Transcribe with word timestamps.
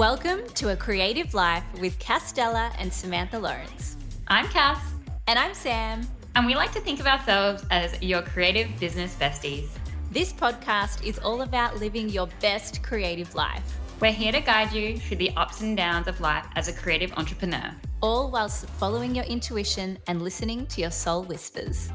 Welcome 0.00 0.48
to 0.54 0.70
A 0.70 0.76
Creative 0.76 1.34
Life 1.34 1.62
with 1.78 1.98
Cass 1.98 2.32
Deller 2.32 2.74
and 2.78 2.90
Samantha 2.90 3.38
Lawrence. 3.38 3.98
I'm 4.28 4.46
Cass. 4.48 4.82
And 5.26 5.38
I'm 5.38 5.52
Sam. 5.52 6.08
And 6.34 6.46
we 6.46 6.54
like 6.54 6.72
to 6.72 6.80
think 6.80 7.00
of 7.00 7.06
ourselves 7.06 7.66
as 7.70 8.02
your 8.02 8.22
creative 8.22 8.70
business 8.80 9.14
besties. 9.14 9.68
This 10.10 10.32
podcast 10.32 11.04
is 11.04 11.18
all 11.18 11.42
about 11.42 11.76
living 11.80 12.08
your 12.08 12.28
best 12.40 12.82
creative 12.82 13.34
life. 13.34 13.78
We're 14.00 14.10
here 14.10 14.32
to 14.32 14.40
guide 14.40 14.72
you 14.72 14.96
through 14.96 15.18
the 15.18 15.32
ups 15.36 15.60
and 15.60 15.76
downs 15.76 16.08
of 16.08 16.18
life 16.18 16.46
as 16.56 16.68
a 16.68 16.72
creative 16.72 17.12
entrepreneur, 17.18 17.70
all 18.00 18.30
whilst 18.30 18.70
following 18.70 19.14
your 19.14 19.26
intuition 19.26 19.98
and 20.06 20.22
listening 20.22 20.64
to 20.68 20.80
your 20.80 20.92
soul 20.92 21.24
whispers. 21.24 21.90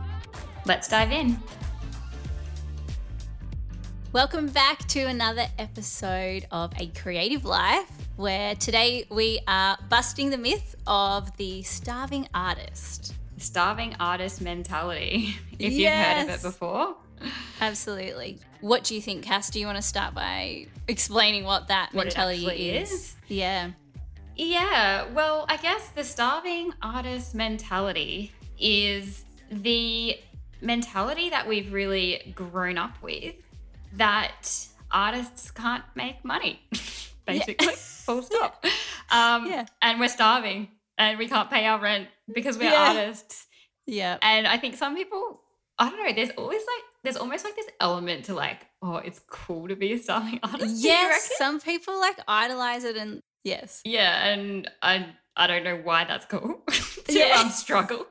Let's 0.68 0.88
dive 0.88 1.12
in. 1.12 1.40
Welcome 4.16 4.48
back 4.48 4.88
to 4.88 5.02
another 5.02 5.46
episode 5.60 6.46
of 6.50 6.72
A 6.80 6.88
Creative 6.88 7.44
Life, 7.44 7.92
where 8.16 8.56
today 8.56 9.06
we 9.10 9.40
are 9.48 9.78
busting 9.90 10.30
the 10.30 10.38
myth 10.38 10.76
of 10.88 11.36
the 11.38 11.62
starving 11.64 12.28
artist. 12.34 13.14
Starving 13.38 13.96
artist 14.00 14.42
mentality, 14.42 15.36
if 15.60 15.74
yes. 15.74 15.80
you've 15.80 16.28
heard 16.28 16.34
of 16.34 16.40
it 16.40 16.48
before. 16.48 16.96
Absolutely. 17.62 18.40
What 18.62 18.84
do 18.84 18.96
you 18.96 19.02
think, 19.02 19.24
Cass? 19.24 19.50
Do 19.50 19.60
you 19.60 19.66
want 19.66 19.78
to 19.78 19.82
start 19.82 20.14
by 20.14 20.68
explaining 20.88 21.44
what 21.44 21.68
that 21.68 21.90
what 21.94 22.06
mentality 22.06 22.72
is? 22.72 22.92
is? 22.92 23.16
Yeah. 23.28 23.72
Yeah. 24.36 25.06
Well, 25.14 25.46
I 25.50 25.58
guess 25.58 25.90
the 25.90 26.04
starving 26.04 26.74
artist 26.82 27.36
mentality 27.36 28.32
is 28.60 29.24
the 29.52 30.18
mentality 30.62 31.30
that 31.30 31.48
we've 31.48 31.72
really 31.72 32.34
grown 32.36 32.78
up 32.78 33.02
with 33.02 33.36
that 33.94 34.68
artists 34.92 35.52
can't 35.52 35.84
make 35.96 36.24
money, 36.24 36.62
basically. 37.26 37.68
Yeah. 37.68 37.76
Full 37.76 38.22
stop. 38.24 38.64
Yeah. 38.64 39.36
Um, 39.36 39.48
yeah. 39.48 39.66
And 39.82 40.00
we're 40.00 40.10
starving 40.10 40.70
and 40.98 41.18
we 41.18 41.28
can't 41.28 41.50
pay 41.50 41.66
our 41.66 41.80
rent 41.80 42.08
because 42.34 42.58
we're 42.58 42.72
yeah. 42.72 42.90
artists. 42.90 43.48
Yeah. 43.86 44.18
And 44.22 44.48
I 44.48 44.58
think 44.58 44.76
some 44.76 44.96
people, 44.96 45.42
I 45.78 45.90
don't 45.90 46.04
know, 46.04 46.14
there's 46.14 46.36
always 46.38 46.62
like, 46.62 46.84
there's 47.04 47.18
almost 47.18 47.44
like 47.44 47.56
this 47.56 47.68
element 47.80 48.26
to 48.26 48.34
like, 48.34 48.66
oh, 48.82 48.98
it's 48.98 49.20
cool 49.30 49.68
to 49.68 49.76
be 49.76 49.94
a 49.94 50.00
starving 50.00 50.40
artist. 50.44 50.84
Yes. 50.84 51.32
Some 51.38 51.60
people 51.60 52.00
like 52.00 52.18
idolize 52.28 52.84
it 52.84 52.96
and 52.96 53.22
yes. 53.44 53.82
Yeah. 53.86 54.28
And 54.28 54.70
I, 54.82 55.08
I 55.36 55.48
don't 55.48 55.64
know 55.64 55.78
why 55.78 56.06
that's 56.06 56.26
cool 56.26 56.64
to 57.06 57.14
yeah. 57.14 57.42
um, 57.42 57.50
struggle. 57.50 58.06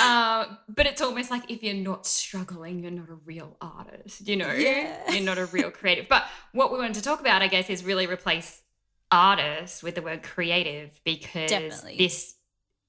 Uh, 0.00 0.46
but 0.68 0.86
it's 0.86 1.00
almost 1.00 1.30
like 1.30 1.50
if 1.50 1.62
you're 1.62 1.74
not 1.74 2.06
struggling, 2.06 2.82
you're 2.82 2.90
not 2.90 3.08
a 3.08 3.14
real 3.24 3.56
artist, 3.60 4.26
you 4.28 4.36
know? 4.36 4.52
Yeah. 4.52 4.96
You're 5.10 5.24
not 5.24 5.38
a 5.38 5.46
real 5.46 5.70
creative. 5.70 6.08
But 6.08 6.24
what 6.52 6.72
we 6.72 6.78
wanted 6.78 6.94
to 6.94 7.02
talk 7.02 7.20
about, 7.20 7.42
I 7.42 7.48
guess, 7.48 7.70
is 7.70 7.84
really 7.84 8.06
replace 8.06 8.62
artist 9.10 9.82
with 9.82 9.94
the 9.94 10.02
word 10.02 10.22
creative 10.22 11.00
because 11.04 11.50
Definitely. 11.50 11.96
this, 11.96 12.34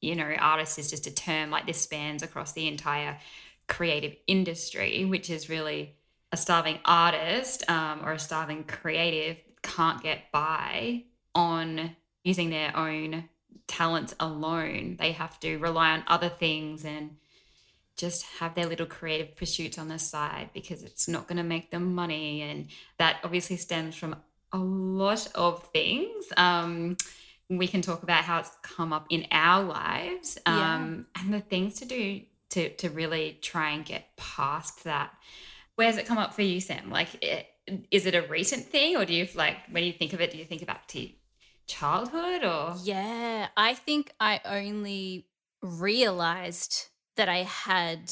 you 0.01 0.15
know, 0.15 0.33
artist 0.39 0.79
is 0.79 0.89
just 0.89 1.07
a 1.07 1.13
term 1.13 1.49
like 1.49 1.65
this 1.65 1.81
spans 1.81 2.23
across 2.23 2.53
the 2.53 2.67
entire 2.67 3.17
creative 3.67 4.15
industry, 4.27 5.05
which 5.05 5.29
is 5.29 5.49
really 5.49 5.95
a 6.31 6.37
starving 6.37 6.79
artist 6.85 7.69
um, 7.69 8.01
or 8.03 8.13
a 8.13 8.19
starving 8.19 8.63
creative 8.63 9.37
can't 9.61 10.01
get 10.01 10.31
by 10.31 11.03
on 11.35 11.95
using 12.23 12.49
their 12.49 12.75
own 12.75 13.27
talents 13.67 14.15
alone. 14.19 14.97
They 14.99 15.13
have 15.13 15.39
to 15.41 15.57
rely 15.57 15.91
on 15.91 16.03
other 16.07 16.29
things 16.29 16.83
and 16.85 17.17
just 17.95 18.25
have 18.39 18.55
their 18.55 18.65
little 18.65 18.85
creative 18.85 19.35
pursuits 19.35 19.77
on 19.77 19.89
the 19.89 19.99
side 19.99 20.49
because 20.53 20.83
it's 20.83 21.07
not 21.07 21.27
going 21.27 21.37
to 21.37 21.43
make 21.43 21.69
them 21.69 21.93
money. 21.93 22.41
And 22.41 22.67
that 22.97 23.17
obviously 23.23 23.57
stems 23.57 23.95
from 23.95 24.15
a 24.51 24.57
lot 24.57 25.27
of 25.35 25.63
things. 25.71 26.25
Um, 26.37 26.97
we 27.49 27.67
can 27.67 27.81
talk 27.81 28.03
about 28.03 28.23
how 28.23 28.39
it's 28.39 28.51
come 28.61 28.93
up 28.93 29.07
in 29.09 29.27
our 29.31 29.63
lives 29.63 30.37
um, 30.45 31.07
yeah. 31.15 31.21
and 31.21 31.33
the 31.33 31.41
things 31.41 31.75
to 31.79 31.85
do 31.85 32.21
to, 32.51 32.69
to 32.69 32.89
really 32.89 33.37
try 33.41 33.71
and 33.71 33.85
get 33.85 34.15
past 34.17 34.83
that. 34.85 35.11
Where's 35.75 35.97
it 35.97 36.05
come 36.05 36.17
up 36.17 36.33
for 36.33 36.41
you, 36.41 36.59
Sam? 36.61 36.89
Like, 36.89 37.23
it, 37.23 37.47
is 37.91 38.05
it 38.05 38.15
a 38.15 38.23
recent 38.23 38.65
thing 38.65 38.97
or 38.97 39.05
do 39.05 39.13
you 39.13 39.27
like, 39.35 39.57
when 39.69 39.83
you 39.83 39.93
think 39.93 40.13
of 40.13 40.21
it, 40.21 40.31
do 40.31 40.37
you 40.37 40.45
think 40.45 40.65
back 40.65 40.87
to 40.89 40.99
childhood 41.69 42.43
or? 42.43 42.75
Yeah, 42.83 43.47
I 43.55 43.75
think 43.75 44.11
I 44.19 44.41
only 44.43 45.27
realized 45.61 46.87
that 47.15 47.29
I 47.29 47.43
had 47.43 48.11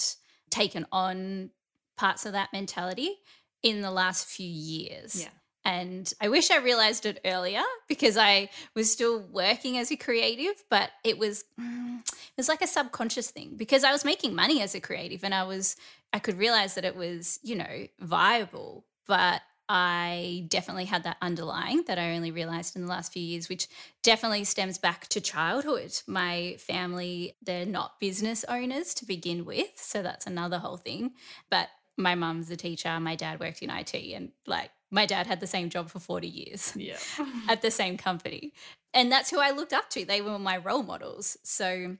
taken 0.49 0.85
on 0.91 1.49
parts 1.97 2.25
of 2.25 2.33
that 2.33 2.53
mentality 2.53 3.17
in 3.63 3.81
the 3.81 3.91
last 3.91 4.27
few 4.27 4.47
years. 4.47 5.21
Yeah. 5.21 5.29
And 5.65 6.11
I 6.21 6.29
wish 6.29 6.49
I 6.49 6.59
realized 6.59 7.05
it 7.05 7.19
earlier 7.25 7.63
because 7.89 8.15
I 8.15 8.49
was 8.73 8.89
still 8.89 9.19
working 9.19 9.77
as 9.77 9.91
a 9.91 9.97
creative, 9.97 10.63
but 10.69 10.91
it 11.03 11.17
was 11.17 11.43
mm, 11.59 11.99
it 11.99 12.37
was 12.37 12.47
like 12.47 12.61
a 12.61 12.67
subconscious 12.67 13.31
thing 13.31 13.55
because 13.57 13.83
I 13.83 13.91
was 13.91 14.05
making 14.05 14.33
money 14.33 14.61
as 14.61 14.75
a 14.75 14.79
creative 14.79 15.25
and 15.25 15.33
I 15.33 15.43
was 15.43 15.75
I 16.13 16.19
could 16.19 16.37
realize 16.37 16.75
that 16.75 16.85
it 16.85 16.95
was, 16.95 17.39
you 17.43 17.55
know, 17.55 17.87
viable, 17.99 18.85
but 19.07 19.41
I 19.69 20.45
definitely 20.47 20.85
had 20.85 21.03
that 21.03 21.17
underlying 21.21 21.83
that 21.87 21.99
I 21.99 22.15
only 22.15 22.31
realized 22.31 22.75
in 22.75 22.83
the 22.83 22.87
last 22.87 23.11
few 23.11 23.21
years, 23.21 23.49
which 23.49 23.67
definitely 24.01 24.45
stems 24.45 24.77
back 24.77 25.07
to 25.09 25.19
childhood. 25.19 25.99
My 26.07 26.55
family, 26.59 27.35
they're 27.41 27.65
not 27.65 27.99
business 27.99 28.45
owners 28.47 28.93
to 28.95 29.05
begin 29.05 29.43
with. 29.43 29.71
So 29.75 30.01
that's 30.01 30.25
another 30.25 30.59
whole 30.59 30.77
thing. 30.77 31.11
But 31.49 31.69
my 31.97 32.15
mum's 32.15 32.49
a 32.49 32.55
teacher, 32.55 32.97
my 32.99 33.15
dad 33.15 33.39
worked 33.39 33.61
in 33.61 33.69
IT, 33.69 33.93
and 33.93 34.31
like 34.45 34.71
my 34.91 35.05
dad 35.05 35.27
had 35.27 35.39
the 35.39 35.47
same 35.47 35.69
job 35.69 35.89
for 35.89 35.99
40 35.99 36.27
years 36.27 36.73
yeah. 36.75 36.97
at 37.49 37.61
the 37.61 37.71
same 37.71 37.97
company. 37.97 38.53
And 38.93 39.11
that's 39.11 39.29
who 39.29 39.39
I 39.39 39.51
looked 39.51 39.73
up 39.73 39.89
to. 39.91 40.05
They 40.05 40.21
were 40.21 40.39
my 40.39 40.57
role 40.57 40.83
models. 40.83 41.37
So 41.43 41.97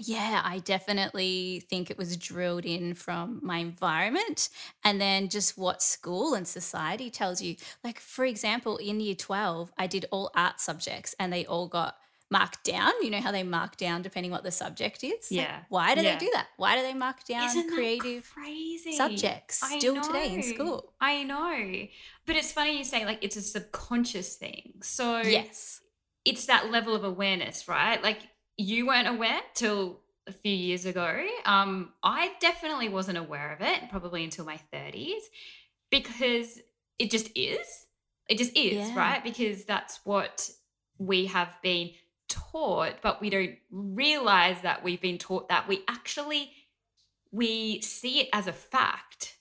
yeah, 0.00 0.42
I 0.44 0.58
definitely 0.58 1.64
think 1.68 1.90
it 1.90 1.98
was 1.98 2.16
drilled 2.16 2.64
in 2.64 2.94
from 2.94 3.40
my 3.42 3.58
environment 3.58 4.48
and 4.84 5.00
then 5.00 5.28
just 5.28 5.58
what 5.58 5.82
school 5.82 6.34
and 6.34 6.46
society 6.46 7.10
tells 7.10 7.42
you. 7.42 7.56
Like, 7.84 8.00
for 8.00 8.24
example, 8.24 8.76
in 8.78 9.00
year 9.00 9.14
12, 9.14 9.72
I 9.78 9.86
did 9.86 10.06
all 10.10 10.30
art 10.34 10.60
subjects 10.60 11.14
and 11.18 11.32
they 11.32 11.46
all 11.46 11.68
got 11.68 11.96
marked 12.30 12.64
down. 12.64 12.92
You 13.02 13.10
know 13.10 13.20
how 13.20 13.32
they 13.32 13.42
mark 13.42 13.76
down 13.76 14.02
depending 14.02 14.32
what 14.32 14.42
the 14.42 14.50
subject 14.50 15.02
is? 15.04 15.30
Yeah. 15.30 15.42
Like, 15.42 15.62
why 15.68 15.94
do 15.94 16.02
yeah. 16.02 16.12
they 16.14 16.26
do 16.26 16.30
that? 16.34 16.48
Why 16.56 16.76
do 16.76 16.82
they 16.82 16.94
mark 16.94 17.24
down 17.24 17.44
Isn't 17.44 17.70
creative 17.72 18.30
crazy? 18.32 18.92
subjects 18.92 19.62
still 19.76 19.96
know. 19.96 20.02
today 20.02 20.34
in 20.34 20.42
school? 20.42 20.92
I 21.00 21.22
know. 21.22 21.86
But 22.26 22.36
it's 22.36 22.52
funny 22.52 22.78
you 22.78 22.84
say 22.84 23.04
like 23.04 23.18
it's 23.22 23.36
a 23.36 23.42
subconscious 23.42 24.36
thing. 24.36 24.74
So, 24.82 25.18
yes. 25.18 25.80
It's 26.24 26.46
that 26.46 26.70
level 26.70 26.94
of 26.94 27.04
awareness, 27.04 27.68
right? 27.68 28.02
Like, 28.02 28.18
you 28.58 28.86
weren't 28.86 29.08
aware 29.08 29.40
till 29.54 30.00
a 30.26 30.32
few 30.32 30.52
years 30.52 30.84
ago. 30.84 31.24
Um, 31.46 31.92
I 32.02 32.32
definitely 32.40 32.90
wasn't 32.90 33.16
aware 33.16 33.52
of 33.52 33.62
it, 33.62 33.88
probably 33.90 34.24
until 34.24 34.44
my 34.44 34.60
30s, 34.72 35.22
because 35.90 36.60
it 36.98 37.10
just 37.10 37.30
is. 37.34 37.86
It 38.28 38.36
just 38.36 38.54
is, 38.56 38.88
yeah. 38.88 38.94
right? 38.94 39.24
Because 39.24 39.64
that's 39.64 40.00
what 40.04 40.50
we 40.98 41.26
have 41.26 41.56
been 41.62 41.92
taught, 42.28 42.96
but 43.00 43.22
we 43.22 43.30
don't 43.30 43.56
realize 43.70 44.60
that 44.62 44.84
we've 44.84 45.00
been 45.00 45.16
taught 45.16 45.48
that. 45.48 45.66
We 45.66 45.82
actually 45.88 46.52
we 47.30 47.80
see 47.82 48.20
it 48.20 48.28
as 48.32 48.46
a 48.46 48.52
fact. 48.52 49.36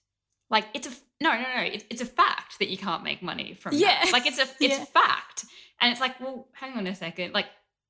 Like 0.49 0.65
it's 0.73 0.87
a 0.87 0.91
no, 1.19 1.31
no, 1.31 1.41
no. 1.41 1.61
It's, 1.61 1.83
it's 1.89 2.01
a 2.01 2.05
fact 2.05 2.59
that 2.59 2.69
you 2.69 2.77
can't 2.77 3.03
make 3.03 3.21
money 3.21 3.53
from 3.53 3.73
yeah. 3.75 4.05
That. 4.05 4.13
Like 4.13 4.27
it's 4.27 4.39
a 4.39 4.43
it's 4.61 4.77
yeah. 4.77 4.85
fact, 4.85 5.45
and 5.81 5.91
it's 5.91 5.99
like, 5.99 6.19
well, 6.19 6.47
hang 6.53 6.77
on 6.77 6.87
a 6.87 6.95
second. 6.95 7.33
Like, 7.33 7.47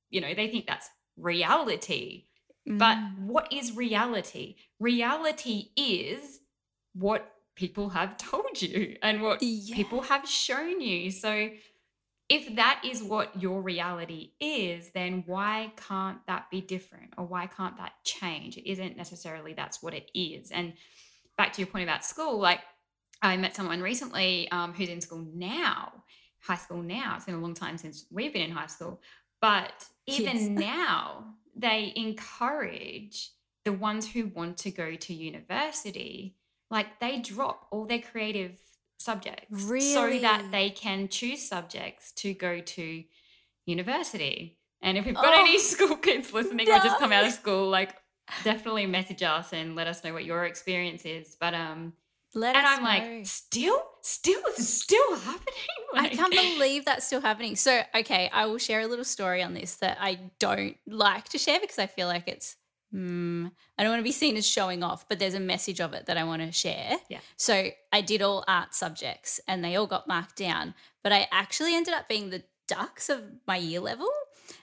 you 0.09 0.22
know, 0.22 0.34
they 0.34 0.48
think 0.48 0.66
that's 0.66 0.90
reality. 1.17 2.25
But 2.66 2.97
mm. 2.97 3.19
what 3.25 3.51
is 3.51 3.75
reality? 3.75 4.55
Reality 4.79 5.69
is 5.75 6.39
what 6.93 7.34
people 7.55 7.90
have 7.90 8.17
told 8.31 8.61
you 8.61 8.97
and 9.02 9.22
what 9.22 9.41
yeah. 9.41 9.75
people 9.75 10.02
have 10.02 10.28
shown 10.28 10.81
you. 10.81 11.11
So 11.11 11.49
if 12.29 12.55
that 12.58 12.81
is 12.85 13.02
what 13.02 13.41
your 13.41 13.61
reality 13.61 14.31
is, 14.41 14.91
then 14.91 15.23
why 15.25 15.72
can't 15.87 16.19
that 16.28 16.49
be 16.52 16.59
different 16.59 17.14
or 17.17 17.25
why 17.25 17.47
can't 17.47 17.78
that 17.78 17.93
change? 18.03 18.58
It 18.58 18.70
isn't 18.70 18.97
necessarily 18.97 19.53
that's 19.53 19.81
what 19.81 19.93
it 19.93 20.11
is. 20.13 20.52
And 20.52 20.73
back 21.37 21.53
to 21.53 21.61
your 21.61 21.67
point 21.67 21.84
about 21.84 22.03
school, 22.03 22.37
like 22.37 22.59
I 23.22 23.37
met 23.37 23.55
someone 23.55 23.81
recently 23.81 24.52
um, 24.52 24.73
who's 24.73 24.90
in 24.90 24.99
school 24.99 25.25
now, 25.34 26.03
high 26.41 26.58
school 26.58 26.84
now. 26.84 27.13
It's 27.16 27.25
been 27.25 27.35
a 27.35 27.40
long 27.40 27.53
time 27.53 27.78
since 27.78 28.05
we've 28.11 28.34
been 28.34 28.41
in 28.43 28.52
high 28.52 28.67
school. 28.67 29.02
But 29.41 29.85
even 30.08 30.38
yes. 30.38 30.50
now, 30.50 31.26
they 31.56 31.94
encourage 31.96 33.32
the 33.66 33.74
ones 33.74 34.09
who 34.09 34.28
want 34.28 34.58
to 34.58 34.72
go 34.72 34.96
to 34.96 35.14
university, 35.14 36.36
like 36.72 37.00
they 37.00 37.20
drop 37.20 37.68
all 37.72 37.86
their 37.86 38.00
creative 38.00 38.58
subjects 39.00 39.64
really? 39.64 39.94
so 39.94 40.20
that 40.20 40.50
they 40.52 40.70
can 40.70 41.08
choose 41.08 41.48
subjects 41.48 42.12
to 42.14 42.34
go 42.34 42.59
to 42.62 43.04
university. 43.66 44.58
And 44.82 44.98
if 44.98 45.06
you've 45.06 45.16
got 45.16 45.34
oh, 45.34 45.42
any 45.42 45.59
school 45.74 45.98
kids 45.98 46.34
listening 46.34 46.68
no. 46.68 46.78
or 46.78 46.80
just 46.80 46.98
come 46.98 47.12
out 47.12 47.26
of 47.26 47.34
school, 47.34 47.70
like 47.70 47.96
definitely 48.44 48.86
message 48.86 49.24
us 49.24 49.54
and 49.54 49.76
let 49.76 49.88
us 49.88 50.04
know 50.04 50.14
what 50.14 50.26
your 50.26 50.46
experience 50.46 51.06
is. 51.06 51.36
But 51.40 51.54
um 51.54 51.94
Let 52.37 52.55
and 52.55 52.67
I'm 52.67 52.84
know. 52.84 52.87
like, 52.87 53.25
still, 53.25 53.81
still, 54.01 54.39
it's 54.49 54.69
still 54.69 55.16
happening. 55.19 55.53
I 55.95 56.09
can't 56.09 56.31
believe 56.57 56.85
that's 56.85 57.07
still 57.07 57.19
happening. 57.19 57.55
So, 57.55 57.81
okay, 57.95 58.29
I 58.31 58.45
will 58.45 58.59
share 58.59 58.81
a 58.81 58.87
little 58.87 59.03
story 59.03 59.41
on 59.41 59.55
this 59.55 59.78
that 59.78 59.97
I 59.99 60.19
don't 60.37 60.78
like 60.85 61.29
to 61.29 61.39
share 61.39 61.59
because 61.59 61.79
I 61.79 61.87
feel 61.87 62.05
like 62.07 62.28
it's, 62.28 62.55
hmm, 62.91 63.47
I 63.75 63.81
don't 63.81 63.91
want 63.91 64.01
to 64.01 64.03
be 64.03 64.11
seen 64.11 64.37
as 64.37 64.45
showing 64.45 64.84
off, 64.84 65.09
but 65.09 65.17
there's 65.17 65.34
a 65.34 65.39
message 65.39 65.81
of 65.81 65.93
it 65.93 66.05
that 66.05 66.16
I 66.16 66.25
want 66.25 66.43
to 66.43 66.51
share. 66.51 66.97
Yeah. 67.09 67.22
So, 67.37 67.69
I 67.91 68.01
did 68.01 68.22
all 68.22 68.43
art 68.47 68.75
subjects 68.75 69.39
and 69.47 69.63
they 69.63 69.75
all 69.75 69.87
got 69.87 70.07
marked 70.07 70.35
down, 70.35 70.75
but 71.03 71.11
I 71.11 71.28
actually 71.31 71.73
ended 71.73 71.95
up 71.95 72.07
being 72.07 72.29
the 72.29 72.43
dux 72.67 73.09
of 73.09 73.23
my 73.47 73.57
year 73.57 73.79
level. 73.79 74.09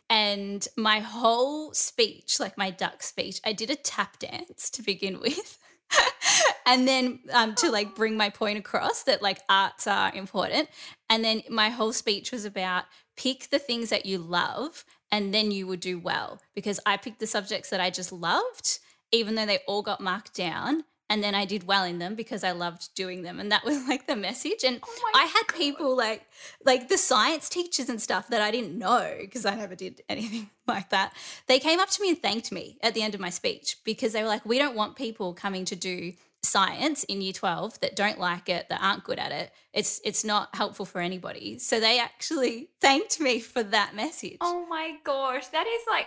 And 0.09 0.65
my 0.77 1.01
whole 1.01 1.75
speech, 1.75 2.39
like 2.39 2.57
my 2.57 2.71
dux 2.71 3.07
speech, 3.07 3.41
I 3.45 3.53
did 3.53 3.71
a 3.71 3.75
tap 3.75 4.21
dance 4.21 4.71
to 4.71 4.83
begin 4.83 5.19
with. 5.19 5.59
and 6.67 6.89
then 6.89 7.21
um, 7.33 7.55
to 7.57 7.71
like 7.71 7.95
bring 7.95 8.17
my 8.17 8.31
point 8.31 8.59
across 8.59 9.03
that 9.05 9.23
like 9.23 9.41
arts 9.49 9.87
are 9.87 10.13
important. 10.15 10.69
And 11.11 11.25
then 11.25 11.43
my 11.51 11.69
whole 11.69 11.93
speech 11.93 12.33
was 12.33 12.45
about 12.45 12.85
pick 13.17 13.51
the 13.51 13.59
things 13.59 13.91
that 13.91 14.07
you 14.07 14.19
love 14.19 14.85
and 15.13 15.33
then 15.33 15.51
you 15.51 15.67
would 15.67 15.81
do 15.81 15.99
well. 15.99 16.41
Because 16.55 16.81
I 16.87 16.97
picked 16.97 17.21
the 17.21 17.27
subjects 17.27 17.71
that 17.71 17.81
I 17.81 17.91
just 17.91 18.13
loved, 18.13 18.79
even 19.13 19.35
though 19.35 19.47
they 19.47 19.61
all 19.67 19.83
got 19.83 20.01
marked 20.01 20.35
down. 20.35 20.85
And 21.11 21.23
then 21.23 21.35
I 21.35 21.45
did 21.45 21.67
well 21.67 21.85
in 21.85 21.99
them 21.99 22.15
because 22.15 22.43
I 22.43 22.53
loved 22.53 22.95
doing 22.95 23.23
them. 23.23 23.39
And 23.39 23.53
that 23.53 23.63
was 23.63 23.87
like 23.87 24.07
the 24.07 24.17
message. 24.17 24.65
And 24.65 24.81
Oh 24.83 25.11
I 25.15 25.27
had 25.27 25.47
God. 25.49 25.59
people 25.59 25.97
like 25.97 26.27
like 26.65 26.89
the 26.89 26.97
science 26.97 27.51
teachers 27.51 27.91
and 27.91 28.01
stuff 28.01 28.29
that 28.29 28.41
I 28.41 28.51
didn't 28.51 28.79
know 28.79 29.15
because 29.21 29.45
I 29.45 29.55
never 29.55 29.75
did 29.75 30.01
anything 30.09 30.49
like 30.67 30.89
that. 30.91 31.13
They 31.47 31.59
came 31.59 31.79
up 31.79 31.91
to 31.91 32.03
me 32.03 32.09
and 32.09 32.23
thanked 32.23 32.51
me 32.51 32.79
at 32.83 32.95
the 32.95 33.03
end 33.03 33.15
of 33.15 33.21
my 33.21 33.29
speech 33.31 33.77
because 33.85 34.15
they 34.15 34.23
were 34.23 34.29
like, 34.29 34.47
"We 34.47 34.59
don't 34.59 34.75
want 34.75 34.97
people 34.97 35.35
coming 35.35 35.67
to 35.67 35.77
do 35.77 36.15
science 36.45 37.05
in 37.05 37.21
year 37.21 37.33
12 37.33 37.81
that 37.81 37.97
don't 37.97 38.19
like 38.19 38.49
it, 38.49 38.69
that 38.69 38.81
aren't 38.83 39.05
good 39.05 39.19
at 39.19 39.33
it. 39.33 39.51
It's 39.73 40.01
it's 40.05 40.25
not 40.25 40.55
helpful 40.55 40.85
for 40.87 41.01
anybody." 41.01 41.59
So 41.59 41.81
they 41.81 41.99
actually 41.99 42.69
thanked 42.81 43.21
me 43.21 43.41
for 43.41 43.63
that 43.63 43.95
message. 43.95 44.39
Oh 44.41 44.67
my 44.69 44.97
gosh, 45.05 45.49
that 45.49 45.67
is 45.67 45.83
like 45.91 46.07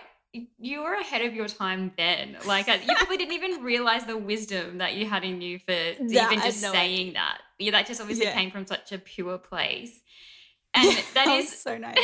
you 0.58 0.82
were 0.82 0.92
ahead 0.94 1.22
of 1.22 1.34
your 1.34 1.48
time 1.48 1.92
then. 1.96 2.36
Like 2.46 2.68
uh, 2.68 2.78
you 2.86 2.94
probably 2.96 3.16
didn't 3.16 3.34
even 3.34 3.62
realize 3.62 4.04
the 4.04 4.16
wisdom 4.16 4.78
that 4.78 4.94
you 4.94 5.06
had 5.06 5.24
in 5.24 5.40
you 5.40 5.58
for 5.58 5.72
even 6.00 6.40
just 6.40 6.62
no 6.62 6.72
saying 6.72 7.14
that. 7.14 7.38
Yeah, 7.58 7.72
that 7.72 7.86
just 7.86 8.00
obviously 8.00 8.26
Yeah. 8.26 8.34
came 8.34 8.50
from 8.50 8.66
such 8.66 8.92
a 8.92 8.98
pure 8.98 9.38
place, 9.38 10.00
and 10.74 10.96
that 11.14 11.26
was 11.26 11.46
is 11.46 11.58
so 11.60 11.76
nice. 11.78 11.96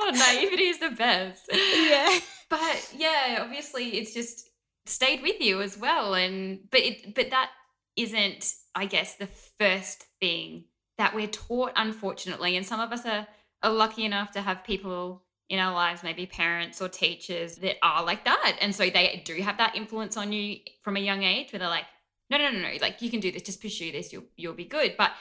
oh, 0.00 0.10
naivety 0.12 0.64
is 0.64 0.78
the 0.78 0.90
best. 0.90 1.48
yeah. 1.52 2.18
But 2.48 2.92
yeah, 2.94 3.38
obviously 3.40 3.96
it's 3.98 4.12
just 4.12 4.48
stayed 4.86 5.22
with 5.22 5.40
you 5.40 5.62
as 5.62 5.78
well, 5.78 6.14
and 6.14 6.60
but 6.70 6.80
it 6.80 7.14
but 7.14 7.30
that 7.30 7.50
isn't, 7.96 8.54
I 8.74 8.86
guess, 8.86 9.16
the 9.16 9.26
first 9.58 10.06
thing 10.20 10.64
that 10.98 11.14
we're 11.14 11.26
taught, 11.26 11.72
unfortunately. 11.76 12.56
And 12.56 12.64
some 12.64 12.80
of 12.80 12.92
us 12.92 13.04
are, 13.04 13.26
are 13.62 13.72
lucky 13.72 14.04
enough 14.04 14.32
to 14.32 14.40
have 14.42 14.64
people 14.64 15.24
in 15.48 15.58
our 15.58 15.74
lives, 15.74 16.02
maybe 16.02 16.24
parents 16.26 16.80
or 16.80 16.88
teachers 16.88 17.56
that 17.56 17.76
are 17.82 18.02
like 18.04 18.24
that. 18.24 18.56
And 18.60 18.74
so 18.74 18.88
they 18.88 19.22
do 19.24 19.34
have 19.42 19.58
that 19.58 19.76
influence 19.76 20.16
on 20.16 20.32
you 20.32 20.58
from 20.80 20.96
a 20.96 21.00
young 21.00 21.22
age 21.22 21.52
where 21.52 21.60
they're 21.60 21.68
like, 21.68 21.84
no, 22.30 22.38
no, 22.38 22.50
no, 22.50 22.60
no, 22.60 22.72
like 22.80 23.02
you 23.02 23.10
can 23.10 23.20
do 23.20 23.30
this, 23.30 23.42
just 23.42 23.60
pursue 23.60 23.92
this, 23.92 24.12
you'll 24.12 24.24
you'll 24.36 24.54
be 24.54 24.64
good. 24.64 24.94
But 24.96 25.12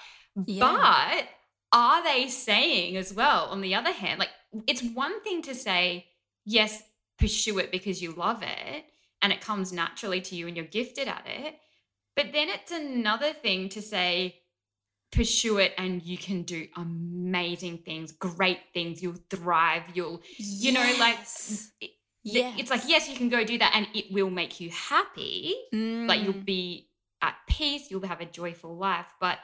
Yeah. 0.46 0.60
but 0.62 1.28
are 1.74 2.04
they 2.04 2.30
saying 2.30 2.96
as 2.96 3.14
well, 3.14 3.46
on 3.46 3.62
the 3.62 3.76
other 3.76 3.92
hand, 3.92 4.20
like 4.20 4.30
it's 4.68 4.82
one 4.82 5.22
thing 5.24 5.42
to 5.44 5.56
say, 5.56 6.06
yes, 6.46 6.82
pursue 7.20 7.60
it 7.60 7.72
because 7.72 8.02
you 8.02 8.14
love 8.14 8.44
it 8.44 8.86
and 9.22 9.32
it 9.32 9.42
comes 9.42 9.72
naturally 9.72 10.22
to 10.22 10.36
you 10.36 10.48
and 10.48 10.56
you're 10.56 10.66
gifted 10.66 11.08
at 11.08 11.26
it. 11.26 11.56
But 12.16 12.34
then 12.34 12.50
it's 12.50 12.72
another 12.72 13.34
thing 13.34 13.70
to 13.70 13.82
say, 13.82 14.38
pursue 15.12 15.58
it 15.58 15.74
and 15.78 16.02
you 16.04 16.18
can 16.18 16.44
do 16.44 16.68
amazing 16.78 17.80
things, 17.80 18.12
great 18.12 18.60
things, 18.74 19.02
you'll 19.04 19.18
thrive, 19.30 19.84
you'll, 19.94 20.22
you 20.38 20.72
know, 20.72 20.94
like, 21.00 21.18
yeah. 22.24 22.54
it's 22.58 22.70
like, 22.70 22.84
yes, 22.88 23.10
you 23.10 23.16
can 23.16 23.30
go 23.30 23.44
do 23.44 23.58
that 23.58 23.74
and 23.76 23.88
it 23.94 24.12
will 24.12 24.30
make 24.30 24.60
you 24.60 24.70
happy 24.70 25.56
like 25.74 26.22
you'll 26.22 26.34
Mm. 26.34 26.46
be 26.46 26.88
at 27.22 27.36
peace 27.48 27.92
you'll 27.92 28.06
have 28.08 28.22
a 28.22 28.26
joyful 28.26 28.76
life 28.76 29.14
but 29.20 29.38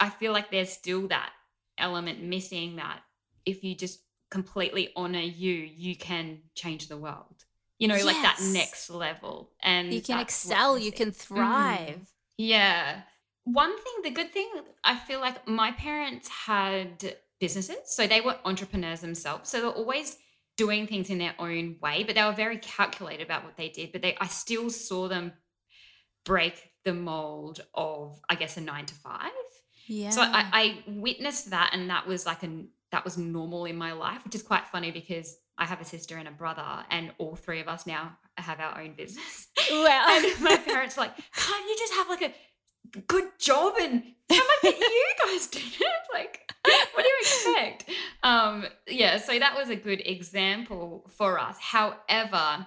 i 0.00 0.08
feel 0.08 0.32
like 0.32 0.50
there's 0.50 0.70
still 0.70 1.08
that 1.08 1.30
element 1.78 2.22
missing 2.22 2.76
that 2.76 3.00
if 3.44 3.64
you 3.64 3.74
just 3.74 4.00
completely 4.30 4.90
honor 4.96 5.20
you 5.20 5.52
you 5.52 5.96
can 5.96 6.38
change 6.54 6.88
the 6.88 6.96
world 6.96 7.43
you 7.78 7.88
know 7.88 7.96
like 8.04 8.22
that 8.22 8.40
next 8.52 8.88
level 8.90 9.50
and 9.60 9.92
you 9.92 10.00
can 10.00 10.20
excel, 10.20 10.78
you 10.78 10.92
can 10.92 11.10
mm-hmm. 11.10 11.34
thrive. 11.34 12.12
yeah. 12.38 13.02
One 13.46 13.76
thing, 13.76 13.92
the 14.02 14.10
good 14.10 14.32
thing, 14.32 14.48
I 14.84 14.96
feel 14.96 15.20
like 15.20 15.46
my 15.46 15.72
parents 15.72 16.28
had 16.28 17.16
businesses. 17.40 17.76
So 17.84 18.06
they 18.06 18.22
were 18.22 18.36
entrepreneurs 18.46 19.00
themselves. 19.00 19.50
So 19.50 19.60
they're 19.60 19.68
always 19.68 20.16
doing 20.56 20.86
things 20.86 21.10
in 21.10 21.18
their 21.18 21.34
own 21.38 21.76
way, 21.82 22.04
but 22.04 22.14
they 22.14 22.22
were 22.22 22.32
very 22.32 22.58
calculated 22.58 23.22
about 23.22 23.44
what 23.44 23.56
they 23.56 23.68
did. 23.68 23.92
But 23.92 24.02
they 24.02 24.16
I 24.20 24.28
still 24.28 24.70
saw 24.70 25.08
them 25.08 25.32
break 26.24 26.70
the 26.84 26.94
mold 26.94 27.60
of, 27.74 28.20
I 28.28 28.34
guess, 28.36 28.56
a 28.56 28.60
nine 28.60 28.86
to 28.86 28.94
five. 28.94 29.30
Yeah. 29.86 30.10
So 30.10 30.22
I, 30.22 30.48
I 30.52 30.84
witnessed 30.86 31.50
that, 31.50 31.70
and 31.74 31.90
that 31.90 32.06
was 32.06 32.24
like 32.24 32.42
an 32.42 32.68
that 32.92 33.04
was 33.04 33.18
normal 33.18 33.64
in 33.64 33.76
my 33.76 33.92
life, 33.92 34.24
which 34.24 34.34
is 34.34 34.42
quite 34.42 34.66
funny 34.68 34.90
because 34.90 35.36
I 35.58 35.66
have 35.66 35.80
a 35.80 35.84
sister 35.84 36.16
and 36.16 36.28
a 36.28 36.32
brother, 36.32 36.84
and 36.90 37.12
all 37.18 37.36
three 37.36 37.60
of 37.60 37.68
us 37.68 37.86
now 37.86 38.16
have 38.36 38.60
our 38.60 38.80
own 38.80 38.94
business. 38.94 39.48
Wow. 39.70 40.06
and 40.10 40.42
my 40.42 40.56
parents 40.56 40.96
were 40.96 41.04
like, 41.04 41.16
can't 41.16 41.68
you 41.68 41.76
just 41.78 41.94
have 41.94 42.08
like 42.08 42.22
a 42.22 43.00
good 43.06 43.28
job 43.38 43.74
and 43.80 44.02
come 44.28 44.38
on, 44.38 44.58
but 44.62 44.78
you 44.78 45.04
guys 45.24 45.46
did 45.46 45.62
it? 45.62 45.82
Like, 46.12 46.48
what 46.94 47.02
do 47.02 47.08
you 47.08 47.16
expect? 47.20 47.90
Um, 48.22 48.66
yeah, 48.86 49.16
so 49.18 49.36
that 49.36 49.56
was 49.56 49.68
a 49.68 49.74
good 49.74 50.00
example 50.06 51.10
for 51.16 51.40
us. 51.40 51.56
However, 51.58 52.64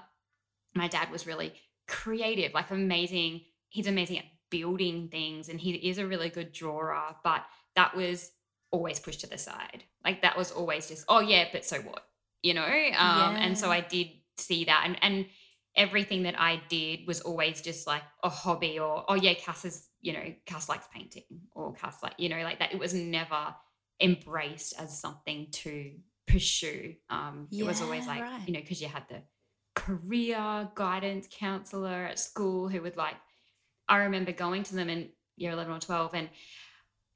my 0.75 0.89
dad 0.89 1.09
was 1.11 1.25
really 1.25 1.53
creative, 1.87 2.53
like 2.53 2.69
amazing. 2.69 3.41
He's 3.69 3.87
amazing 3.87 4.19
at 4.19 4.25
building 4.49 5.07
things 5.07 5.47
and 5.47 5.61
he 5.61 5.75
is 5.75 5.97
a 5.97 6.05
really 6.05 6.29
good 6.29 6.51
drawer, 6.51 6.97
but 7.23 7.45
that 7.75 7.95
was 7.95 8.31
always 8.71 8.99
pushed 8.99 9.21
to 9.21 9.27
the 9.27 9.37
side. 9.37 9.83
Like 10.03 10.21
that 10.23 10.37
was 10.37 10.51
always 10.51 10.87
just, 10.87 11.05
oh 11.07 11.21
yeah, 11.21 11.45
but 11.51 11.65
so 11.65 11.77
what? 11.77 12.03
You 12.43 12.53
know? 12.53 12.63
Um, 12.63 13.35
and 13.35 13.57
so 13.57 13.71
I 13.71 13.81
did 13.81 14.07
see 14.37 14.65
that 14.65 14.83
and 14.85 14.97
and 15.01 15.25
everything 15.77 16.23
that 16.23 16.39
I 16.39 16.61
did 16.69 17.05
was 17.05 17.21
always 17.21 17.61
just 17.61 17.85
like 17.85 18.01
a 18.23 18.29
hobby 18.29 18.79
or 18.79 19.05
oh 19.07 19.13
yeah, 19.13 19.35
Cass 19.35 19.63
is, 19.63 19.87
you 20.01 20.11
know, 20.11 20.33
Cass 20.45 20.67
likes 20.67 20.87
painting 20.93 21.23
or 21.53 21.73
Cass 21.73 22.01
like, 22.01 22.15
you 22.17 22.29
know, 22.29 22.41
like 22.41 22.59
that. 22.59 22.73
It 22.73 22.79
was 22.79 22.95
never 22.95 23.55
embraced 24.01 24.73
as 24.79 24.99
something 24.99 25.47
to 25.51 25.91
pursue. 26.27 26.95
Um, 27.11 27.47
it 27.51 27.63
was 27.63 27.81
always 27.81 28.07
like, 28.07 28.21
right. 28.21 28.41
you 28.47 28.53
know, 28.53 28.59
because 28.59 28.81
you 28.81 28.87
had 28.87 29.03
the 29.07 29.21
career 29.75 30.67
guidance 30.73 31.27
counselor 31.31 32.05
at 32.05 32.19
school 32.19 32.67
who 32.67 32.81
would 32.81 32.97
like, 32.97 33.15
I 33.87 33.97
remember 33.97 34.31
going 34.31 34.63
to 34.63 34.75
them 34.75 34.89
in 34.89 35.09
year 35.37 35.51
11 35.51 35.71
or 35.71 35.79
12 35.79 36.13
and 36.15 36.29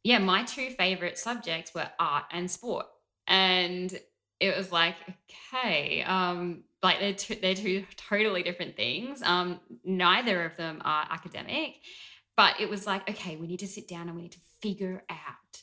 yeah, 0.04 0.20
my 0.20 0.44
two 0.44 0.72
favorite 0.72 1.18
subjects 1.18 1.74
were 1.75 1.90
art 2.00 2.25
and 2.32 2.50
sport. 2.50 2.88
And 3.28 4.00
it 4.42 4.58
was 4.58 4.72
like, 4.72 4.96
okay, 5.54 6.02
um, 6.02 6.64
like 6.82 7.00
they're 7.00 7.14
two, 7.14 7.36
they're 7.36 7.54
two 7.54 7.86
totally 7.96 8.42
different 8.42 8.76
things. 8.76 9.22
Um, 9.22 9.60
neither 9.86 10.44
of 10.44 10.58
them 10.58 10.82
are 10.84 11.06
academic, 11.10 11.76
but 12.36 12.60
it 12.60 12.68
was 12.68 12.88
like, 12.88 13.08
okay, 13.08 13.36
we 13.36 13.46
need 13.46 13.60
to 13.60 13.68
sit 13.68 13.88
down 13.88 14.08
and 14.08 14.16
we 14.16 14.24
need 14.24 14.32
to 14.32 14.40
figure 14.60 15.04
out 15.12 15.62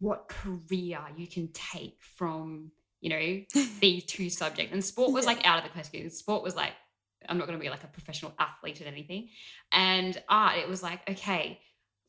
what 0.00 0.28
career 0.28 0.98
you 1.16 1.28
can 1.28 1.48
take 1.52 1.98
from, 2.00 2.72
you 3.00 3.10
know, 3.10 3.62
these 3.80 4.04
two 4.06 4.28
subjects. 4.28 4.72
And 4.72 4.84
sport 4.84 5.12
was 5.12 5.24
like 5.24 5.46
out 5.46 5.58
of 5.58 5.64
the 5.64 5.70
question. 5.70 6.10
Sport 6.10 6.42
was 6.42 6.56
like, 6.56 6.72
I'm 7.28 7.38
not 7.38 7.46
going 7.46 7.58
to 7.58 7.62
be 7.62 7.70
like 7.70 7.84
a 7.84 7.88
professional 7.88 8.34
athlete 8.40 8.80
at 8.80 8.88
anything. 8.88 9.28
And 9.70 10.20
art, 10.28 10.58
it 10.58 10.68
was 10.68 10.82
like, 10.82 11.08
okay, 11.08 11.60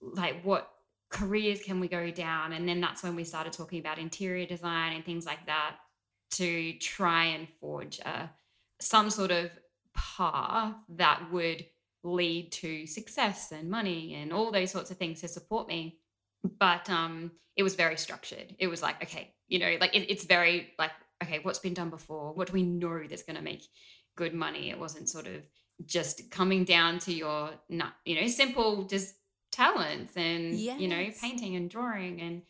like 0.01 0.43
what 0.43 0.67
careers 1.09 1.61
can 1.61 1.79
we 1.79 1.87
go 1.87 2.09
down? 2.09 2.53
And 2.53 2.67
then 2.67 2.81
that's 2.81 3.03
when 3.03 3.15
we 3.15 3.23
started 3.23 3.53
talking 3.53 3.79
about 3.79 3.99
interior 3.99 4.47
design 4.47 4.93
and 4.93 5.05
things 5.05 5.27
like 5.27 5.45
that 5.45 5.75
to 6.31 6.73
try 6.79 7.25
and 7.25 7.47
forge 7.59 7.99
a, 7.99 8.29
some 8.79 9.09
sort 9.09 9.31
of 9.31 9.51
path 9.93 10.73
that 10.89 11.31
would 11.31 11.65
lead 12.03 12.51
to 12.51 12.87
success 12.87 13.51
and 13.51 13.69
money 13.69 14.15
and 14.15 14.33
all 14.33 14.51
those 14.51 14.71
sorts 14.71 14.91
of 14.91 14.97
things 14.97 15.21
to 15.21 15.27
support 15.27 15.67
me. 15.67 15.97
But 16.59 16.89
um, 16.89 17.31
it 17.55 17.63
was 17.63 17.75
very 17.75 17.97
structured. 17.97 18.55
It 18.57 18.67
was 18.67 18.81
like, 18.81 19.03
okay, 19.03 19.33
you 19.47 19.59
know, 19.59 19.77
like 19.79 19.95
it, 19.95 20.09
it's 20.09 20.23
very 20.23 20.73
like, 20.79 20.91
okay, 21.23 21.39
what's 21.43 21.59
been 21.59 21.75
done 21.75 21.89
before? 21.89 22.33
What 22.33 22.47
do 22.47 22.53
we 22.53 22.63
know 22.63 23.05
that's 23.07 23.23
going 23.23 23.35
to 23.35 23.43
make 23.43 23.63
good 24.15 24.33
money? 24.33 24.71
It 24.71 24.79
wasn't 24.79 25.09
sort 25.09 25.27
of 25.27 25.43
just 25.85 26.31
coming 26.31 26.63
down 26.63 26.97
to 26.99 27.13
your, 27.13 27.51
not, 27.69 27.93
you 28.05 28.19
know, 28.19 28.27
simple 28.27 28.85
just 28.85 29.13
talents 29.51 30.15
and, 30.15 30.55
you 30.55 30.87
know, 30.87 31.05
painting 31.21 31.55
and 31.55 31.69
drawing 31.69 32.21
and, 32.21 32.41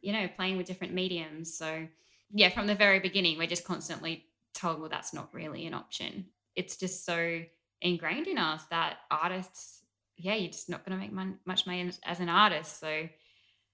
you 0.00 0.12
know, 0.12 0.26
playing 0.36 0.56
with 0.56 0.66
different 0.66 0.94
mediums. 0.94 1.56
So, 1.56 1.86
yeah, 2.32 2.48
from 2.50 2.66
the 2.66 2.74
very 2.74 3.00
beginning, 3.00 3.38
we're 3.38 3.46
just 3.46 3.64
constantly 3.64 4.26
told, 4.54 4.80
well, 4.80 4.88
that's 4.88 5.12
not 5.12 5.32
really 5.32 5.66
an 5.66 5.74
option. 5.74 6.26
It's 6.54 6.76
just 6.76 7.04
so 7.04 7.40
ingrained 7.80 8.26
in 8.26 8.38
us 8.38 8.62
that 8.70 8.98
artists 9.10 9.82
yeah, 10.16 10.34
you're 10.34 10.50
just 10.50 10.68
not 10.68 10.84
going 10.84 10.98
to 10.98 11.04
make 11.04 11.36
much 11.44 11.66
money 11.66 11.90
as 12.04 12.20
an 12.20 12.28
artist. 12.28 12.80
So 12.80 13.08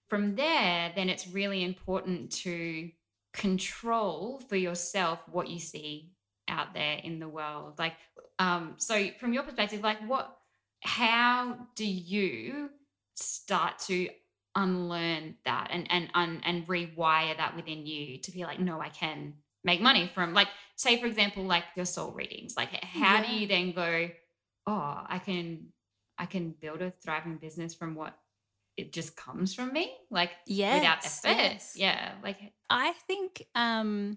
from 0.08 0.34
there, 0.34 0.92
then 0.94 1.08
it's 1.08 1.28
really 1.28 1.62
important 1.62 2.32
to 2.32 2.90
control 3.32 4.40
for 4.48 4.56
yourself 4.56 5.22
what 5.30 5.48
you 5.48 5.58
see 5.58 6.10
out 6.48 6.74
there 6.74 6.98
in 7.02 7.18
the 7.18 7.28
world. 7.28 7.78
Like, 7.78 7.94
um, 8.38 8.74
so 8.76 9.08
from 9.20 9.32
your 9.32 9.44
perspective, 9.44 9.82
like 9.82 10.06
what, 10.08 10.36
how 10.80 11.68
do 11.76 11.86
you 11.86 12.70
start 13.14 13.78
to 13.78 14.08
unlearn 14.54 15.36
that 15.44 15.68
and 15.70 15.86
and 15.90 16.08
un, 16.14 16.40
and 16.44 16.66
rewire 16.66 17.36
that 17.36 17.56
within 17.56 17.86
you 17.86 18.18
to 18.18 18.30
be 18.30 18.44
like, 18.44 18.60
no, 18.60 18.80
I 18.80 18.88
can 18.88 19.34
make 19.64 19.80
money 19.80 20.10
from 20.12 20.34
like 20.34 20.48
say 20.76 21.00
for 21.00 21.06
example 21.06 21.44
like 21.44 21.64
your 21.76 21.84
soul 21.84 22.12
readings 22.12 22.56
like 22.56 22.72
how 22.84 23.16
yeah. 23.16 23.26
do 23.26 23.34
you 23.34 23.46
then 23.46 23.72
go 23.72 24.08
oh 24.66 25.04
i 25.06 25.18
can 25.18 25.66
i 26.18 26.26
can 26.26 26.54
build 26.60 26.82
a 26.82 26.90
thriving 26.90 27.36
business 27.36 27.74
from 27.74 27.94
what 27.94 28.16
it 28.76 28.92
just 28.92 29.16
comes 29.16 29.54
from 29.54 29.72
me 29.72 29.94
like 30.10 30.30
yes, 30.46 30.80
without 30.80 30.98
effort 31.04 31.42
yes. 31.42 31.72
yeah 31.76 32.12
like 32.22 32.38
i 32.70 32.92
think 33.06 33.46
um 33.54 34.16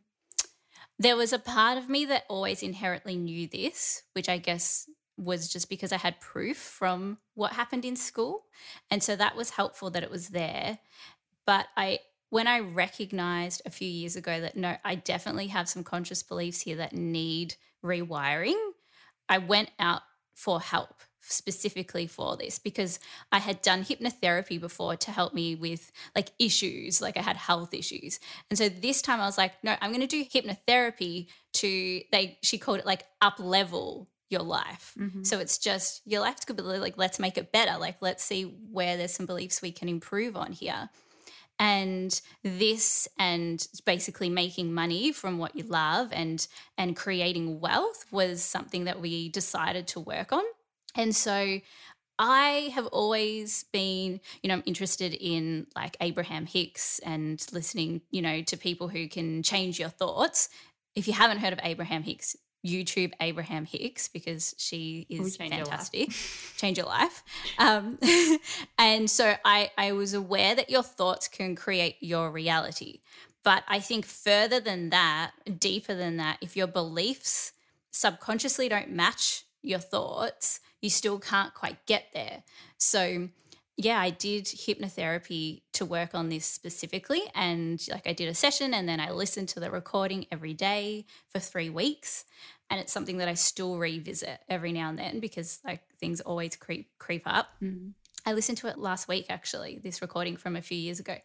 there 0.98 1.18
was 1.18 1.34
a 1.34 1.39
part 1.39 1.77
of 1.77 1.89
me 1.89 2.06
that 2.06 2.24
always 2.30 2.63
inherently 2.63 3.15
knew 3.15 3.48
this 3.48 4.04
which 4.13 4.30
i 4.30 4.38
guess 4.38 4.89
was 5.18 5.48
just 5.48 5.70
because 5.70 5.92
i 5.92 5.98
had 5.98 6.20
proof 6.20 6.58
from 6.58 7.18
what 7.34 7.54
happened 7.54 7.86
in 7.86 7.96
school 7.96 8.46
and 8.92 9.02
so 9.02 9.16
that 9.16 9.36
was 9.36 9.52
helpful 9.52 9.90
that 9.90 10.04
it 10.04 10.12
was 10.12 10.30
there 10.30 10.80
but 11.46 11.68
i 11.78 12.00
when 12.30 12.48
i 12.48 12.60
recognized 12.60 13.62
a 13.66 13.70
few 13.70 13.88
years 13.88 14.16
ago 14.16 14.42
that 14.42 14.58
no 14.58 14.76
i 14.84 14.96
definitely 14.96 15.48
have 15.48 15.70
some 15.70 15.84
conscious 15.84 16.24
beliefs 16.24 16.62
here 16.62 16.76
that 16.76 16.94
need 16.94 17.56
rewiring 17.84 18.60
i 19.30 19.38
went 19.38 19.70
out 19.80 20.02
for 20.34 20.60
help 20.60 21.02
specifically 21.28 22.08
for 22.08 22.38
this 22.38 22.60
because 22.60 23.00
I 23.32 23.40
had 23.40 23.62
done 23.62 23.84
hypnotherapy 23.84 24.60
before 24.60 24.96
to 24.98 25.12
help 25.12 25.34
me 25.34 25.56
with 25.56 25.92
like 26.16 26.30
issues, 26.40 27.02
like 27.02 27.18
I 27.18 27.22
had 27.22 27.36
health 27.36 27.74
issues. 27.74 28.20
And 28.50 28.58
so 28.58 28.70
this 28.70 29.02
time 29.02 29.20
I 29.20 29.26
was 29.26 29.38
like, 29.38 29.54
no, 29.64 29.76
I'm 29.82 29.92
going 29.92 30.08
to 30.08 30.08
do 30.08 30.24
hypnotherapy 30.24 31.28
to 31.54 32.02
they 32.12 32.38
she 32.44 32.58
called 32.58 32.80
it 32.80 32.86
like 32.86 33.06
up 33.22 33.40
level 33.40 34.10
your 34.29 34.41
life. 34.41 34.94
Mm-hmm. 35.00 35.24
So 35.24 35.39
it's 35.39 35.58
just 35.58 36.01
your 36.05 36.22
life 36.22 36.46
could 36.46 36.58
be 36.58 36.63
like 36.63 36.98
let's 36.98 37.20
make 37.20 37.38
it 37.38 37.51
better. 37.51 37.77
Like 37.77 37.98
let's 38.01 38.24
see 38.24 38.44
where 38.72 38.98
there's 38.98 39.13
some 39.13 39.25
beliefs 39.25 39.62
we 39.62 39.72
can 39.72 39.89
improve 39.89 40.36
on 40.36 40.51
here. 40.51 40.89
And 41.58 42.20
this 42.44 43.08
and 43.17 43.65
basically 43.86 44.29
making 44.29 44.74
money 44.74 45.13
from 45.13 45.38
what 45.38 45.55
you 45.55 45.63
love 45.63 46.10
and 46.12 46.46
and 46.77 46.96
creating 46.96 47.60
wealth 47.60 48.05
was 48.12 48.44
something 48.44 48.86
that 48.86 49.00
we 49.00 49.29
decided 49.29 49.88
to 49.89 50.00
work 50.00 50.34
on. 50.34 50.44
And 50.96 51.15
so 51.15 51.60
I 52.17 52.72
have 52.74 52.88
always 52.88 53.65
been, 53.74 54.22
you 54.41 54.48
know, 54.48 54.55
I'm 54.55 54.63
interested 54.65 55.13
in 55.13 55.67
like 55.75 55.98
Abraham 56.00 56.46
Hicks 56.46 57.00
and 57.00 57.46
listening, 57.51 58.01
you 58.10 58.22
know, 58.22 58.41
to 58.44 58.58
people 58.58 58.88
who 58.88 59.08
can 59.08 59.44
change 59.44 59.79
your 59.79 59.89
thoughts. 59.89 60.50
If 60.96 61.08
you 61.08 61.13
haven't 61.13 61.39
heard 61.39 61.51
of 61.51 61.60
Abraham 61.62 62.03
Hicks, 62.03 62.38
YouTube 62.66 63.14
Abraham 63.22 63.66
Hicks 63.66 64.08
because 64.08 64.56
she 64.58 65.06
is 65.10 65.38
change 65.38 65.54
fantastic. 65.54 66.08
Your 66.08 66.18
change 66.58 66.78
your 66.78 66.88
life. 66.88 67.24
Um, 67.60 68.00
and 68.78 69.10
so 69.10 69.36
I, 69.46 69.72
I 69.78 69.92
was 69.92 70.14
aware 70.14 70.56
that 70.56 70.70
your 70.70 70.84
thoughts 70.84 71.28
can 71.28 71.56
create 71.56 71.98
your 72.00 72.32
reality. 72.32 73.02
But 73.44 73.64
I 73.68 73.80
think 73.80 74.06
further 74.06 74.60
than 74.60 74.90
that, 74.90 75.32
deeper 75.60 75.94
than 75.94 76.18
that, 76.18 76.40
if 76.42 76.58
your 76.58 76.68
beliefs 76.68 77.54
subconsciously 77.92 78.68
don't 78.68 78.90
match 78.90 79.46
your 79.62 79.80
thoughts, 79.80 80.60
you 80.82 80.90
still 80.90 81.20
can't 81.20 81.54
quite 81.54 81.86
get 81.86 82.08
there. 82.14 82.44
So, 82.78 83.30
yeah, 83.78 84.00
I 84.00 84.10
did 84.10 84.46
hypnotherapy 84.46 85.62
to 85.74 85.86
work 85.86 86.16
on 86.16 86.30
this 86.30 86.46
specifically. 86.46 87.22
And 87.36 87.80
like 87.92 88.08
I 88.08 88.14
did 88.14 88.30
a 88.30 88.34
session 88.34 88.74
and 88.74 88.88
then 88.88 89.00
I 89.00 89.12
listened 89.12 89.50
to 89.50 89.60
the 89.60 89.70
recording 89.70 90.26
every 90.32 90.54
day 90.54 91.06
for 91.30 91.40
three 91.40 91.70
weeks. 91.70 92.26
And 92.70 92.80
it's 92.80 92.92
something 92.92 93.18
that 93.18 93.28
I 93.28 93.36
still 93.36 93.78
revisit 93.78 94.40
every 94.50 94.72
now 94.72 94.90
and 94.90 94.98
then 94.98 95.20
because 95.20 95.60
like 95.66 95.82
things 96.00 96.22
always 96.22 96.56
creep 96.56 96.88
creep 96.98 97.24
up. 97.26 97.50
Mm. 97.62 97.92
I 98.26 98.34
listened 98.34 98.58
to 98.60 98.68
it 98.68 98.80
last 98.80 99.08
week 99.08 99.28
actually, 99.30 99.80
this 99.84 100.02
recording 100.02 100.36
from 100.36 100.56
a 100.56 100.62
few 100.62 100.78
years 100.78 101.00
ago. 101.00 101.18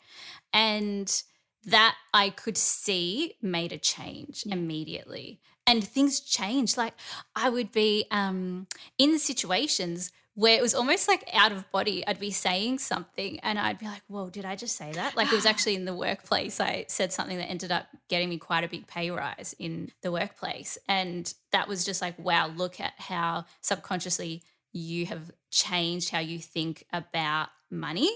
And 0.53 1.23
that 1.65 1.95
I 2.13 2.31
could 2.31 2.57
see 2.57 3.35
made 3.43 3.73
a 3.73 3.79
change 3.79 4.45
yeah. 4.47 4.55
immediately. 4.55 5.41
And 5.67 5.83
things 5.83 6.21
changed. 6.21 6.77
Like 6.77 6.95
I 7.35 7.49
would 7.49 7.73
be 7.73 8.07
um, 8.11 8.67
in 8.99 9.19
situations 9.19 10.11
where 10.35 10.57
it 10.57 10.63
was 10.63 10.75
almost 10.75 11.09
like 11.09 11.29
out 11.33 11.53
of 11.53 11.71
body. 11.73 12.07
I'd 12.07 12.21
be 12.21 12.31
saying 12.31 12.79
something 12.79 13.41
and 13.41 13.59
I'd 13.59 13.79
be 13.79 13.87
like, 13.87 14.03
whoa, 14.07 14.31
did 14.31 14.45
I 14.45 14.57
just 14.57 14.77
say 14.77 14.93
that? 14.93 15.17
Like 15.17 15.29
it 15.33 15.35
was 15.35 15.47
actually 15.47 15.75
in 15.75 15.85
the 15.85 15.95
workplace. 15.95 16.61
I 16.61 16.87
said 16.89 17.13
something 17.13 17.37
that 17.37 17.51
ended 17.51 17.73
up 17.73 17.87
getting 18.09 18.29
me 18.29 18.39
quite 18.39 18.65
a 18.65 18.69
big 18.69 18.87
pay 18.87 19.11
rise 19.11 19.55
in 19.59 19.91
the 20.03 20.13
workplace. 20.13 20.79
And 20.89 21.33
that 21.53 21.69
was 21.69 21.85
just 21.85 22.01
like, 22.01 22.19
wow, 22.19 22.49
look 22.49 22.81
at 22.81 22.95
how 22.99 23.45
subconsciously 23.61 24.43
you 24.73 25.07
have 25.07 25.33
changed 25.51 26.11
how 26.11 26.21
you 26.21 26.39
think 26.39 26.85
about 26.93 27.49
money. 27.71 28.11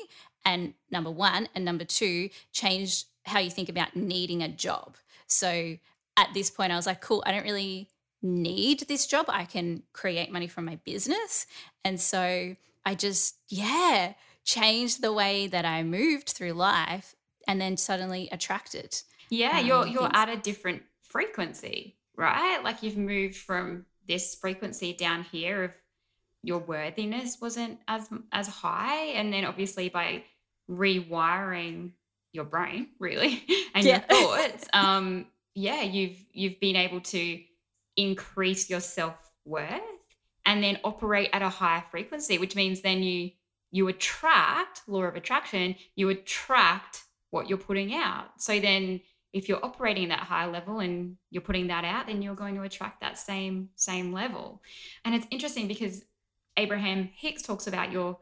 And 0.45 0.75
number 0.91 1.11
one, 1.11 1.49
and 1.55 1.65
number 1.65 1.85
two, 1.85 2.31
changed 2.53 3.07
how 3.25 3.41
you 3.41 3.51
think 3.51 3.69
about 3.69 3.97
needing 3.97 4.43
a 4.43 4.49
job. 4.49 4.97
So 5.27 5.77
at 6.17 6.29
this 6.33 6.51
point, 6.51 6.73
I 6.73 6.77
was 6.77 6.87
like, 6.87 7.01
cool, 7.01 7.23
I 7.27 7.33
don't 7.33 7.45
really 7.45 7.89
need 8.25 8.81
this 8.89 9.07
job. 9.07 9.27
I 9.29 9.45
can 9.45 9.83
create 9.93 10.33
money 10.33 10.49
from 10.49 10.65
my 10.65 10.77
business. 10.85 11.47
And 11.85 12.01
so 12.01 12.57
I 12.85 12.95
just, 12.95 13.37
yeah, 13.49 14.15
changed 14.45 15.03
the 15.03 15.13
way 15.13 15.47
that 15.47 15.65
I 15.65 15.83
moved 15.83 16.31
through 16.31 16.53
life 16.53 17.15
and 17.47 17.61
then 17.61 17.77
suddenly 17.77 18.29
attracted. 18.33 19.03
Yeah, 19.31 19.59
um, 19.59 19.67
you're 19.67 19.87
you're 19.87 20.03
things. 20.03 20.13
at 20.15 20.29
a 20.29 20.37
different 20.37 20.83
frequency, 21.03 21.97
right? 22.17 22.63
Like 22.63 22.83
you've 22.83 22.97
moved 22.97 23.37
from 23.37 23.87
this 24.07 24.35
frequency 24.35 24.93
down 24.93 25.25
here 25.25 25.65
of 25.65 25.73
your 26.43 26.59
worthiness 26.59 27.39
wasn't 27.41 27.79
as 27.89 28.09
as 28.33 28.47
high 28.47 29.07
and 29.15 29.33
then 29.33 29.45
obviously 29.45 29.89
by 29.89 30.23
rewiring 30.71 31.91
your 32.33 32.45
brain 32.45 32.89
really 33.01 33.43
and 33.75 33.85
yeah. 33.85 34.05
your 34.11 34.21
thoughts 34.21 34.69
um 34.75 35.27
yeah 35.55 35.81
you've 35.81 36.19
you've 36.33 36.61
been 36.61 36.77
able 36.77 37.01
to 37.01 37.41
increase 37.97 38.69
your 38.69 38.81
self-worth 38.81 39.81
and 40.47 40.63
then 40.63 40.79
operate 40.85 41.31
at 41.33 41.43
a 41.43 41.49
higher 41.49 41.85
frequency 41.91 42.39
which 42.39 42.57
means 42.57 42.81
then 42.81 43.03
you 43.03 43.31
you 43.71 43.89
attract 43.89 44.83
law 44.87 45.03
of 45.03 45.17
attraction 45.17 45.75
you 45.97 46.09
attract 46.09 47.05
what 47.35 47.49
you're 47.49 47.59
putting 47.59 47.93
out. 47.93 48.41
So 48.41 48.61
then 48.61 49.01
if 49.33 49.49
you're 49.49 49.65
operating 49.65 50.11
that 50.11 50.21
higher 50.21 50.49
level 50.49 50.79
and 50.79 51.17
you're 51.31 51.43
putting 51.43 51.67
that 51.67 51.85
out 51.85 52.07
then 52.07 52.23
you're 52.23 52.37
going 52.37 52.55
to 52.55 52.63
attract 52.63 53.01
that 53.01 53.19
same 53.19 53.71
same 53.75 54.13
level. 54.13 54.63
And 55.05 55.15
it's 55.15 55.27
interesting 55.31 55.67
because 55.67 56.05
abraham 56.57 57.11
hicks 57.13 57.43
talks 57.43 57.67
about 57.67 57.91
your 57.91 58.19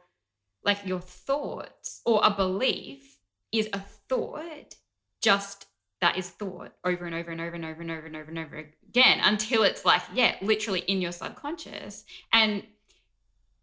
like 0.64 0.78
your 0.86 1.00
thoughts 1.00 2.00
or 2.06 2.20
a 2.24 2.30
belief 2.30 3.18
is 3.52 3.68
a 3.74 3.80
thought 4.08 4.74
just 5.20 5.66
that 6.02 6.18
is 6.18 6.28
thought 6.28 6.72
over 6.84 7.06
and 7.06 7.14
over 7.14 7.30
and 7.30 7.40
over 7.40 7.54
and 7.54 7.64
over 7.64 7.80
and 7.80 7.90
over 7.90 8.06
and 8.06 8.16
over 8.16 8.28
and 8.28 8.38
over 8.38 8.56
again 8.88 9.20
until 9.22 9.62
it's 9.62 9.84
like, 9.84 10.02
yeah, 10.12 10.34
literally 10.42 10.80
in 10.80 11.00
your 11.00 11.12
subconscious. 11.12 12.04
And 12.32 12.64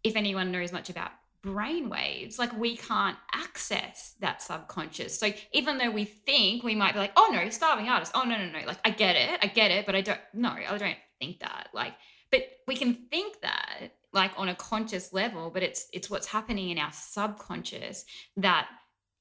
if 0.02 0.16
anyone 0.16 0.50
knows 0.50 0.72
much 0.72 0.88
about 0.88 1.10
brain 1.42 1.90
waves, 1.90 2.38
like 2.38 2.58
we 2.58 2.78
can't 2.78 3.18
access 3.34 4.14
that 4.20 4.40
subconscious. 4.40 5.18
So 5.18 5.30
even 5.52 5.76
though 5.76 5.90
we 5.90 6.06
think 6.06 6.64
we 6.64 6.74
might 6.74 6.94
be 6.94 7.00
like, 7.00 7.12
oh 7.14 7.30
no, 7.30 7.46
starving 7.50 7.90
artist. 7.90 8.12
Oh 8.14 8.22
no, 8.22 8.38
no, 8.38 8.46
no. 8.46 8.66
Like 8.66 8.80
I 8.86 8.90
get 8.90 9.16
it. 9.16 9.38
I 9.42 9.46
get 9.46 9.70
it, 9.70 9.84
but 9.84 9.94
I 9.94 10.00
don't 10.00 10.20
no, 10.32 10.48
I 10.48 10.78
don't 10.78 10.96
think 11.20 11.40
that. 11.40 11.68
Like, 11.74 11.92
but 12.32 12.42
we 12.66 12.74
can 12.74 12.94
think 12.94 13.42
that 13.42 13.92
like 14.14 14.32
on 14.38 14.48
a 14.48 14.54
conscious 14.54 15.12
level, 15.12 15.50
but 15.50 15.62
it's 15.62 15.88
it's 15.92 16.08
what's 16.08 16.26
happening 16.26 16.70
in 16.70 16.78
our 16.78 16.92
subconscious 16.92 18.06
that 18.38 18.66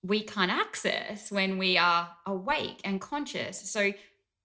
we 0.04 0.22
can't 0.24 0.52
access 0.52 1.32
when 1.32 1.58
we 1.58 1.78
are 1.78 2.10
awake 2.26 2.82
and 2.84 3.02
conscious. 3.02 3.70
So 3.70 3.92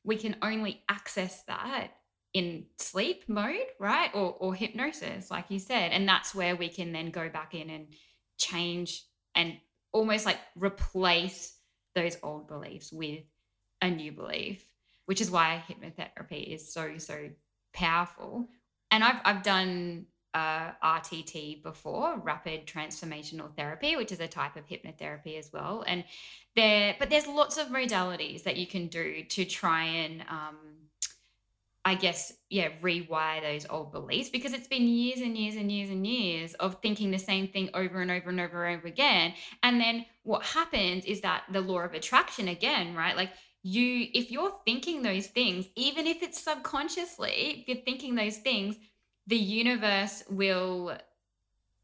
we 0.03 0.17
can 0.17 0.37
only 0.43 0.83
access 0.89 1.43
that 1.45 1.89
in 2.33 2.67
sleep 2.79 3.25
mode, 3.29 3.67
right? 3.79 4.11
Or, 4.13 4.35
or 4.39 4.55
hypnosis, 4.55 5.31
like 5.31 5.47
you 5.51 5.59
said. 5.59 5.93
And 5.93 6.09
that's 6.09 6.35
where 6.35 6.57
we 6.57 6.69
can 6.69 6.93
then 6.93 7.11
go 7.11 7.29
back 7.29 7.55
in 7.55 7.71
and 7.71 7.87
change 8.39 9.05
and 9.35 9.57
almost 9.93 10.27
like 10.27 10.39
replace 10.57 11.57
those 11.95 12.19
old 12.23 12.49
beliefs 12.49 12.93
with 12.93 13.23
a 13.81 13.89
new 13.89 14.11
belief, 14.11 14.67
which 15.07 15.21
is 15.21 15.31
why 15.31 15.63
hypnotherapy 15.69 16.55
is 16.55 16.73
so, 16.73 16.99
so 16.99 17.31
powerful. 17.73 18.49
And 18.91 19.05
I've, 19.05 19.21
I've 19.25 19.43
done 19.45 20.07
uh, 20.35 20.73
RTT 20.83 21.63
before, 21.63 22.19
rapid 22.19 22.67
transformational 22.67 23.55
therapy, 23.57 23.97
which 23.97 24.13
is 24.13 24.21
a 24.21 24.29
type 24.29 24.57
of 24.57 24.67
hypnotherapy 24.67 25.39
as 25.39 25.53
well. 25.53 25.85
And 25.87 26.05
there, 26.57 26.97
but 26.99 27.09
there's 27.09 27.27
lots 27.27 27.57
of 27.57 27.69
modalities 27.69 28.43
that 28.43 28.57
you 28.57 28.67
can 28.67 28.89
do 28.89 29.25
to 29.25 29.45
try 29.45 29.85
and 29.85 30.23
um, 30.29 30.57
I 31.87 31.95
guess, 31.95 32.33
yeah, 32.49 32.71
rewire 32.81 33.43
those 33.43 33.67
old 33.69 33.93
beliefs 33.93 34.31
because 34.31 34.55
it's 34.55 34.67
been 34.67 34.89
years 34.89 35.21
and 35.21 35.37
years 35.37 35.57
and 35.57 35.71
years 35.71 35.91
and 35.91 36.07
years 36.07 36.55
of 36.55 36.81
thinking 36.81 37.11
the 37.11 37.19
same 37.19 37.47
thing 37.47 37.69
over 37.75 38.01
and 38.01 38.11
over 38.11 38.31
and 38.31 38.41
over 38.41 38.65
and 38.65 38.79
over 38.79 38.89
again. 38.89 39.35
And 39.63 39.79
then 39.79 40.07
what 40.23 40.43
happens 40.45 41.05
is 41.05 41.21
that 41.21 41.45
the 41.53 41.61
law 41.61 41.81
of 41.81 41.93
attraction 41.93 42.49
again, 42.49 42.95
right? 42.95 43.15
Like 43.15 43.33
you, 43.63 44.07
if 44.15 44.31
you're 44.31 44.55
thinking 44.65 45.03
those 45.03 45.27
things, 45.27 45.67
even 45.77 46.07
if 46.07 46.23
it's 46.23 46.41
subconsciously, 46.41 47.59
if 47.61 47.69
you're 47.69 47.85
thinking 47.85 48.15
those 48.15 48.39
things, 48.39 48.77
the 49.27 49.37
universe 49.37 50.23
will 50.29 50.97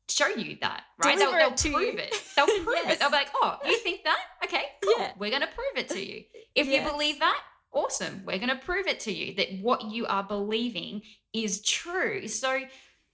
show 0.08 0.28
you 0.28 0.56
that, 0.60 0.82
right? 1.04 1.16
Deliver 1.16 1.38
they'll, 1.38 1.50
they'll 1.50 1.72
prove 1.72 1.94
you. 1.94 2.00
it. 2.00 2.14
They'll 2.36 2.46
prove 2.64 2.66
Yes. 2.84 2.94
it. 2.94 2.98
They'll 3.00 3.10
be 3.10 3.16
like, 3.16 3.30
oh, 3.36 3.58
you 3.64 3.76
think 3.82 4.04
that? 4.04 4.18
Okay, 4.44 4.64
cool. 4.82 4.94
Yeah. 4.98 5.12
We're 5.18 5.30
going 5.30 5.42
to 5.42 5.48
prove 5.48 5.76
it 5.76 5.88
to 5.90 6.00
you. 6.04 6.24
If 6.54 6.66
Yes. 6.66 6.84
you 6.84 6.90
believe 6.90 7.20
that, 7.20 7.40
awesome. 7.72 8.22
We're 8.26 8.38
going 8.38 8.48
to 8.50 8.56
prove 8.56 8.86
it 8.86 9.00
to 9.00 9.12
you 9.12 9.34
that 9.36 9.48
what 9.60 9.84
you 9.90 10.06
are 10.06 10.22
believing 10.24 11.02
is 11.32 11.62
true. 11.62 12.26
So 12.28 12.60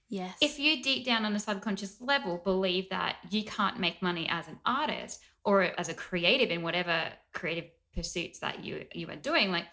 Yes. 0.09 0.37
if 0.41 0.59
you 0.59 0.83
deep 0.83 1.05
down 1.05 1.25
on 1.25 1.35
a 1.35 1.39
subconscious 1.39 2.01
level 2.01 2.39
believe 2.43 2.89
that 2.91 3.17
you 3.31 3.45
can't 3.45 3.79
make 3.79 4.01
money 4.01 4.27
as 4.31 4.49
an 4.49 4.59
artist 4.65 5.21
or 5.45 5.63
as 5.79 5.89
a 5.89 5.95
creative 5.95 6.51
in 6.51 6.63
whatever 6.63 7.09
creative 7.35 7.65
pursuits 7.95 8.39
that 8.41 8.65
you 8.65 8.87
you 8.95 9.09
are 9.11 9.17
doing, 9.17 9.51
like 9.51 9.65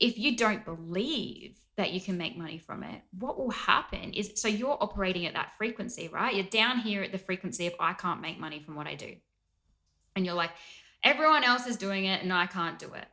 if 0.00 0.18
you 0.18 0.36
don't 0.36 0.64
believe 0.64 1.58
that 1.76 1.92
you 1.92 2.00
can 2.00 2.16
make 2.18 2.36
money 2.36 2.58
from 2.58 2.82
it, 2.82 3.02
what 3.18 3.38
will 3.38 3.50
happen 3.50 4.12
is 4.12 4.32
so 4.34 4.48
you're 4.48 4.76
operating 4.82 5.26
at 5.26 5.34
that 5.34 5.52
frequency, 5.56 6.08
right? 6.08 6.34
You're 6.34 6.44
down 6.44 6.78
here 6.78 7.02
at 7.02 7.12
the 7.12 7.18
frequency 7.18 7.66
of 7.66 7.74
I 7.78 7.92
can't 7.92 8.20
make 8.20 8.40
money 8.40 8.60
from 8.60 8.74
what 8.74 8.86
I 8.86 8.94
do. 8.94 9.14
And 10.16 10.26
you're 10.26 10.34
like, 10.34 10.50
everyone 11.04 11.44
else 11.44 11.66
is 11.66 11.76
doing 11.76 12.06
it 12.06 12.22
and 12.22 12.32
I 12.32 12.46
can't 12.46 12.78
do 12.78 12.92
it. 12.94 13.06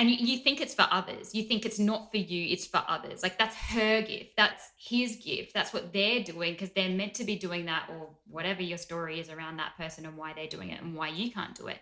And 0.00 0.08
you, 0.08 0.16
you 0.16 0.38
think 0.38 0.62
it's 0.62 0.72
for 0.72 0.86
others. 0.90 1.34
You 1.34 1.42
think 1.42 1.66
it's 1.66 1.78
not 1.78 2.10
for 2.10 2.16
you, 2.16 2.50
it's 2.50 2.66
for 2.66 2.82
others. 2.88 3.22
Like 3.22 3.36
that's 3.36 3.54
her 3.54 4.00
gift, 4.00 4.34
that's 4.34 4.70
his 4.78 5.16
gift, 5.16 5.52
that's 5.52 5.74
what 5.74 5.92
they're 5.92 6.24
doing 6.24 6.54
because 6.54 6.70
they're 6.70 6.88
meant 6.88 7.12
to 7.16 7.24
be 7.24 7.36
doing 7.36 7.66
that, 7.66 7.90
or 7.90 8.08
whatever 8.26 8.62
your 8.62 8.78
story 8.78 9.20
is 9.20 9.28
around 9.28 9.58
that 9.58 9.76
person 9.76 10.06
and 10.06 10.16
why 10.16 10.32
they're 10.32 10.46
doing 10.46 10.70
it 10.70 10.80
and 10.80 10.96
why 10.96 11.08
you 11.08 11.30
can't 11.30 11.54
do 11.54 11.66
it. 11.66 11.80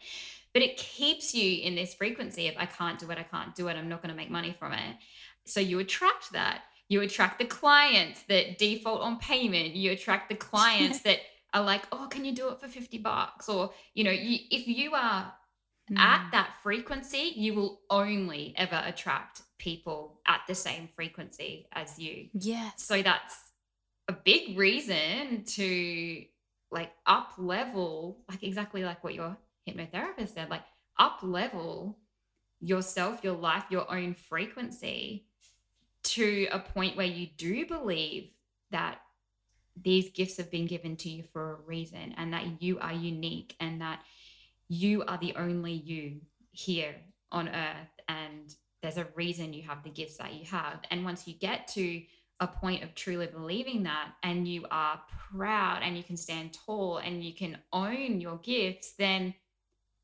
But 0.53 0.63
it 0.63 0.77
keeps 0.77 1.33
you 1.33 1.63
in 1.63 1.77
this 1.77 1.95
frequency 1.95 2.49
of 2.49 2.57
I 2.59 2.67
can't 2.67 2.99
do 2.99 3.09
it, 3.13 3.19
I 3.19 3.23
can't 3.23 3.55
do 3.55 3.69
it, 3.69 3.77
I'm 3.77 3.89
not 3.89 4.03
going 4.03 4.11
to 4.11 4.17
make 4.17 4.31
money 4.31 4.53
from 4.53 4.73
it. 4.73 4.97
So 5.45 5.61
you 5.61 5.79
attract 5.79 6.33
that. 6.33 6.63
You 6.89 7.03
attract 7.03 7.39
the 7.39 7.45
clients 7.45 8.23
that 8.25 8.59
default 8.59 9.01
on 9.01 9.19
payment. 9.19 9.77
You 9.77 9.93
attract 9.93 10.29
the 10.29 10.35
clients 10.35 11.01
that 11.03 11.21
are 11.55 11.63
like, 11.63 11.83
oh, 11.93 12.09
can 12.11 12.25
you 12.25 12.35
do 12.35 12.49
it 12.49 12.61
for 12.61 12.67
50 12.67 12.99
bucks? 12.99 13.49
Or, 13.49 13.73
you 13.95 14.03
know, 14.03 14.11
you, 14.11 14.39
if 14.51 14.67
you 14.67 14.95
are 14.95 15.33
Mm. 15.91 15.99
at 15.99 16.31
that 16.33 16.55
frequency, 16.63 17.33
you 17.37 17.55
will 17.55 17.81
only 17.89 18.55
ever 18.57 18.83
attract 18.85 19.43
people 19.59 20.21
at 20.27 20.41
the 20.47 20.55
same 20.55 20.89
frequency 20.89 21.67
as 21.73 21.99
you. 21.99 22.29
Yes. 22.33 22.75
So 22.77 23.03
that's 23.03 23.37
a 24.09 24.13
big 24.13 24.59
reason 24.59 25.45
to 25.45 26.25
like 26.71 26.93
up 27.07 27.33
level, 27.39 28.19
like 28.29 28.43
exactly 28.43 28.85
like 28.85 29.03
what 29.03 29.15
your 29.15 29.37
hypnotherapist 29.69 30.35
said, 30.35 30.51
like 30.51 30.65
up 30.99 31.21
level 31.23 31.99
yourself, 32.61 33.21
your 33.23 33.37
life, 33.37 33.65
your 33.71 33.91
own 33.91 34.15
frequency 34.15 35.27
to 36.03 36.49
a 36.51 36.59
point 36.59 36.97
where 36.97 37.07
you 37.07 37.27
do 37.37 37.67
believe 37.67 38.31
that 38.71 39.01
these 39.81 40.11
gifts 40.11 40.37
have 40.37 40.51
been 40.51 40.67
given 40.67 40.97
to 40.97 41.09
you 41.09 41.23
for 41.23 41.53
a 41.53 41.67
reason 41.67 42.15
and 42.17 42.33
that 42.33 42.63
you 42.63 42.79
are 42.81 42.93
unique 42.93 43.55
and 43.61 43.81
that 43.81 44.01
you 44.69 45.05
are 45.05 45.19
the 45.19 45.35
only 45.37 45.73
you 45.73 46.21
here 46.51 46.95
on 47.33 47.49
earth 47.49 48.01
and 48.09 48.55
there's 48.83 48.97
a 48.97 49.09
reason 49.15 49.53
you 49.53 49.63
have 49.63 49.83
the 49.83 49.91
gifts 49.91 50.19
that 50.19 50.35
you 50.35 50.45
have. 50.47 50.81
And 50.91 51.05
once 51.05 51.27
you 51.27 51.35
get 51.35 51.69
to 51.69 52.03
a 52.41 52.47
point 52.47 52.85
of 52.85 52.95
truly 52.95 53.27
believing 53.27 53.83
that 53.83 54.13
and 54.23 54.47
you 54.47 54.65
are 54.71 55.01
proud 55.33 55.83
and 55.83 55.97
you 55.97 56.05
can 56.05 56.17
stand 56.17 56.53
tall 56.53 56.99
and 56.99 57.25
you 57.25 57.35
can 57.35 57.59
own 57.73 58.21
your 58.21 58.39
gifts 58.39 58.93
then 58.97 59.35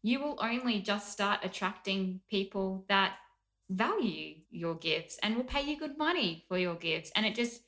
you 0.03 0.21
will 0.21 0.39
only 0.43 0.81
just 0.81 1.11
start 1.11 1.41
attracting 1.45 2.21
people 2.29 2.85
that 2.89 3.15
value 3.71 4.35
your 4.51 4.75
gifts 4.75 5.19
and 5.23 5.35
will 5.35 5.45
pay 5.45 5.63
you 5.63 5.79
good 5.79 5.97
money 5.97 6.45
for 6.47 6.59
your 6.59 6.75
gifts. 6.75 7.11
And 7.17 7.25
it 7.25 7.35
just 7.35 7.63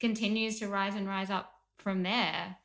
continues 0.00 0.58
to 0.58 0.68
rise 0.68 0.94
and 0.94 1.06
rise 1.06 1.28
up 1.28 1.52
from 1.78 2.02
there 2.02 2.56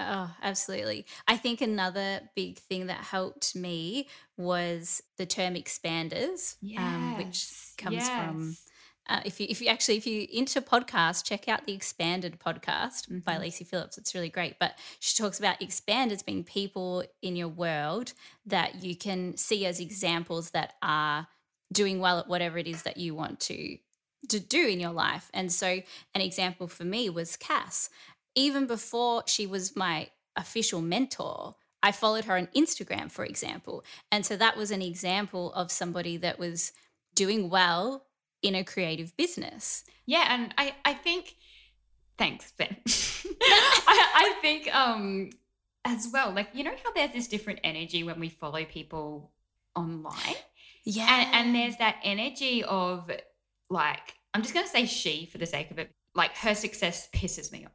Oh, 0.00 0.30
absolutely. 0.42 1.04
I 1.28 1.36
think 1.36 1.60
another 1.60 2.30
big 2.34 2.58
thing 2.58 2.86
that 2.86 2.98
helped 3.04 3.54
me 3.54 4.08
was 4.36 5.02
the 5.18 5.26
term 5.26 5.54
expanders, 5.54 6.56
um, 6.76 7.14
which 7.16 7.28
Yes, 7.28 7.74
comes 7.76 8.08
from. 8.08 8.56
Uh, 9.08 9.20
if 9.24 9.40
you 9.40 9.46
if 9.50 9.60
you 9.60 9.68
actually 9.68 9.96
if 9.98 10.06
you 10.06 10.26
into 10.32 10.60
podcasts, 10.62 11.24
check 11.24 11.48
out 11.48 11.66
the 11.66 11.72
Expanded 11.74 12.38
podcast 12.40 13.08
by 13.24 13.36
Mhm. 13.36 13.40
Lacy 13.40 13.64
Phillips. 13.64 13.98
It's 13.98 14.14
really 14.14 14.30
great. 14.30 14.58
But 14.58 14.78
she 15.00 15.16
talks 15.20 15.38
about 15.38 15.60
expanders 15.60 16.24
being 16.24 16.44
people 16.44 17.04
in 17.20 17.36
your 17.36 17.48
world 17.48 18.14
that 18.46 18.82
you 18.82 18.96
can 18.96 19.36
see 19.36 19.66
as 19.66 19.80
examples 19.80 20.50
that 20.52 20.74
are 20.82 21.28
doing 21.72 22.00
well 22.00 22.18
at 22.20 22.28
whatever 22.28 22.58
it 22.58 22.66
is 22.68 22.82
that 22.84 22.96
you 22.96 23.14
want 23.14 23.40
to 23.40 23.78
to 24.28 24.38
do 24.38 24.66
in 24.66 24.78
your 24.80 24.92
life. 24.92 25.30
And 25.32 25.50
so 25.50 25.66
an 26.14 26.20
example 26.20 26.68
for 26.68 26.84
me 26.84 27.08
was 27.08 27.36
Cass. 27.36 27.88
Even 28.34 28.66
before 28.66 29.24
she 29.26 29.46
was 29.46 29.76
my 29.76 30.08
official 30.36 30.80
mentor, 30.80 31.56
I 31.82 31.92
followed 31.92 32.24
her 32.26 32.36
on 32.36 32.48
Instagram, 32.56 33.10
for 33.10 33.24
example. 33.24 33.84
And 34.12 34.24
so 34.24 34.36
that 34.36 34.56
was 34.56 34.70
an 34.70 34.82
example 34.82 35.52
of 35.54 35.70
somebody 35.70 36.16
that 36.18 36.38
was 36.38 36.72
doing 37.14 37.50
well 37.50 38.06
in 38.42 38.54
a 38.54 38.64
creative 38.64 39.16
business. 39.16 39.84
Yeah, 40.06 40.26
and 40.28 40.54
I 40.56 40.74
I 40.84 40.94
think 40.94 41.36
thanks, 42.18 42.52
Ben. 42.52 42.76
I, 43.42 44.08
I 44.14 44.38
think 44.40 44.74
um 44.74 45.30
as 45.84 46.08
well, 46.12 46.32
like 46.32 46.48
you 46.52 46.64
know 46.64 46.74
how 46.84 46.92
there's 46.92 47.12
this 47.12 47.28
different 47.28 47.60
energy 47.64 48.02
when 48.04 48.20
we 48.20 48.28
follow 48.28 48.64
people 48.64 49.32
online? 49.74 50.36
Yeah. 50.84 51.06
And 51.08 51.34
and 51.34 51.54
there's 51.54 51.76
that 51.78 51.96
energy 52.02 52.62
of 52.64 53.10
like, 53.68 54.14
I'm 54.34 54.42
just 54.42 54.54
gonna 54.54 54.66
say 54.66 54.86
she 54.86 55.26
for 55.26 55.38
the 55.38 55.46
sake 55.46 55.70
of 55.70 55.78
it, 55.78 55.90
like 56.14 56.36
her 56.38 56.54
success 56.54 57.08
pisses 57.14 57.52
me 57.52 57.66
off. 57.66 57.72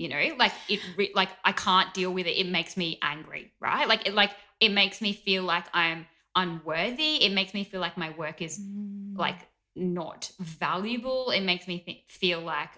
You 0.00 0.08
know, 0.08 0.34
like 0.38 0.52
it 0.66 0.80
re- 0.96 1.12
like 1.14 1.28
I 1.44 1.52
can't 1.52 1.92
deal 1.92 2.10
with 2.10 2.26
it. 2.26 2.38
It 2.40 2.48
makes 2.48 2.74
me 2.74 2.98
angry, 3.02 3.52
right? 3.60 3.86
Like 3.86 4.06
it 4.08 4.14
like 4.14 4.30
it 4.58 4.70
makes 4.70 5.02
me 5.02 5.12
feel 5.12 5.42
like 5.42 5.66
I'm 5.74 6.06
unworthy. 6.34 7.22
It 7.22 7.32
makes 7.32 7.52
me 7.52 7.64
feel 7.64 7.82
like 7.82 7.98
my 7.98 8.10
work 8.16 8.40
is 8.40 8.58
Mm. 8.58 9.18
like 9.18 9.40
not 9.76 10.30
valuable. 10.40 11.30
It 11.30 11.42
makes 11.42 11.68
me 11.68 11.80
th- 11.80 12.04
feel 12.08 12.40
like 12.40 12.70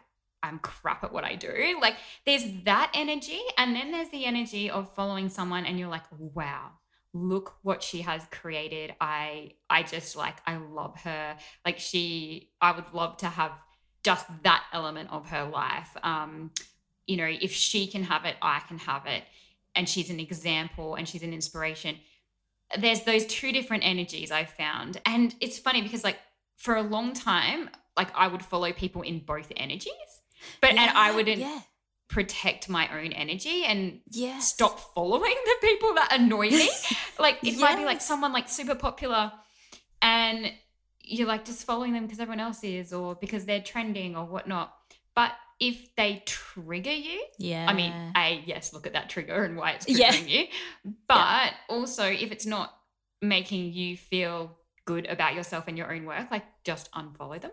I'm 0.43 0.59
crap 0.59 1.05
at 1.05 1.13
what 1.13 1.23
I 1.23 1.37
do. 1.37 1.79
Like 1.81 1.95
there's 2.27 2.45
that 2.65 2.91
energy, 2.93 3.41
and 3.57 3.77
then 3.77 3.93
there's 3.93 4.09
the 4.09 4.25
energy 4.25 4.69
of 4.69 4.93
following 4.93 5.29
someone, 5.29 5.65
and 5.65 5.79
you're 5.79 5.89
like, 5.89 6.07
wow, 6.19 6.71
look 7.15 7.55
what 7.63 7.85
she 7.85 8.01
has 8.01 8.27
created. 8.33 8.97
I 9.01 9.53
I 9.71 9.85
just 9.85 10.17
like 10.17 10.39
I 10.45 10.57
love 10.57 10.97
her. 11.03 11.37
Like 11.65 11.79
she, 11.79 12.51
I 12.61 12.73
would 12.73 12.93
love 12.93 13.19
to 13.19 13.27
have 13.27 13.53
just 14.03 14.27
that 14.43 14.65
element 14.73 15.11
of 15.13 15.29
her 15.31 15.45
life. 15.45 15.97
Um, 16.03 16.51
you 17.07 17.17
know, 17.17 17.27
if 17.27 17.53
she 17.53 17.87
can 17.87 18.05
have 18.05 18.25
it, 18.25 18.37
I 18.43 18.61
can 18.61 18.79
have 18.79 19.07
it. 19.07 19.25
And 19.75 19.89
she's 19.89 20.11
an 20.11 20.21
example, 20.21 20.95
and 20.95 21.09
she's 21.09 21.23
an 21.23 21.33
inspiration 21.33 21.97
there's 22.79 23.03
those 23.03 23.27
two 23.27 23.53
different 23.53 23.85
energies 23.87 24.31
I've 24.31 24.51
found. 24.51 25.01
And 25.05 25.35
it's 25.41 25.59
funny 25.59 25.83
because 25.83 26.05
like 26.05 26.19
for 26.57 26.75
a 26.77 26.83
long 26.83 27.13
time, 27.13 27.69
like 27.97 28.09
I 28.17 28.29
would 28.29 28.43
follow 28.43 28.73
people 28.73 29.03
in 29.03 29.19
both 29.19 29.53
energies. 29.57 29.93
But 30.61 30.71
and 30.71 30.79
I 30.97 31.15
wouldn't 31.15 31.39
Yeah. 31.39 31.61
protect 32.09 32.69
my 32.69 32.89
own 32.99 33.13
energy 33.13 33.65
and 33.65 34.01
Yes. 34.11 34.49
stop 34.55 34.95
following 34.95 35.35
the 35.45 35.55
people 35.61 35.95
that 35.95 36.13
annoy 36.13 36.51
me. 36.51 36.71
like 37.19 37.39
it 37.43 37.59
might 37.59 37.77
be 37.77 37.85
like 37.85 38.01
someone 38.01 38.33
like 38.33 38.49
super 38.49 38.75
popular 38.75 39.33
and 40.01 40.53
you're 41.05 41.29
like 41.29 41.45
just 41.45 41.65
following 41.65 41.93
them 41.93 42.05
because 42.05 42.21
everyone 42.21 42.41
else 42.41 42.65
is 42.65 42.93
or 42.93 43.15
because 43.17 43.45
they're 43.45 43.61
trending 43.61 44.17
or 44.17 44.25
whatnot. 44.25 44.75
But 45.15 45.33
if 45.63 45.95
they 45.97 46.23
trigger 46.27 46.91
you, 46.93 47.25
Yeah. 47.39 47.67
I 47.69 47.73
mean, 47.73 47.93
A, 48.17 48.43
yes, 48.45 48.73
look 48.73 48.87
at 48.87 48.95
that 48.95 49.09
trigger 49.09 49.45
and 49.45 49.57
why 49.57 49.73
it's 49.73 49.89
Yeah. 49.89 50.11
triggering 50.13 50.29
you. 50.29 50.47
But 51.09 51.53
also, 51.69 52.05
if 52.05 52.33
it's 52.33 52.47
not 52.47 52.75
making 53.21 53.73
you 53.73 53.97
feel 53.97 54.59
good 54.85 55.07
about 55.07 55.35
yourself 55.35 55.69
and 55.69 55.79
your 55.79 55.93
own 55.95 56.05
work, 56.05 56.31
like 56.31 56.45
just 56.65 56.91
unfollow 56.93 57.41
them. 57.41 57.53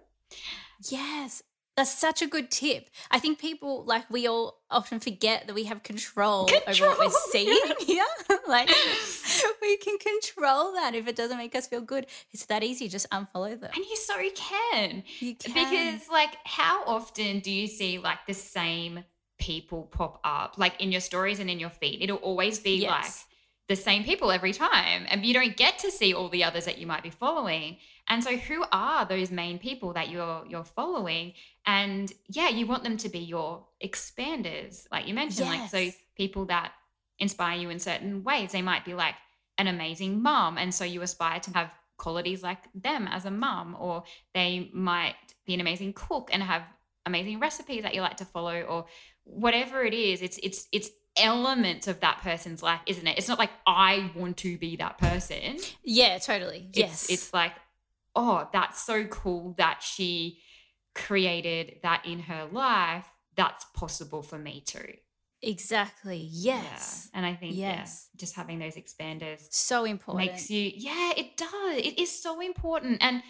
Yes. 0.89 1.43
That's 1.79 1.93
such 1.97 2.21
a 2.21 2.27
good 2.27 2.51
tip. 2.51 2.89
I 3.09 3.19
think 3.19 3.39
people 3.39 3.85
like 3.85 4.09
we 4.09 4.27
all 4.27 4.59
often 4.69 4.99
forget 4.99 5.47
that 5.47 5.53
we 5.53 5.63
have 5.63 5.81
control, 5.81 6.49
over 6.67 6.87
what 6.89 6.99
we're 6.99 7.09
seeing. 7.31 7.57
yeah. 7.87 8.03
Yeah. 8.29 8.37
like 8.49 8.69
we 9.61 9.77
can 9.77 9.97
control 9.97 10.73
that 10.73 10.93
if 10.93 11.07
it 11.07 11.15
doesn't 11.15 11.37
make 11.37 11.55
us 11.55 11.67
feel 11.67 11.79
good. 11.79 12.05
It's 12.31 12.45
that 12.47 12.63
easy. 12.63 12.89
Just 12.89 13.09
unfollow 13.11 13.57
them. 13.57 13.71
And 13.73 13.85
you 13.85 13.95
so 13.95 14.15
can. 14.35 15.03
You 15.19 15.35
can. 15.35 15.53
Because, 15.53 16.09
like, 16.09 16.35
how 16.43 16.83
often 16.85 17.39
do 17.39 17.49
you 17.49 17.67
see 17.67 17.97
like 17.97 18.19
the 18.27 18.33
same 18.33 19.05
people 19.39 19.83
pop 19.83 20.19
up, 20.25 20.55
like 20.57 20.81
in 20.81 20.91
your 20.91 21.01
stories 21.01 21.39
and 21.39 21.49
in 21.49 21.59
your 21.61 21.69
feed? 21.69 22.01
It'll 22.01 22.17
always 22.17 22.59
be 22.59 22.81
like 22.87 23.03
Yes. 23.05 23.25
The 23.69 23.75
same 23.75 24.03
people 24.03 24.31
every 24.31 24.51
time 24.51 25.05
and 25.07 25.23
you 25.23 25.33
don't 25.33 25.55
get 25.55 25.77
to 25.77 25.91
see 25.91 26.11
all 26.11 26.27
the 26.27 26.43
others 26.43 26.65
that 26.65 26.79
you 26.79 26.87
might 26.87 27.03
be 27.03 27.11
following. 27.11 27.77
And 28.07 28.23
so 28.23 28.35
who 28.35 28.65
are 28.71 29.05
those 29.05 29.29
main 29.29 29.59
people 29.59 29.93
that 29.93 30.09
you're 30.09 30.43
you're 30.49 30.63
following? 30.63 31.33
And 31.65 32.11
yeah 32.27 32.49
you 32.49 32.65
want 32.65 32.83
them 32.83 32.97
to 32.97 33.09
be 33.09 33.19
your 33.19 33.65
expanders 33.81 34.87
like 34.91 35.07
you 35.07 35.13
mentioned 35.13 35.47
yes. 35.47 35.71
like 35.71 35.91
so 35.91 35.97
people 36.17 36.45
that 36.45 36.73
inspire 37.19 37.59
you 37.59 37.69
in 37.69 37.79
certain 37.79 38.23
ways. 38.23 38.51
They 38.51 38.63
might 38.63 38.83
be 38.85 38.95
like 38.95 39.15
an 39.59 39.67
amazing 39.67 40.21
mom 40.21 40.57
and 40.57 40.73
so 40.73 40.83
you 40.83 41.03
aspire 41.03 41.39
to 41.41 41.51
have 41.51 41.71
qualities 41.97 42.41
like 42.41 42.63
them 42.73 43.07
as 43.07 43.25
a 43.25 43.31
mom 43.31 43.77
or 43.79 44.03
they 44.33 44.71
might 44.73 45.15
be 45.45 45.53
an 45.53 45.61
amazing 45.61 45.93
cook 45.93 46.29
and 46.33 46.41
have 46.41 46.63
amazing 47.05 47.39
recipes 47.39 47.83
that 47.83 47.93
you 47.93 48.01
like 48.01 48.17
to 48.17 48.25
follow 48.25 48.61
or 48.61 48.85
whatever 49.25 49.83
it 49.83 49.93
is. 49.93 50.23
It's 50.23 50.39
it's 50.41 50.67
it's 50.71 50.89
elements 51.19 51.87
of 51.87 51.99
that 51.99 52.19
person's 52.21 52.63
life, 52.63 52.81
isn't 52.85 53.05
it? 53.05 53.17
It's 53.17 53.27
not 53.27 53.39
like 53.39 53.51
I 53.67 54.11
want 54.15 54.37
to 54.37 54.57
be 54.57 54.75
that 54.77 54.97
person. 54.97 55.57
Yeah, 55.83 56.17
totally. 56.17 56.67
It's, 56.69 56.77
yes. 56.77 57.09
It's 57.09 57.33
like, 57.33 57.53
oh, 58.15 58.47
that's 58.51 58.81
so 58.81 59.05
cool 59.05 59.53
that 59.57 59.81
she 59.83 60.39
created 60.95 61.77
that 61.83 62.05
in 62.05 62.19
her 62.21 62.45
life. 62.51 63.05
That's 63.35 63.65
possible 63.73 64.21
for 64.21 64.37
me 64.37 64.63
too. 64.65 64.93
Exactly. 65.41 66.27
Yes. 66.31 67.09
Yeah. 67.11 67.17
And 67.17 67.25
I 67.25 67.33
think 67.35 67.55
yes, 67.55 68.09
yeah, 68.13 68.19
just 68.19 68.35
having 68.35 68.59
those 68.59 68.75
expanders 68.75 69.47
so 69.51 69.85
important 69.85 70.31
makes 70.31 70.49
you 70.49 70.71
yeah, 70.75 71.13
it 71.15 71.37
does. 71.37 71.77
It 71.77 71.97
is 71.97 72.21
so 72.21 72.41
important. 72.41 72.97
And 73.01 73.23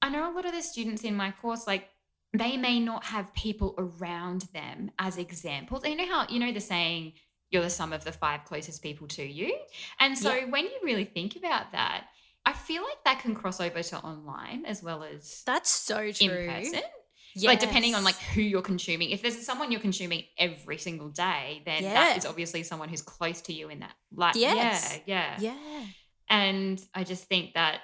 I 0.00 0.08
know 0.08 0.32
a 0.32 0.34
lot 0.34 0.46
of 0.46 0.52
the 0.52 0.62
students 0.62 1.04
in 1.04 1.14
my 1.14 1.30
course 1.30 1.66
like 1.66 1.88
they 2.32 2.56
may 2.56 2.80
not 2.80 3.04
have 3.04 3.32
people 3.34 3.74
around 3.78 4.42
them 4.54 4.90
as 4.98 5.18
examples. 5.18 5.82
And 5.82 5.92
you 5.92 5.98
know 5.98 6.12
how, 6.12 6.26
you 6.28 6.40
know, 6.40 6.52
the 6.52 6.60
saying, 6.60 7.12
you're 7.50 7.62
the 7.62 7.70
sum 7.70 7.92
of 7.92 8.04
the 8.04 8.12
five 8.12 8.44
closest 8.44 8.82
people 8.82 9.06
to 9.08 9.22
you. 9.22 9.54
And 10.00 10.16
so 10.16 10.34
yeah. 10.34 10.46
when 10.46 10.64
you 10.64 10.78
really 10.82 11.04
think 11.04 11.36
about 11.36 11.72
that, 11.72 12.06
I 12.46 12.54
feel 12.54 12.82
like 12.82 13.04
that 13.04 13.20
can 13.20 13.34
cross 13.34 13.60
over 13.60 13.82
to 13.82 13.98
online 13.98 14.64
as 14.64 14.82
well 14.82 15.04
as 15.04 15.42
that's 15.46 15.70
so 15.70 16.10
true. 16.10 16.28
In 16.28 16.50
person. 16.50 16.80
Yes. 17.34 17.44
Like 17.44 17.60
depending 17.60 17.94
on 17.94 18.04
like 18.04 18.16
who 18.16 18.42
you're 18.42 18.62
consuming. 18.62 19.10
If 19.10 19.22
there's 19.22 19.40
someone 19.44 19.70
you're 19.70 19.80
consuming 19.80 20.24
every 20.38 20.76
single 20.78 21.08
day, 21.08 21.62
then 21.64 21.82
yeah. 21.82 21.94
that 21.94 22.18
is 22.18 22.26
obviously 22.26 22.62
someone 22.62 22.88
who's 22.88 23.02
close 23.02 23.42
to 23.42 23.52
you 23.52 23.68
in 23.68 23.80
that. 23.80 23.94
Like 24.14 24.34
yes. 24.34 25.00
yeah, 25.06 25.36
yeah. 25.38 25.56
Yeah. 25.58 25.84
And 26.28 26.80
I 26.94 27.04
just 27.04 27.24
think 27.24 27.54
that 27.54 27.80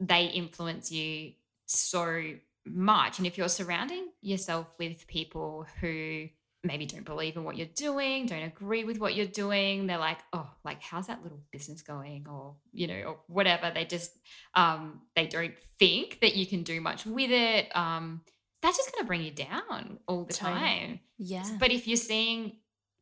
they 0.00 0.26
influence 0.26 0.90
you 0.90 1.32
so 1.66 2.34
much. 2.74 3.18
And 3.18 3.26
if 3.26 3.38
you're 3.38 3.48
surrounding 3.48 4.08
yourself 4.22 4.74
with 4.78 5.06
people 5.06 5.66
who 5.80 6.28
maybe 6.62 6.84
don't 6.84 7.04
believe 7.04 7.36
in 7.36 7.44
what 7.44 7.56
you're 7.56 7.66
doing, 7.74 8.26
don't 8.26 8.42
agree 8.42 8.84
with 8.84 8.98
what 8.98 9.14
you're 9.14 9.26
doing, 9.26 9.86
they're 9.86 9.98
like, 9.98 10.18
oh, 10.32 10.48
like 10.64 10.82
how's 10.82 11.06
that 11.06 11.22
little 11.22 11.40
business 11.52 11.82
going? 11.82 12.26
Or, 12.28 12.56
you 12.72 12.86
know, 12.86 13.00
or 13.02 13.18
whatever. 13.28 13.70
They 13.74 13.84
just 13.84 14.12
um 14.54 15.00
they 15.16 15.26
don't 15.26 15.54
think 15.78 16.20
that 16.20 16.36
you 16.36 16.46
can 16.46 16.62
do 16.62 16.80
much 16.80 17.06
with 17.06 17.30
it. 17.30 17.74
Um, 17.74 18.22
that's 18.62 18.76
just 18.76 18.92
gonna 18.94 19.06
bring 19.06 19.22
you 19.22 19.30
down 19.30 19.98
all 20.06 20.24
the 20.24 20.34
totally. 20.34 20.60
time. 20.60 21.00
Yeah. 21.18 21.44
But 21.58 21.70
if 21.70 21.88
you're 21.88 21.96
seeing 21.96 22.56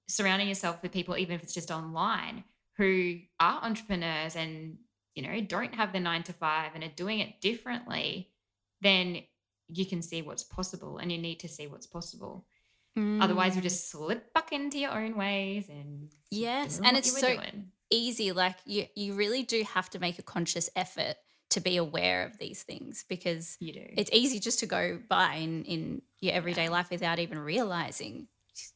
surrounding 0.09 0.49
yourself 0.49 0.83
with 0.83 0.93
people, 0.93 1.17
even 1.17 1.35
if 1.35 1.43
it's 1.43 1.55
just 1.55 1.71
online, 1.71 2.45
who 2.77 3.19
are 3.41 3.63
entrepreneurs 3.63 4.37
and 4.37 4.79
you 5.15 5.23
know 5.23 5.41
don't 5.41 5.75
have 5.75 5.93
the 5.93 6.01
nine 6.01 6.23
to 6.23 6.33
five 6.33 6.73
and 6.75 6.85
are 6.85 6.93
doing 6.95 7.19
it 7.19 7.41
differently, 7.41 8.31
then 8.81 9.23
you 9.69 9.87
can 9.87 10.03
see 10.03 10.23
what's 10.23 10.43
possible 10.43 10.99
and 10.99 11.13
you 11.13 11.19
need 11.19 11.41
to 11.41 11.49
see 11.49 11.67
what's 11.67 11.87
possible. 11.87 12.47
Mm. 12.97 13.23
Otherwise, 13.23 13.55
you 13.55 13.63
just 13.63 13.91
slip 13.91 14.33
back 14.33 14.53
into 14.53 14.79
your 14.79 14.93
own 14.93 15.17
ways 15.17 15.69
and 15.69 16.11
yes, 16.31 16.81
and 16.83 16.97
it's 16.97 17.19
so 17.19 17.29
doing. 17.35 17.71
easy. 17.91 18.33
Like 18.33 18.57
you, 18.65 18.87
you 18.95 19.15
really 19.15 19.43
do 19.43 19.63
have 19.63 19.91
to 19.91 19.99
make 19.99 20.19
a 20.19 20.23
conscious 20.23 20.71
effort 20.75 21.17
to 21.51 21.61
be 21.61 21.77
aware 21.77 22.25
of 22.25 22.39
these 22.39 22.63
things 22.63 23.05
because 23.09 23.57
you 23.61 23.73
do. 23.73 23.85
It's 23.97 24.11
easy 24.13 24.41
just 24.41 24.59
to 24.61 24.67
go 24.67 24.99
by 25.09 25.35
in 25.35 25.65
in 25.65 26.03
your 26.21 26.35
everyday 26.35 26.65
yeah. 26.65 26.71
life 26.71 26.91
without 26.91 27.19
even 27.19 27.39
realizing. 27.39 28.29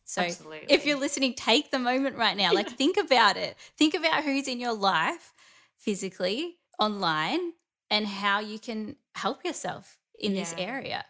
So 0.04 0.22
Absolutely. 0.22 0.66
if 0.68 0.86
you're 0.86 0.98
listening, 0.98 1.34
take 1.34 1.70
the 1.70 1.78
moment 1.78 2.16
right 2.16 2.36
now. 2.36 2.52
Like 2.52 2.70
think 2.70 2.96
about 3.04 3.36
it. 3.36 3.56
Think 3.76 3.94
about 3.94 4.24
who's 4.24 4.46
in 4.46 4.60
your 4.60 4.74
life 4.74 5.32
physically, 5.76 6.58
online, 6.78 7.52
and 7.90 8.06
how 8.06 8.38
you 8.38 8.58
can 8.58 8.96
help 9.14 9.44
yourself 9.44 9.98
in 10.22 10.32
yeah. 10.32 10.40
this 10.40 10.54
area. 10.56 11.04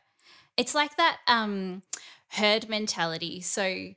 It's 0.57 0.75
like 0.75 0.97
that 0.97 1.19
um, 1.29 1.83
herd 2.29 2.69
mentality. 2.69 3.41
So 3.41 3.95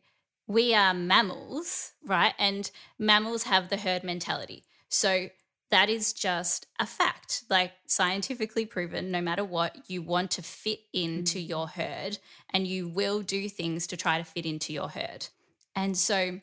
we 0.48 0.74
are 0.74 0.94
mammals, 0.94 1.94
right? 2.06 2.34
And 2.38 2.70
mammals 3.00 3.44
have 3.44 3.70
the 3.70 3.78
herd 3.78 4.04
mentality. 4.04 4.64
So 4.90 5.30
that 5.72 5.90
is 5.90 6.14
just 6.14 6.68
a 6.80 6.86
fact, 6.86 7.44
like 7.50 7.74
scientifically 7.88 8.66
proven. 8.66 9.12
No 9.12 9.22
matter 9.22 9.44
what, 9.44 9.90
you 9.90 10.02
want 10.02 10.32
to 10.32 10.42
fit 10.42 10.80
into 10.94 11.40
mm. 11.40 11.50
your 11.50 11.68
herd 11.68 12.20
and 12.52 12.68
you 12.68 12.88
will 12.88 13.22
do 13.22 13.50
things 13.50 13.88
to 13.88 13.98
try 13.98 14.18
to 14.18 14.24
fit 14.24 14.46
into 14.46 14.72
your 14.72 14.90
herd. 14.90 15.28
And 15.76 15.98
so 15.98 16.40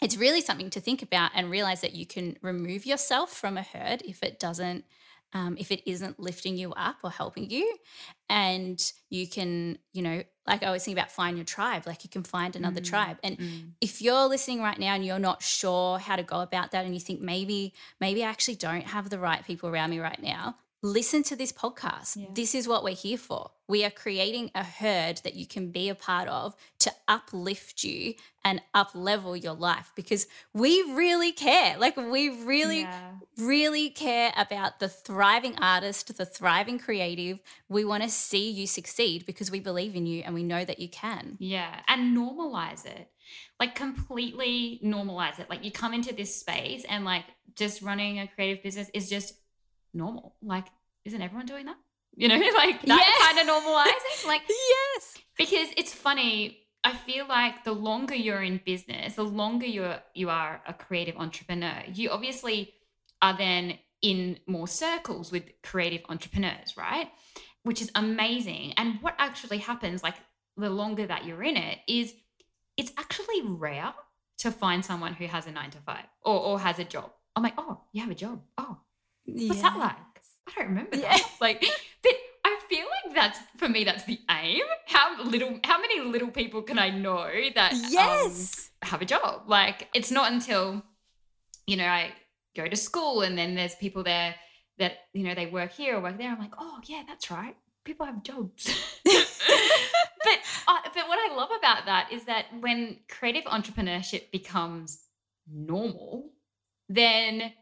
it's 0.00 0.16
really 0.16 0.40
something 0.40 0.70
to 0.70 0.80
think 0.80 1.02
about 1.02 1.32
and 1.34 1.50
realize 1.50 1.80
that 1.80 1.94
you 1.94 2.06
can 2.06 2.36
remove 2.40 2.86
yourself 2.86 3.32
from 3.32 3.58
a 3.58 3.62
herd 3.62 4.02
if 4.02 4.22
it 4.22 4.38
doesn't 4.38 4.84
um, 5.32 5.56
if 5.58 5.70
it 5.70 5.88
isn't 5.88 6.18
lifting 6.18 6.56
you 6.56 6.72
up 6.72 6.96
or 7.02 7.10
helping 7.10 7.50
you. 7.50 7.76
And 8.28 8.80
you 9.10 9.26
can, 9.26 9.78
you 9.92 10.02
know, 10.02 10.22
like 10.46 10.62
I 10.62 10.70
was 10.70 10.84
thinking 10.84 10.98
about 10.98 11.10
find 11.10 11.36
your 11.36 11.44
tribe, 11.44 11.86
like 11.86 12.04
you 12.04 12.10
can 12.10 12.22
find 12.22 12.56
another 12.56 12.80
mm, 12.80 12.86
tribe. 12.86 13.18
And 13.22 13.38
mm. 13.38 13.70
if 13.80 14.00
you're 14.00 14.26
listening 14.26 14.60
right 14.60 14.78
now 14.78 14.94
and 14.94 15.04
you're 15.04 15.18
not 15.18 15.42
sure 15.42 15.98
how 15.98 16.16
to 16.16 16.22
go 16.22 16.40
about 16.40 16.70
that 16.72 16.84
and 16.84 16.94
you 16.94 17.00
think 17.00 17.20
maybe, 17.20 17.74
maybe 18.00 18.24
I 18.24 18.28
actually 18.28 18.56
don't 18.56 18.86
have 18.86 19.10
the 19.10 19.18
right 19.18 19.44
people 19.44 19.68
around 19.68 19.90
me 19.90 20.00
right 20.00 20.22
now, 20.22 20.56
listen 20.82 21.22
to 21.24 21.36
this 21.36 21.52
podcast. 21.52 22.16
Yeah. 22.16 22.26
This 22.32 22.54
is 22.54 22.68
what 22.68 22.84
we're 22.84 22.94
here 22.94 23.18
for. 23.18 23.50
We 23.68 23.84
are 23.84 23.90
creating 23.90 24.50
a 24.54 24.62
herd 24.62 25.18
that 25.18 25.34
you 25.34 25.46
can 25.46 25.70
be 25.70 25.88
a 25.88 25.94
part 25.94 26.28
of 26.28 26.54
to 26.80 26.92
uplift 27.06 27.84
you 27.84 28.14
and 28.44 28.62
up 28.72 28.92
level 28.94 29.36
your 29.36 29.54
life 29.54 29.92
because 29.94 30.26
we 30.54 30.80
really 30.94 31.32
care. 31.32 31.76
Like, 31.78 31.96
we 31.96 32.30
really, 32.30 32.80
yeah. 32.80 33.10
really 33.36 33.90
care 33.90 34.32
about 34.36 34.78
the 34.78 34.88
thriving 34.88 35.58
artist, 35.58 36.16
the 36.16 36.24
thriving 36.24 36.78
creative. 36.78 37.40
We 37.68 37.84
want 37.84 38.04
to 38.04 38.08
see 38.08 38.50
you 38.50 38.66
succeed 38.66 39.26
because 39.26 39.50
we 39.50 39.60
believe 39.60 39.96
in 39.96 40.06
you 40.06 40.22
and 40.24 40.34
we 40.34 40.44
know 40.44 40.64
that 40.64 40.78
you 40.78 40.88
can. 40.88 41.36
Yeah. 41.40 41.80
And 41.88 42.16
normalize 42.16 42.86
it. 42.86 43.10
Like, 43.60 43.74
completely 43.74 44.80
normalize 44.82 45.38
it. 45.38 45.50
Like, 45.50 45.64
you 45.64 45.72
come 45.72 45.92
into 45.92 46.14
this 46.14 46.34
space 46.34 46.84
and, 46.88 47.04
like, 47.04 47.24
just 47.56 47.82
running 47.82 48.20
a 48.20 48.28
creative 48.28 48.62
business 48.62 48.88
is 48.94 49.10
just 49.10 49.34
normal. 49.94 50.36
Like, 50.42 50.66
isn't 51.04 51.20
everyone 51.20 51.46
doing 51.46 51.66
that? 51.66 51.76
You 52.14 52.28
know, 52.28 52.34
like 52.56 52.82
that 52.82 52.86
yes. 52.86 53.26
kind 53.26 53.38
of 53.38 53.54
normalizing. 53.54 54.26
Like, 54.26 54.42
yes. 54.48 55.16
Because 55.36 55.68
it's 55.76 55.92
funny. 55.92 56.58
I 56.84 56.94
feel 56.94 57.26
like 57.26 57.64
the 57.64 57.72
longer 57.72 58.14
you're 58.14 58.42
in 58.42 58.60
business, 58.64 59.16
the 59.16 59.24
longer 59.24 59.66
you're 59.66 59.98
you 60.14 60.30
are 60.30 60.62
a 60.66 60.72
creative 60.72 61.16
entrepreneur, 61.16 61.82
you 61.92 62.10
obviously 62.10 62.72
are 63.20 63.36
then 63.36 63.78
in 64.00 64.38
more 64.46 64.68
circles 64.68 65.32
with 65.32 65.44
creative 65.62 66.02
entrepreneurs, 66.08 66.76
right? 66.76 67.08
Which 67.64 67.82
is 67.82 67.90
amazing. 67.94 68.74
And 68.76 68.98
what 69.00 69.14
actually 69.18 69.58
happens, 69.58 70.02
like 70.02 70.14
the 70.56 70.70
longer 70.70 71.06
that 71.06 71.24
you're 71.24 71.42
in 71.42 71.56
it, 71.56 71.78
is 71.88 72.14
it's 72.76 72.92
actually 72.96 73.42
rare 73.42 73.92
to 74.38 74.52
find 74.52 74.84
someone 74.84 75.14
who 75.14 75.26
has 75.26 75.46
a 75.46 75.50
nine 75.50 75.70
to 75.70 75.78
five 75.78 76.04
or, 76.24 76.38
or 76.38 76.60
has 76.60 76.78
a 76.78 76.84
job. 76.84 77.10
I'm 77.34 77.42
like, 77.42 77.54
oh, 77.58 77.82
you 77.92 78.00
have 78.00 78.10
a 78.10 78.14
job. 78.14 78.40
Oh, 78.56 78.78
what's 79.28 79.62
that 79.62 79.76
like? 79.78 79.96
I 80.48 80.60
don't 80.60 80.68
remember 80.68 80.96
yeah. 80.96 81.16
that. 81.16 81.30
Like, 81.40 81.64
but 82.02 82.12
I 82.44 82.58
feel 82.68 82.86
like 83.04 83.14
that's 83.14 83.38
for 83.56 83.68
me. 83.68 83.84
That's 83.84 84.04
the 84.04 84.18
aim. 84.30 84.62
How 84.86 85.22
little, 85.22 85.58
how 85.64 85.80
many 85.80 86.00
little 86.00 86.30
people 86.30 86.62
can 86.62 86.78
I 86.78 86.90
know 86.90 87.28
that 87.54 87.72
um, 87.72 87.82
yes 87.88 88.70
um, 88.82 88.88
have 88.88 89.02
a 89.02 89.04
job? 89.04 89.42
Like, 89.46 89.88
it's 89.94 90.10
not 90.10 90.32
until 90.32 90.82
you 91.66 91.76
know 91.76 91.86
I 91.86 92.12
go 92.56 92.66
to 92.66 92.76
school 92.76 93.22
and 93.22 93.36
then 93.38 93.54
there's 93.54 93.74
people 93.76 94.02
there 94.02 94.34
that 94.78 94.92
you 95.12 95.24
know 95.24 95.34
they 95.34 95.46
work 95.46 95.72
here 95.72 95.96
or 95.96 96.00
work 96.00 96.18
there. 96.18 96.30
I'm 96.30 96.38
like, 96.38 96.54
oh 96.58 96.78
yeah, 96.84 97.02
that's 97.06 97.30
right. 97.30 97.56
People 97.84 98.06
have 98.06 98.22
jobs. 98.22 98.64
but 99.04 100.38
uh, 100.66 100.78
but 100.94 101.08
what 101.08 101.18
I 101.30 101.34
love 101.36 101.50
about 101.56 101.86
that 101.86 102.08
is 102.12 102.24
that 102.24 102.46
when 102.60 102.98
creative 103.08 103.44
entrepreneurship 103.44 104.30
becomes 104.32 105.04
normal, 105.50 106.30
then 106.88 107.52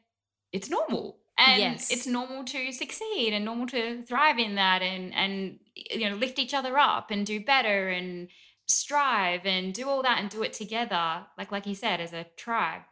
it's 0.52 0.70
normal 0.70 1.18
and 1.38 1.58
yes. 1.58 1.90
it's 1.90 2.06
normal 2.06 2.44
to 2.44 2.72
succeed 2.72 3.32
and 3.32 3.44
normal 3.44 3.66
to 3.66 4.02
thrive 4.02 4.38
in 4.38 4.54
that 4.54 4.82
and 4.82 5.14
and 5.14 5.58
you 5.74 6.08
know 6.08 6.16
lift 6.16 6.38
each 6.38 6.54
other 6.54 6.78
up 6.78 7.10
and 7.10 7.26
do 7.26 7.40
better 7.40 7.88
and 7.88 8.28
strive 8.66 9.46
and 9.46 9.74
do 9.74 9.88
all 9.88 10.02
that 10.02 10.18
and 10.18 10.30
do 10.30 10.42
it 10.42 10.52
together 10.52 11.24
like 11.38 11.52
like 11.52 11.66
you 11.66 11.74
said 11.74 12.00
as 12.00 12.12
a 12.12 12.26
tribe 12.36 12.82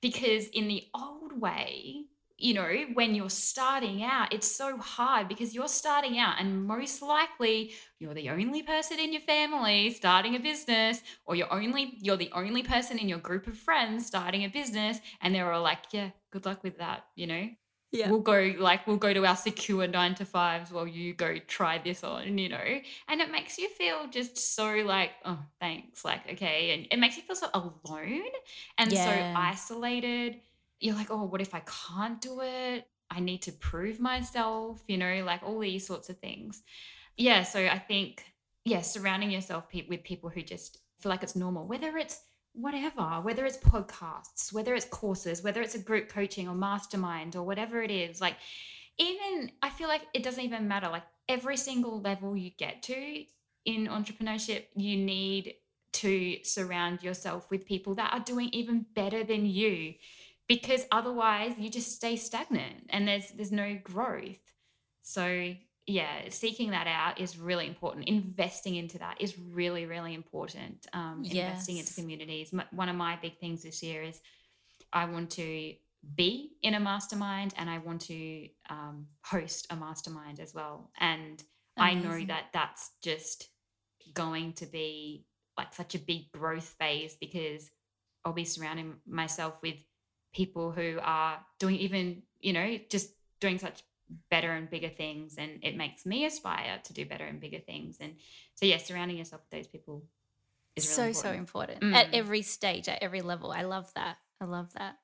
because 0.00 0.48
in 0.48 0.68
the 0.68 0.84
old 0.94 1.38
way 1.40 2.04
you 2.40 2.54
know, 2.54 2.74
when 2.94 3.14
you're 3.14 3.28
starting 3.28 4.02
out, 4.02 4.32
it's 4.32 4.56
so 4.56 4.78
hard 4.78 5.28
because 5.28 5.54
you're 5.54 5.68
starting 5.68 6.18
out, 6.18 6.40
and 6.40 6.64
most 6.66 7.02
likely 7.02 7.72
you're 7.98 8.14
the 8.14 8.30
only 8.30 8.62
person 8.62 8.98
in 8.98 9.12
your 9.12 9.20
family 9.20 9.92
starting 9.92 10.34
a 10.34 10.40
business, 10.40 11.02
or 11.26 11.36
you're 11.36 11.52
only 11.52 11.98
you're 12.00 12.16
the 12.16 12.30
only 12.32 12.62
person 12.62 12.98
in 12.98 13.08
your 13.08 13.18
group 13.18 13.46
of 13.46 13.58
friends 13.58 14.06
starting 14.06 14.42
a 14.44 14.48
business, 14.48 15.00
and 15.20 15.34
they're 15.34 15.52
all 15.52 15.62
like, 15.62 15.80
"Yeah, 15.92 16.10
good 16.30 16.46
luck 16.46 16.64
with 16.64 16.78
that," 16.78 17.04
you 17.14 17.26
know. 17.26 17.48
Yeah. 17.92 18.08
We'll 18.08 18.20
go 18.20 18.54
like 18.58 18.86
we'll 18.86 18.98
go 18.98 19.12
to 19.12 19.26
our 19.26 19.34
secure 19.34 19.86
nine 19.88 20.14
to 20.16 20.24
fives 20.24 20.70
while 20.70 20.86
you 20.86 21.12
go 21.12 21.38
try 21.38 21.78
this 21.78 22.04
on, 22.04 22.38
you 22.38 22.48
know. 22.48 22.80
And 23.08 23.20
it 23.20 23.32
makes 23.32 23.58
you 23.58 23.68
feel 23.68 24.06
just 24.08 24.38
so 24.54 24.76
like, 24.86 25.10
oh, 25.24 25.40
thanks, 25.58 26.04
like 26.04 26.30
okay, 26.32 26.72
and 26.72 26.86
it 26.90 26.98
makes 27.00 27.16
you 27.16 27.22
feel 27.24 27.34
so 27.34 27.48
alone 27.52 28.22
and 28.78 28.92
so 28.92 29.32
isolated 29.36 30.40
you're 30.80 30.94
like, 30.94 31.10
oh, 31.10 31.24
what 31.24 31.40
if 31.40 31.54
I 31.54 31.62
can't 31.66 32.20
do 32.20 32.40
it? 32.40 32.88
I 33.10 33.20
need 33.20 33.42
to 33.42 33.52
prove 33.52 34.00
myself, 34.00 34.82
you 34.88 34.96
know, 34.96 35.22
like 35.24 35.42
all 35.42 35.58
these 35.58 35.86
sorts 35.86 36.08
of 36.08 36.18
things. 36.18 36.62
Yeah. 37.16 37.42
So 37.42 37.60
I 37.66 37.78
think, 37.78 38.24
yeah, 38.64 38.80
surrounding 38.80 39.30
yourself 39.30 39.68
pe- 39.68 39.86
with 39.88 40.02
people 40.02 40.30
who 40.30 40.42
just 40.42 40.78
feel 40.98 41.10
like 41.10 41.22
it's 41.22 41.36
normal, 41.36 41.66
whether 41.66 41.96
it's 41.98 42.20
whatever, 42.52 43.20
whether 43.22 43.44
it's 43.44 43.58
podcasts, 43.58 44.52
whether 44.52 44.74
it's 44.74 44.86
courses, 44.86 45.42
whether 45.42 45.62
it's 45.62 45.74
a 45.74 45.78
group 45.78 46.08
coaching 46.08 46.48
or 46.48 46.54
mastermind 46.54 47.36
or 47.36 47.42
whatever 47.42 47.82
it 47.82 47.90
is, 47.90 48.20
like 48.20 48.36
even 48.98 49.50
I 49.62 49.70
feel 49.70 49.88
like 49.88 50.02
it 50.14 50.22
doesn't 50.22 50.44
even 50.44 50.68
matter. 50.68 50.88
Like 50.88 51.04
every 51.28 51.56
single 51.56 52.00
level 52.00 52.36
you 52.36 52.50
get 52.58 52.82
to 52.84 53.24
in 53.64 53.86
entrepreneurship, 53.86 54.64
you 54.74 54.96
need 54.96 55.54
to 55.92 56.38
surround 56.44 57.02
yourself 57.02 57.50
with 57.50 57.66
people 57.66 57.94
that 57.96 58.12
are 58.12 58.20
doing 58.20 58.48
even 58.52 58.86
better 58.94 59.24
than 59.24 59.46
you 59.46 59.94
because 60.48 60.84
otherwise 60.92 61.52
you 61.58 61.68
just 61.70 61.92
stay 61.92 62.16
stagnant 62.16 62.86
and 62.90 63.08
there's 63.08 63.30
there's 63.32 63.52
no 63.52 63.78
growth 63.82 64.40
so 65.02 65.54
yeah 65.90 66.28
seeking 66.28 66.70
that 66.70 66.86
out 66.86 67.20
is 67.20 67.38
really 67.38 67.66
important. 67.66 68.08
Investing 68.08 68.76
into 68.76 68.98
that 68.98 69.20
is 69.20 69.38
really 69.38 69.86
really 69.86 70.14
important. 70.14 70.86
Um, 70.92 71.22
investing 71.24 71.76
into 71.78 71.94
communities. 71.94 72.52
One 72.70 72.88
of 72.88 72.96
my 72.96 73.18
big 73.20 73.38
things 73.38 73.62
this 73.62 73.82
year 73.82 74.02
is 74.02 74.20
i 74.92 75.04
want 75.04 75.30
to 75.30 75.74
be 76.14 76.52
in 76.62 76.74
a 76.74 76.80
mastermind 76.80 77.52
and 77.58 77.68
i 77.68 77.78
want 77.78 78.00
to 78.00 78.48
um, 78.70 79.06
host 79.24 79.66
a 79.70 79.76
mastermind 79.76 80.40
as 80.40 80.54
well. 80.54 80.90
And 80.98 81.42
i 81.76 81.94
know 81.94 82.24
that 82.26 82.46
that's 82.52 82.90
just 83.02 83.48
going 84.14 84.52
to 84.54 84.66
be 84.66 85.24
like 85.56 85.74
such 85.74 85.94
a 85.94 85.98
big 85.98 86.30
growth 86.32 86.74
phase 86.78 87.16
because 87.20 87.70
I'll 88.24 88.32
be 88.32 88.44
surrounding 88.44 88.94
myself 89.06 89.58
with 89.62 89.76
people 90.34 90.72
who 90.72 90.98
are 91.02 91.38
doing 91.58 91.76
even, 91.76 92.22
you 92.40 92.52
know, 92.52 92.78
just 92.88 93.10
doing 93.40 93.58
such 93.58 93.82
better 94.30 94.52
and 94.52 94.68
bigger 94.70 94.88
things. 94.88 95.36
And 95.38 95.58
it 95.62 95.76
makes 95.76 96.04
me 96.06 96.24
aspire 96.24 96.80
to 96.84 96.92
do 96.92 97.04
better 97.06 97.24
and 97.24 97.40
bigger 97.40 97.60
things. 97.60 97.98
And 98.00 98.14
so, 98.54 98.66
yeah, 98.66 98.78
surrounding 98.78 99.16
yourself 99.18 99.42
with 99.42 99.58
those 99.58 99.66
people 99.68 100.04
is 100.76 100.86
really 100.98 101.12
so 101.12 101.20
so 101.20 101.30
important. 101.30 101.82
important 101.82 101.96
at 101.96 102.06
Mm. 102.08 102.14
every 102.14 102.42
stage 102.42 102.88
at 102.88 103.02
every 103.02 103.22
level 103.22 103.50
i 103.52 103.62
love 103.62 103.92
that 103.94 104.18
i 104.40 104.44
love 104.44 104.72
that 104.74 104.96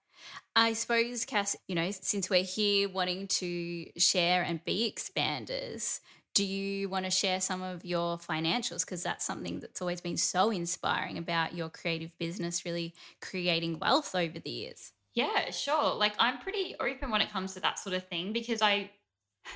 i 0.54 0.72
suppose 0.72 1.24
cass 1.24 1.56
you 1.66 1.74
know 1.74 1.90
since 1.90 2.30
we're 2.30 2.44
here 2.44 2.88
wanting 2.88 3.26
to 3.26 3.86
share 3.98 4.42
and 4.42 4.64
be 4.64 4.90
expanders 4.90 6.00
do 6.34 6.44
you 6.44 6.88
want 6.88 7.04
to 7.04 7.10
share 7.10 7.40
some 7.40 7.62
of 7.62 7.84
your 7.84 8.18
financials 8.18 8.84
because 8.84 9.02
that's 9.02 9.24
something 9.24 9.58
that's 9.58 9.80
always 9.80 10.00
been 10.00 10.16
so 10.16 10.50
inspiring 10.50 11.18
about 11.18 11.54
your 11.54 11.68
creative 11.68 12.16
business 12.18 12.64
really 12.64 12.94
creating 13.20 13.78
wealth 13.78 14.14
over 14.14 14.38
the 14.38 14.50
years 14.50 14.92
Yeah, 15.16 15.50
sure. 15.50 15.94
Like 15.94 16.14
I'm 16.18 16.38
pretty 16.38 16.76
open 16.78 17.10
when 17.10 17.22
it 17.22 17.32
comes 17.32 17.54
to 17.54 17.60
that 17.60 17.78
sort 17.78 17.96
of 17.96 18.06
thing 18.06 18.32
because 18.34 18.62
I, 18.62 18.90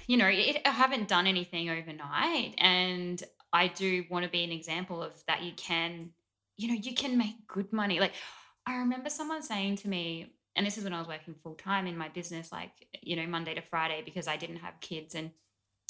you 0.09 0.17
know, 0.17 0.27
it, 0.27 0.63
I 0.65 0.71
haven't 0.71 1.07
done 1.09 1.27
anything 1.27 1.71
overnight, 1.71 2.55
and 2.59 3.23
I 3.53 3.69
do 3.69 4.05
want 4.11 4.25
to 4.25 4.31
be 4.31 4.43
an 4.43 4.53
example 4.53 5.03
of 5.03 5.13
that. 5.29 5.43
You 5.43 5.53
can, 5.57 6.11
you 6.57 6.69
know, 6.69 6.75
you 6.75 6.95
can 6.95 7.19
make 7.19 7.47
good 7.47 7.73
money. 7.75 8.01
Like 8.01 8.15
I 8.67 8.77
remember 8.79 9.11
someone 9.11 9.43
saying 9.43 9.77
to 9.79 9.89
me, 9.89 10.33
and 10.57 10.67
this 10.67 10.79
is 10.79 10.85
when 10.85 10.95
I 10.95 10.99
was 10.99 11.09
working 11.09 11.35
full 11.43 11.55
time 11.55 11.87
in 11.87 11.97
my 11.97 12.09
business, 12.09 12.51
like 12.51 12.73
you 13.03 13.17
know, 13.17 13.27
Monday 13.27 13.55
to 13.55 13.63
Friday, 13.63 14.03
because 14.05 14.29
I 14.29 14.39
didn't 14.39 14.59
have 14.59 14.81
kids 14.81 15.15
and 15.15 15.31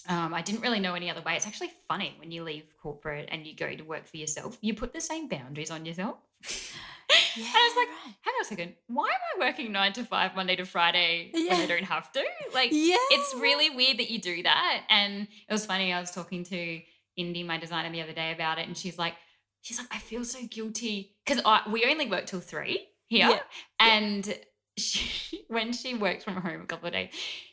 um, 0.08 0.34
I 0.34 0.42
didn't 0.42 0.62
really 0.62 0.80
know 0.80 0.94
any 0.94 1.10
other 1.10 1.22
way. 1.22 1.36
It's 1.36 1.46
actually 1.46 1.72
funny 1.88 2.16
when 2.18 2.32
you 2.32 2.44
leave 2.44 2.64
corporate 2.82 3.28
and 3.32 3.46
you 3.46 3.54
go 3.56 3.74
to 3.74 3.84
work 3.84 4.08
for 4.08 4.16
yourself, 4.16 4.58
you 4.62 4.74
put 4.74 4.92
the 4.92 5.00
same 5.00 5.28
boundaries 5.28 5.70
on 5.70 5.86
yourself. 5.86 6.18
And 6.42 7.46
I 7.46 7.72
was 7.72 7.76
like, 7.76 7.88
right. 7.88 8.14
hang 8.22 8.34
on 8.34 8.42
a 8.42 8.44
second, 8.44 8.74
why 8.86 9.06
am 9.08 9.42
I 9.42 9.46
working 9.46 9.72
nine 9.72 9.92
to 9.94 10.04
five, 10.04 10.34
Monday 10.34 10.56
to 10.56 10.64
Friday 10.64 11.30
when 11.32 11.52
I 11.52 11.66
don't 11.66 11.84
have 11.84 12.10
to? 12.12 12.24
Like, 12.54 12.70
yeah 12.72 12.96
it's 13.10 13.34
really 13.34 13.70
weird 13.70 13.98
that 13.98 14.10
you 14.10 14.20
do 14.20 14.42
that. 14.42 14.84
And 14.88 15.28
it 15.48 15.52
was 15.52 15.66
funny, 15.66 15.92
I 15.92 16.00
was 16.00 16.10
talking 16.10 16.44
to 16.44 16.80
Indy, 17.16 17.42
my 17.42 17.58
designer, 17.58 17.90
the 17.90 18.02
other 18.02 18.12
day 18.12 18.32
about 18.32 18.58
it, 18.58 18.66
and 18.66 18.76
she's 18.76 18.98
like, 18.98 19.14
she's 19.62 19.78
like, 19.78 19.88
I 19.90 19.98
feel 19.98 20.24
so 20.24 20.38
guilty 20.46 21.16
because 21.24 21.42
we 21.70 21.84
only 21.84 22.06
work 22.06 22.26
till 22.26 22.40
three 22.40 22.88
here. 23.06 23.28
Yeah. 23.28 23.38
And 23.78 24.38
she, 24.76 25.44
when 25.48 25.72
she 25.72 25.94
works 25.94 26.24
from 26.24 26.36
home 26.36 26.62
a 26.62 26.66
couple 26.66 26.86
of 26.86 26.92
days, 26.92 27.10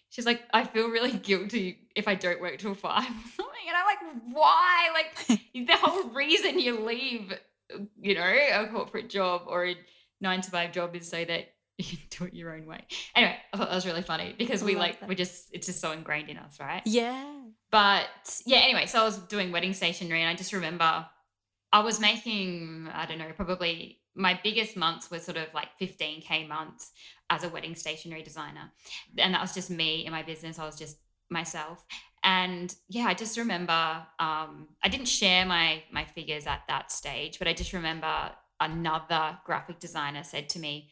she's 0.10 0.26
like, 0.26 0.42
I 0.54 0.64
feel 0.64 0.90
really 0.90 1.12
guilty 1.12 1.90
if 1.96 2.08
I 2.08 2.16
don't 2.16 2.42
work 2.42 2.58
till 2.60 2.76
five 2.76 3.04
or 3.04 3.30
something. 3.36 3.54
And 3.68 3.76
I'm 3.76 3.86
like, 3.86 4.24
why? 4.34 4.90
Like, 4.94 5.42
the 5.68 5.76
whole 5.76 6.10
reason 6.10 6.60
you 6.60 6.80
leave, 6.80 7.34
you 8.00 8.16
know, 8.16 8.24
a 8.24 8.68
corporate 8.68 9.10
job 9.10 9.44
or 9.48 9.68
a 9.68 9.76
nine 10.22 10.42
to 10.42 10.52
five 10.52 10.72
job 10.72 10.96
is 10.96 11.10
so 11.10 11.24
that 11.24 11.54
you 11.78 11.86
can 11.86 12.00
do 12.10 12.24
it 12.26 12.34
your 12.34 12.56
own 12.56 12.66
way. 12.66 12.86
Anyway, 13.16 13.38
I 13.54 13.58
thought 13.58 13.70
that 13.70 13.76
was 13.76 13.86
really 13.86 14.02
funny 14.02 14.34
because 14.38 14.64
I 14.64 14.66
we 14.66 14.76
like, 14.76 15.00
that. 15.00 15.10
we're 15.10 15.16
just, 15.16 15.50
it's 15.52 15.68
just 15.68 15.80
so 15.80 15.92
ingrained 15.92 16.30
in 16.30 16.38
us, 16.38 16.60
right? 16.60 16.82
yeah 16.86 17.26
But 17.72 18.08
yeah, 18.46 18.60
anyway, 18.60 18.86
so 18.88 19.02
I 19.02 19.04
was 19.04 19.18
doing 19.18 19.52
wedding 19.52 19.74
stationery 19.74 20.22
and 20.22 20.30
I 20.30 20.36
just 20.36 20.54
remember 20.54 21.06
I 21.72 21.82
was 21.82 22.00
making, 22.00 22.90
I 22.94 23.06
don't 23.06 23.20
know, 23.20 23.32
probably 23.36 24.00
my 24.16 24.40
biggest 24.44 24.76
months 24.76 25.12
were 25.12 25.20
sort 25.20 25.38
of 25.38 25.54
like 25.54 25.68
15K 25.80 26.48
months 26.48 26.92
as 27.30 27.44
a 27.44 27.50
wedding 27.50 27.76
stationery 27.76 28.24
designer. 28.24 28.72
And 29.18 29.34
that 29.34 29.42
was 29.42 29.54
just 29.54 29.70
me 29.70 30.06
in 30.06 30.12
my 30.12 30.24
business. 30.24 30.58
I 30.58 30.66
was 30.66 30.78
just 30.78 30.98
myself. 31.30 31.86
And 32.24 32.74
yeah, 32.90 33.06
I 33.06 33.14
just 33.14 33.38
remember 33.38 34.06
um, 34.20 34.68
I 34.84 34.90
didn't 34.90 35.08
share 35.08 35.46
my 35.46 35.84
my 35.92 36.06
figures 36.06 36.48
at 36.48 36.62
that 36.68 36.92
stage, 36.92 37.40
but 37.40 37.48
I 37.48 37.54
just 37.54 37.74
remember 37.74 38.32
another 38.60 39.38
graphic 39.46 39.80
designer 39.80 40.24
said 40.24 40.50
to 40.50 40.60
me, 40.60 40.90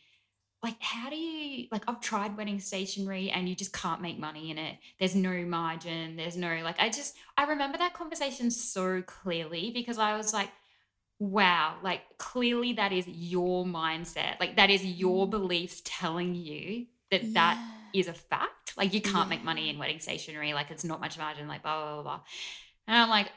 like 0.63 0.81
how 0.81 1.09
do 1.11 1.15
you 1.15 1.67
like 1.71 1.83
i've 1.87 2.01
tried 2.01 2.35
wedding 2.37 2.59
stationery 2.59 3.29
and 3.29 3.47
you 3.47 3.55
just 3.55 3.71
can't 3.71 4.01
make 4.01 4.17
money 4.17 4.49
in 4.49 4.57
it 4.57 4.77
there's 4.99 5.13
no 5.15 5.43
margin 5.45 6.15
there's 6.15 6.35
no 6.35 6.59
like 6.63 6.79
i 6.79 6.89
just 6.89 7.15
i 7.37 7.45
remember 7.45 7.77
that 7.77 7.93
conversation 7.93 8.49
so 8.49 9.01
clearly 9.03 9.69
because 9.71 9.99
i 9.99 10.17
was 10.17 10.33
like 10.33 10.49
wow 11.19 11.75
like 11.83 12.01
clearly 12.17 12.73
that 12.73 12.91
is 12.91 13.07
your 13.07 13.63
mindset 13.63 14.39
like 14.39 14.55
that 14.55 14.69
is 14.71 14.83
your 14.83 15.27
Mm. 15.27 15.31
beliefs 15.31 15.81
telling 15.85 16.33
you 16.33 16.87
that 17.11 17.33
that 17.35 17.57
Yeah. 17.57 17.71
Is 17.99 18.07
a 18.07 18.13
fact. 18.13 18.73
Like 18.77 18.93
you 18.93 19.01
can't 19.01 19.29
make 19.29 19.43
money 19.43 19.69
in 19.69 19.77
wedding 19.77 19.99
stationery. 19.99 20.53
Like 20.53 20.71
it's 20.71 20.83
not 20.83 20.99
much 20.99 21.17
margin 21.17 21.47
like 21.47 21.63
blah 21.63 21.81
blah 21.81 21.93
blah, 21.93 22.03
blah. 22.03 22.19
and 22.87 22.97
i'm 22.97 23.09
like 23.09 23.31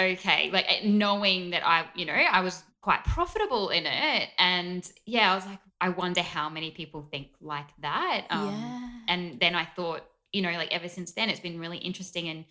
okay. 0.00 0.50
Like 0.50 0.66
eh, 0.68 0.80
knowing 0.84 1.50
that 1.50 1.66
i 1.66 1.86
you 1.94 2.06
know 2.06 2.12
i 2.12 2.40
was 2.40 2.62
quite 2.80 3.04
profitable 3.04 3.70
in 3.70 3.86
it. 3.86 4.28
And 4.38 4.90
yeah 5.06 5.32
i 5.32 5.34
was 5.34 5.46
like 5.46 5.60
i 5.80 5.88
wonder 5.88 6.22
how 6.22 6.48
many 6.48 6.70
people 6.70 7.02
think 7.02 7.28
like 7.40 7.68
that. 7.80 8.26
Um 8.30 8.48
yeah. 8.48 8.90
and 9.08 9.40
then 9.40 9.54
i 9.54 9.64
thought 9.64 10.02
you 10.32 10.42
know 10.42 10.50
like 10.52 10.72
ever 10.72 10.88
since 10.88 11.12
then 11.12 11.30
it's 11.30 11.40
been 11.40 11.60
really 11.60 11.78
interesting 11.78 12.28
and 12.28 12.44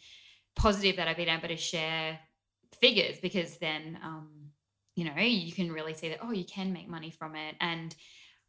positive 0.55 0.97
that 0.97 1.07
i've 1.07 1.17
been 1.17 1.29
able 1.29 1.47
to 1.47 1.57
share 1.57 2.19
figures 2.79 3.17
because 3.19 3.57
then 3.57 3.97
um 4.03 4.43
you 4.95 5.05
know 5.05 5.15
you 5.19 5.51
can 5.51 5.71
really 5.71 5.93
see 5.93 6.09
that 6.09 6.19
oh 6.21 6.31
you 6.31 6.45
can 6.45 6.71
make 6.73 6.87
money 6.87 7.09
from 7.11 7.35
it. 7.35 7.55
And 7.59 7.95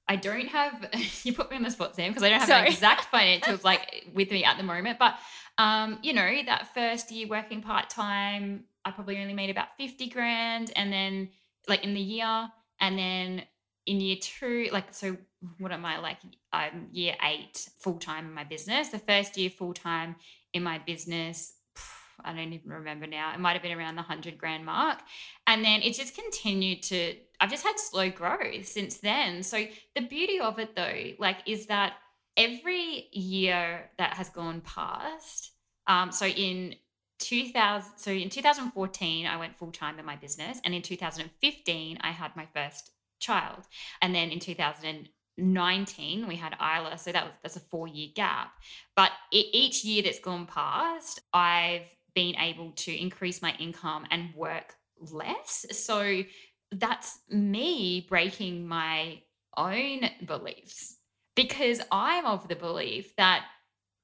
I 0.06 0.16
don't 0.16 0.48
have 0.48 0.90
you 1.24 1.32
put 1.32 1.50
me 1.50 1.56
on 1.56 1.62
the 1.62 1.70
spot, 1.70 1.96
Sam, 1.96 2.10
because 2.10 2.22
I 2.22 2.30
don't 2.30 2.40
have 2.40 2.48
Sorry. 2.48 2.68
exact 2.68 3.10
financials 3.12 3.64
like 3.64 4.06
with 4.12 4.30
me 4.30 4.44
at 4.44 4.56
the 4.56 4.62
moment. 4.62 4.98
But 4.98 5.16
um, 5.58 5.98
you 6.02 6.12
know, 6.12 6.30
that 6.46 6.74
first 6.74 7.10
year 7.10 7.28
working 7.28 7.62
part 7.62 7.90
time, 7.90 8.64
I 8.84 8.90
probably 8.90 9.18
only 9.18 9.34
made 9.34 9.50
about 9.50 9.68
50 9.78 10.08
grand. 10.08 10.72
And 10.76 10.92
then 10.92 11.30
like 11.68 11.84
in 11.84 11.94
the 11.94 12.00
year, 12.00 12.48
and 12.80 12.98
then 12.98 13.42
in 13.86 14.00
year 14.00 14.16
two, 14.20 14.68
like 14.72 14.92
so 14.92 15.16
what 15.58 15.72
am 15.72 15.84
I 15.84 15.98
like? 15.98 16.18
I'm 16.52 16.88
year 16.92 17.14
eight 17.22 17.68
full 17.78 17.98
time 17.98 18.26
in 18.26 18.34
my 18.34 18.44
business. 18.44 18.88
The 18.88 18.98
first 18.98 19.36
year 19.36 19.50
full 19.50 19.74
time 19.74 20.16
in 20.52 20.62
my 20.62 20.78
business, 20.78 21.52
I 22.22 22.32
don't 22.32 22.52
even 22.52 22.70
remember 22.70 23.06
now. 23.06 23.32
It 23.34 23.40
might 23.40 23.54
have 23.54 23.62
been 23.62 23.76
around 23.76 23.96
the 23.96 24.02
hundred 24.02 24.38
grand 24.38 24.64
mark. 24.64 24.98
And 25.46 25.64
then 25.64 25.82
it 25.82 25.94
just 25.94 26.14
continued 26.14 26.82
to 26.84 27.14
I've 27.40 27.50
just 27.50 27.64
had 27.64 27.78
slow 27.78 28.10
growth 28.10 28.66
since 28.66 28.98
then. 28.98 29.42
So 29.42 29.64
the 29.94 30.02
beauty 30.02 30.40
of 30.40 30.58
it 30.58 30.76
though, 30.76 31.12
like 31.18 31.38
is 31.46 31.66
that 31.66 31.94
every 32.36 33.08
year 33.12 33.90
that 33.98 34.14
has 34.14 34.28
gone 34.28 34.60
past, 34.62 35.52
um, 35.86 36.12
so 36.12 36.26
in 36.26 36.76
2000 37.20 37.92
so 37.96 38.10
in 38.10 38.28
2014 38.28 39.26
I 39.26 39.36
went 39.36 39.56
full 39.56 39.70
time 39.70 39.98
in 39.98 40.04
my 40.04 40.16
business 40.16 40.60
and 40.64 40.74
in 40.74 40.82
2015 40.82 41.98
I 42.00 42.10
had 42.10 42.36
my 42.36 42.46
first 42.54 42.90
child. 43.20 43.66
And 44.02 44.14
then 44.14 44.30
in 44.30 44.40
19 45.36 46.28
we 46.28 46.36
had 46.36 46.54
Isla 46.60 46.96
so 46.96 47.10
that 47.10 47.24
was 47.24 47.34
that's 47.42 47.56
a 47.56 47.60
4 47.60 47.88
year 47.88 48.08
gap 48.14 48.52
but 48.94 49.10
it, 49.32 49.46
each 49.52 49.84
year 49.84 50.02
that's 50.02 50.20
gone 50.20 50.46
past 50.46 51.20
I've 51.32 51.88
been 52.14 52.36
able 52.36 52.72
to 52.72 52.92
increase 52.94 53.42
my 53.42 53.54
income 53.58 54.06
and 54.10 54.34
work 54.34 54.74
less. 55.10 55.66
So 55.72 56.22
that's 56.70 57.18
me 57.28 58.06
breaking 58.08 58.66
my 58.66 59.22
own 59.56 60.00
beliefs 60.26 60.96
because 61.36 61.80
I'm 61.90 62.26
of 62.26 62.48
the 62.48 62.56
belief 62.56 63.14
that 63.16 63.44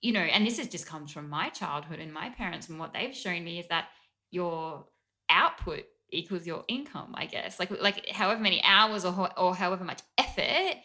you 0.00 0.12
know 0.12 0.20
and 0.20 0.46
this 0.46 0.58
has 0.58 0.68
just 0.68 0.86
comes 0.86 1.10
from 1.10 1.28
my 1.28 1.48
childhood 1.48 1.98
and 1.98 2.12
my 2.12 2.30
parents 2.30 2.68
and 2.68 2.78
what 2.78 2.92
they've 2.92 3.14
shown 3.14 3.44
me 3.44 3.58
is 3.58 3.66
that 3.68 3.88
your 4.30 4.86
output 5.28 5.84
equals 6.10 6.46
your 6.46 6.64
income 6.68 7.12
i 7.14 7.26
guess. 7.26 7.58
Like 7.58 7.70
like 7.80 8.08
however 8.10 8.40
many 8.40 8.62
hours 8.64 9.04
or 9.04 9.30
or 9.36 9.54
however 9.54 9.84
much 9.84 10.02
effort 10.18 10.76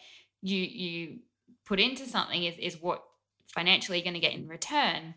you 0.42 0.58
you 0.58 1.18
put 1.64 1.80
into 1.80 2.06
something 2.06 2.42
is 2.42 2.56
is 2.58 2.80
what 2.80 3.02
financially 3.46 3.98
you're 3.98 4.04
going 4.04 4.14
to 4.14 4.20
get 4.20 4.34
in 4.34 4.48
return 4.48 5.14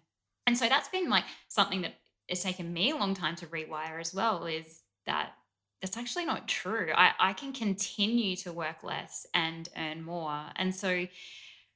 and 0.49 0.57
so 0.57 0.67
that's 0.67 0.89
been 0.89 1.11
like 1.11 1.25
something 1.47 1.81
that 1.81 1.93
has 2.27 2.41
taken 2.41 2.73
me 2.73 2.89
a 2.89 2.95
long 2.95 3.13
time 3.13 3.35
to 3.35 3.45
rewire 3.45 4.01
as 4.01 4.15
well 4.15 4.47
is 4.47 4.79
that 5.05 5.33
that's 5.79 5.95
actually 5.95 6.25
not 6.25 6.47
true. 6.47 6.89
I 6.95 7.11
i 7.19 7.33
can 7.33 7.53
continue 7.53 8.35
to 8.37 8.51
work 8.51 8.83
less 8.83 9.27
and 9.35 9.69
earn 9.77 10.01
more. 10.01 10.45
And 10.55 10.73
so 10.73 11.05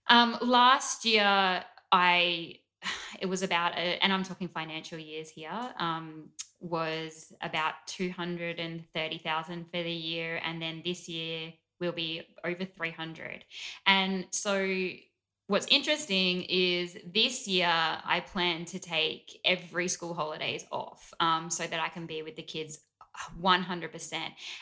um 0.10 0.38
last 0.42 1.06
year 1.06 1.64
i 1.92 2.56
it 3.22 3.28
was 3.28 3.44
about 3.44 3.74
a, 3.74 4.04
and 4.04 4.12
i'm 4.12 4.24
talking 4.24 4.48
financial 4.48 4.98
years 4.98 5.30
here 5.30 5.62
um 5.78 6.30
was 6.60 7.32
about 7.42 7.76
230,000 7.86 9.66
for 9.72 9.84
the 9.84 9.92
year 9.92 10.42
and 10.44 10.60
then 10.60 10.82
this 10.84 11.08
year 11.08 11.54
will 11.80 11.92
be 11.92 12.24
over 12.44 12.66
300 12.66 13.46
and 13.86 14.26
so 14.32 14.56
what's 15.54 15.68
interesting 15.68 16.42
is 16.50 16.98
this 17.06 17.48
year 17.48 17.68
i 17.68 18.20
plan 18.20 18.66
to 18.66 18.80
take 18.80 19.40
every 19.46 19.88
school 19.88 20.16
holidays 20.16 20.66
off 20.72 21.14
um, 21.20 21.48
so 21.48 21.68
that 21.68 21.80
i 21.80 21.88
can 21.90 22.08
be 22.08 22.24
with 22.24 22.36
the 22.36 22.42
kids 22.42 22.80
100% 23.40 24.14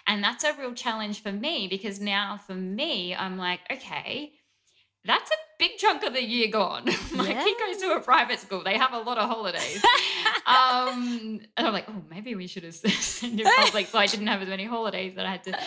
and 0.08 0.21
that's 0.21 0.43
a 0.43 0.54
real 0.60 0.73
challenge 0.73 1.23
for 1.23 1.32
me 1.32 1.69
because 1.69 2.01
now 2.01 2.36
for 2.36 2.56
me 2.56 3.15
i'm 3.15 3.38
like 3.38 3.62
okay 3.71 4.34
that's 5.06 5.32
a 5.32 5.36
big 5.58 5.77
chunk 5.77 6.04
of 6.04 6.13
the 6.13 6.23
year 6.23 6.47
gone. 6.47 6.86
My 7.15 7.30
yeah. 7.30 7.43
kid 7.43 7.58
goes 7.58 7.77
to 7.77 7.93
a 7.93 7.99
private 8.01 8.39
school. 8.39 8.63
They 8.63 8.77
have 8.77 8.93
a 8.93 8.99
lot 8.99 9.17
of 9.17 9.27
holidays. 9.27 9.84
um, 10.45 11.39
and 11.58 11.67
I'm 11.67 11.73
like, 11.73 11.86
oh, 11.89 12.04
maybe 12.10 12.36
we 12.36 12.45
should 12.45 12.63
have 12.63 12.75
sent 12.75 13.39
him 13.39 13.47
public 13.58 13.88
so 13.88 13.97
I 13.97 14.06
didn't 14.06 14.27
have 14.27 14.43
as 14.43 14.47
many 14.47 14.65
holidays 14.65 15.15
that 15.15 15.25
I 15.25 15.32
had 15.32 15.43
to. 15.45 15.58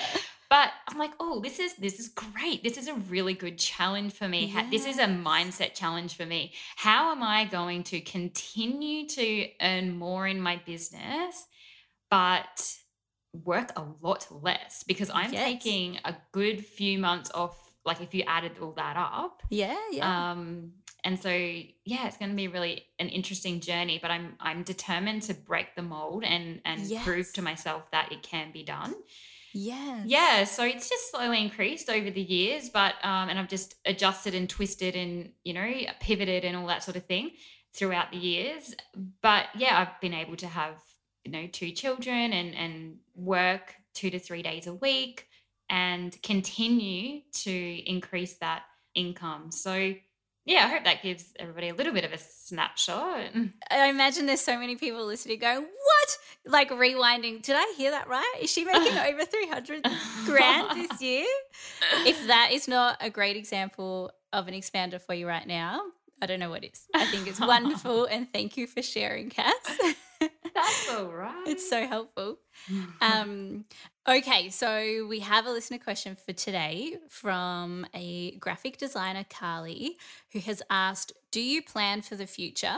But 0.51 0.71
I'm 0.89 0.99
like, 0.99 1.13
oh, 1.21 1.41
this 1.41 1.59
is 1.59 1.75
this 1.75 1.99
is 1.99 2.09
great. 2.09 2.63
This 2.63 2.77
is 2.77 2.89
a 2.89 2.95
really 2.95 3.35
good 3.35 3.59
challenge 3.59 4.13
for 4.13 4.29
me. 4.29 4.53
Yes. 4.55 4.71
This 4.71 4.87
is 4.87 4.99
a 4.99 5.07
mindset 5.07 5.75
challenge 5.75 6.17
for 6.17 6.27
me. 6.27 6.53
How 6.77 7.11
am 7.13 7.23
I 7.23 7.45
going 7.45 7.83
to 7.85 8.01
continue 8.01 9.07
to 9.09 9.49
earn 9.61 9.97
more 9.97 10.27
in 10.27 10.41
my 10.41 10.61
business, 10.65 11.47
but 12.11 12.77
work 13.33 13.73
a 13.77 13.85
lot 14.03 14.29
less? 14.31 14.85
Because 14.85 15.11
I'm 15.11 15.33
yes. 15.33 15.43
taking 15.45 15.99
a 16.05 16.15
good 16.33 16.65
few 16.65 16.99
months 16.99 17.31
off 17.35 17.59
like 17.85 18.01
if 18.01 18.15
you 18.15 18.23
added 18.27 18.53
all 18.61 18.73
that 18.73 18.97
up. 18.97 19.43
Yeah, 19.51 19.77
yeah. 19.91 20.33
Um, 20.33 20.73
and 21.05 21.21
so 21.21 21.31
yeah, 21.31 22.07
it's 22.07 22.17
going 22.17 22.31
to 22.31 22.37
be 22.37 22.49
really 22.49 22.85
an 22.99 23.09
interesting 23.09 23.61
journey. 23.61 23.99
But 24.01 24.11
I'm 24.11 24.35
I'm 24.41 24.63
determined 24.63 25.23
to 25.23 25.35
break 25.35 25.75
the 25.75 25.83
mold 25.83 26.25
and 26.25 26.61
and 26.65 26.81
yes. 26.83 27.05
prove 27.05 27.33
to 27.35 27.43
myself 27.43 27.91
that 27.93 28.13
it 28.13 28.23
can 28.23 28.53
be 28.53 28.63
done. 28.63 28.95
Yeah. 29.55 30.03
Yeah. 30.05 30.45
So 30.45 30.65
it's 30.65 30.89
just 30.91 31.13
slowly 31.13 31.41
increased 31.41 31.89
over 31.89 32.11
the 32.11 32.21
years, 32.21 32.69
but 32.69 32.95
um, 33.05 33.29
and 33.29 33.39
I've 33.39 33.49
just 33.49 33.77
adjusted 33.87 34.35
and 34.35 34.51
twisted 34.51 34.97
and 34.97 35.31
you 35.45 35.55
know 35.55 35.73
pivoted 36.01 36.45
and 36.45 36.57
all 36.57 36.67
that 36.67 36.83
sort 36.83 36.97
of 36.97 37.07
thing 37.07 37.31
throughout 37.73 38.11
the 38.11 38.19
years. 38.19 38.75
But 39.23 39.47
yeah, 39.57 39.79
I've 39.79 40.01
been 40.01 40.13
able 40.13 40.37
to 40.37 40.49
have 40.49 40.83
you 41.25 41.31
know 41.31 41.47
two 41.47 41.71
children 41.71 42.33
and 42.33 42.55
and 42.55 42.97
work 43.15 43.75
two 43.95 44.11
to 44.11 44.19
three 44.19 44.43
days 44.43 44.67
a 44.67 44.75
week 44.75 45.29
and 45.71 46.21
continue 46.23 47.21
to 47.33 47.91
increase 47.91 48.35
that 48.35 48.65
income. 48.95 49.51
So, 49.51 49.95
yeah, 50.45 50.67
I 50.67 50.69
hope 50.69 50.85
that 50.85 51.03
gives 51.03 51.25
everybody 51.39 51.69
a 51.71 51.75
little 51.75 51.93
bit 51.93 52.05
of 52.05 52.13
a 52.13 52.19
snapshot. 52.19 53.31
I 53.71 53.89
imagine 53.89 54.27
there's 54.27 54.41
so 54.41 54.59
many 54.59 54.77
people 54.77 55.05
listening 55.07 55.39
going, 55.39 55.63
What? 55.63 56.19
Like 56.47 56.71
rewinding. 56.71 57.43
Did 57.43 57.57
I 57.57 57.75
hear 57.77 57.91
that 57.93 58.09
right? 58.09 58.35
Is 58.41 58.51
she 58.51 58.65
making 58.65 58.97
over 58.99 59.25
300 59.25 59.87
grand 60.27 60.71
this 60.77 61.01
year? 61.03 61.27
If 62.07 62.27
that 62.27 62.51
is 62.53 62.69
not 62.69 62.99
a 63.01 63.09
great 63.11 63.37
example 63.37 64.11
of 64.33 64.49
an 64.49 64.55
expander 64.55 65.01
for 65.01 65.15
you 65.15 65.27
right 65.27 65.47
now, 65.47 65.81
I 66.21 66.27
don't 66.27 66.41
know 66.41 66.51
what 66.51 66.65
is. 66.65 66.87
I 66.95 67.07
think 67.07 67.27
it's 67.27 67.41
wonderful. 67.55 68.05
and 68.07 68.31
thank 68.33 68.57
you 68.57 68.67
for 68.67 68.83
sharing, 68.83 69.31
Cass. 69.31 69.55
All 70.91 71.13
right. 71.13 71.47
It's 71.47 71.69
so 71.69 71.87
helpful. 71.87 72.39
Um, 73.03 73.65
okay, 74.09 74.49
so 74.49 75.07
we 75.07 75.21
have 75.21 75.45
a 75.45 75.51
listener 75.51 75.77
question 75.77 76.17
for 76.17 76.33
today 76.33 76.97
from 77.09 77.85
a 77.93 78.37
graphic 78.37 78.79
designer, 78.79 79.25
Carly, 79.29 79.97
who 80.33 80.39
has 80.39 80.63
asked 80.71 81.13
Do 81.31 81.43
you 81.43 81.61
plan 81.61 82.01
for 82.01 82.17
the 82.17 82.27
future 82.27 82.77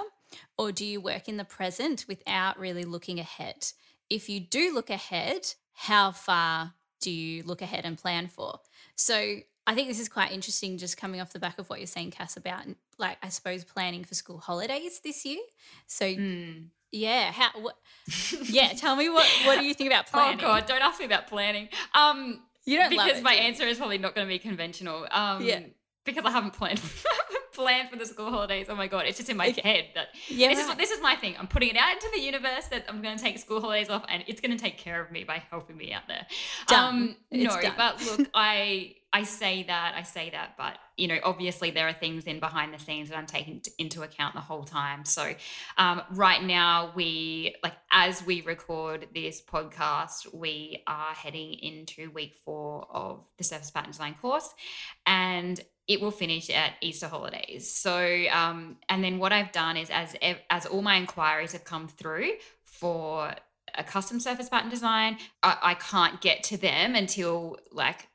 or 0.58 0.72
do 0.72 0.84
you 0.84 1.00
work 1.00 1.28
in 1.28 1.36
the 1.36 1.44
present 1.44 2.06
without 2.08 2.58
really 2.58 2.84
looking 2.84 3.20
ahead? 3.20 3.68
If 4.10 4.28
you 4.28 4.40
do 4.40 4.74
look 4.74 4.90
ahead, 4.90 5.54
how 5.74 6.10
far 6.10 6.72
do 7.00 7.10
you 7.10 7.42
look 7.44 7.62
ahead 7.62 7.84
and 7.84 7.98
plan 7.98 8.26
for? 8.28 8.60
So 8.94 9.36
I 9.66 9.74
think 9.74 9.88
this 9.88 10.00
is 10.00 10.08
quite 10.08 10.32
interesting, 10.32 10.78
just 10.78 10.96
coming 10.96 11.20
off 11.20 11.32
the 11.32 11.38
back 11.38 11.58
of 11.58 11.68
what 11.68 11.80
you're 11.80 11.86
saying, 11.86 12.12
Cass, 12.12 12.36
about 12.36 12.62
like 12.98 13.18
I 13.22 13.28
suppose 13.28 13.64
planning 13.64 14.04
for 14.04 14.14
school 14.14 14.38
holidays 14.38 15.00
this 15.02 15.24
year. 15.24 15.40
So 15.86 16.06
mm. 16.06 16.66
Yeah, 16.92 17.32
how? 17.32 17.50
What, 17.60 17.76
yeah, 18.44 18.72
tell 18.72 18.96
me 18.96 19.08
what 19.08 19.26
what 19.44 19.58
do 19.58 19.64
you 19.64 19.74
think 19.74 19.90
about 19.90 20.06
oh, 20.08 20.12
planning? 20.12 20.38
Oh 20.40 20.42
God, 20.42 20.66
don't 20.66 20.82
ask 20.82 20.98
me 20.98 21.06
about 21.06 21.26
planning. 21.26 21.68
Um, 21.94 22.40
you 22.64 22.78
don't 22.78 22.90
because 22.90 23.22
my 23.22 23.34
answer 23.34 23.64
is 23.64 23.78
probably 23.78 23.98
not 23.98 24.14
going 24.14 24.26
to 24.26 24.32
be 24.32 24.38
conventional. 24.38 25.06
Um, 25.10 25.42
yeah. 25.42 25.60
Because 26.04 26.24
I 26.24 26.30
haven't 26.30 26.52
planned 26.52 26.80
planned 27.56 27.90
for 27.90 27.96
the 27.96 28.06
school 28.06 28.30
holidays. 28.30 28.66
Oh 28.68 28.76
my 28.76 28.86
god, 28.86 29.06
it's 29.06 29.16
just 29.16 29.30
in 29.30 29.36
my 29.36 29.54
head 29.64 29.86
that 29.94 30.08
yeah, 30.28 30.48
this 30.48 30.60
is 30.60 30.76
this 30.76 30.90
is 30.90 31.00
my 31.00 31.16
thing. 31.16 31.34
I'm 31.38 31.46
putting 31.46 31.70
it 31.70 31.76
out 31.76 31.92
into 31.92 32.08
the 32.14 32.20
universe 32.20 32.66
that 32.66 32.84
I'm 32.88 33.02
going 33.02 33.16
to 33.16 33.22
take 33.22 33.38
school 33.38 33.60
holidays 33.60 33.88
off, 33.88 34.04
and 34.08 34.22
it's 34.26 34.40
going 34.40 34.56
to 34.56 34.62
take 34.62 34.78
care 34.78 35.02
of 35.02 35.10
me 35.10 35.24
by 35.24 35.42
helping 35.50 35.76
me 35.76 35.92
out 35.92 36.02
there. 36.06 36.26
Done. 36.68 36.94
Um, 36.94 37.16
no, 37.32 37.60
done. 37.60 37.74
but 37.76 38.04
look, 38.04 38.28
I 38.34 38.96
I 39.12 39.22
say 39.22 39.62
that, 39.62 39.94
I 39.96 40.02
say 40.02 40.28
that, 40.30 40.56
but 40.58 40.76
you 40.98 41.08
know, 41.08 41.18
obviously 41.24 41.70
there 41.70 41.88
are 41.88 41.92
things 41.94 42.24
in 42.24 42.38
behind 42.38 42.74
the 42.74 42.78
scenes 42.78 43.08
that 43.08 43.16
I'm 43.16 43.26
taking 43.26 43.62
into 43.78 44.02
account 44.02 44.34
the 44.34 44.42
whole 44.42 44.64
time. 44.64 45.06
So, 45.06 45.34
um, 45.78 46.02
right 46.10 46.42
now, 46.42 46.92
we 46.94 47.54
like 47.62 47.72
as 47.90 48.24
we 48.26 48.42
record 48.42 49.08
this 49.14 49.40
podcast, 49.40 50.34
we 50.34 50.82
are 50.86 51.14
heading 51.14 51.54
into 51.54 52.10
week 52.10 52.34
four 52.44 52.86
of 52.90 53.24
the 53.38 53.44
Surface 53.44 53.70
Pattern 53.70 53.92
Design 53.92 54.16
course, 54.20 54.52
and 55.06 55.60
it 55.88 56.00
will 56.00 56.10
finish 56.10 56.50
at 56.50 56.72
Easter 56.80 57.06
holidays. 57.06 57.70
So, 57.70 58.24
um, 58.32 58.76
and 58.88 59.04
then 59.04 59.18
what 59.18 59.32
I've 59.32 59.52
done 59.52 59.76
is 59.76 59.90
as 59.90 60.16
as 60.50 60.66
all 60.66 60.82
my 60.82 60.96
inquiries 60.96 61.52
have 61.52 61.64
come 61.64 61.88
through 61.88 62.32
for 62.62 63.34
a 63.74 63.84
custom 63.84 64.20
surface 64.20 64.48
pattern 64.48 64.70
design, 64.70 65.18
I, 65.42 65.56
I 65.62 65.74
can't 65.74 66.20
get 66.20 66.42
to 66.44 66.56
them 66.56 66.94
until 66.94 67.58
like 67.72 68.08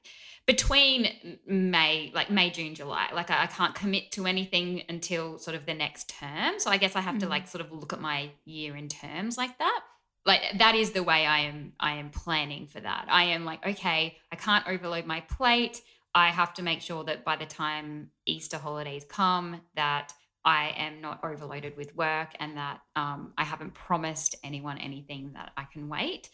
between 0.45 1.39
May, 1.45 2.11
like 2.13 2.29
May, 2.29 2.49
June, 2.49 2.75
July. 2.75 3.09
Like 3.13 3.29
I, 3.29 3.43
I, 3.43 3.47
can't 3.47 3.75
commit 3.75 4.11
to 4.13 4.25
anything 4.25 4.83
until 4.89 5.37
sort 5.37 5.55
of 5.55 5.65
the 5.65 5.73
next 5.73 6.09
term. 6.09 6.59
So 6.59 6.71
I 6.71 6.77
guess 6.77 6.95
I 6.95 7.01
have 7.01 7.15
mm-hmm. 7.15 7.25
to 7.25 7.29
like 7.29 7.47
sort 7.47 7.63
of 7.63 7.71
look 7.71 7.93
at 7.93 8.01
my 8.01 8.31
year 8.45 8.75
in 8.75 8.89
terms 8.89 9.37
like 9.37 9.57
that. 9.59 9.81
Like 10.25 10.41
that 10.57 10.75
is 10.75 10.91
the 10.91 11.03
way 11.03 11.25
I 11.25 11.39
am 11.41 11.73
I 11.79 11.93
am 11.93 12.09
planning 12.09 12.67
for 12.67 12.79
that. 12.79 13.05
I 13.07 13.23
am 13.25 13.45
like, 13.45 13.65
okay, 13.65 14.17
I 14.31 14.35
can't 14.35 14.67
overload 14.67 15.05
my 15.05 15.21
plate. 15.21 15.81
I 16.13 16.29
have 16.29 16.53
to 16.55 16.63
make 16.63 16.81
sure 16.81 17.03
that 17.05 17.23
by 17.23 17.35
the 17.35 17.45
time 17.45 18.09
Easter 18.25 18.57
holidays 18.57 19.05
come 19.07 19.61
that 19.75 20.13
I 20.43 20.73
am 20.77 21.01
not 21.01 21.23
overloaded 21.23 21.77
with 21.77 21.95
work 21.95 22.29
and 22.39 22.57
that 22.57 22.81
um, 22.95 23.33
I 23.37 23.43
haven't 23.43 23.73
promised 23.73 24.35
anyone 24.43 24.77
anything 24.77 25.31
that 25.33 25.51
I 25.55 25.65
can 25.71 25.87
wait. 25.87 26.29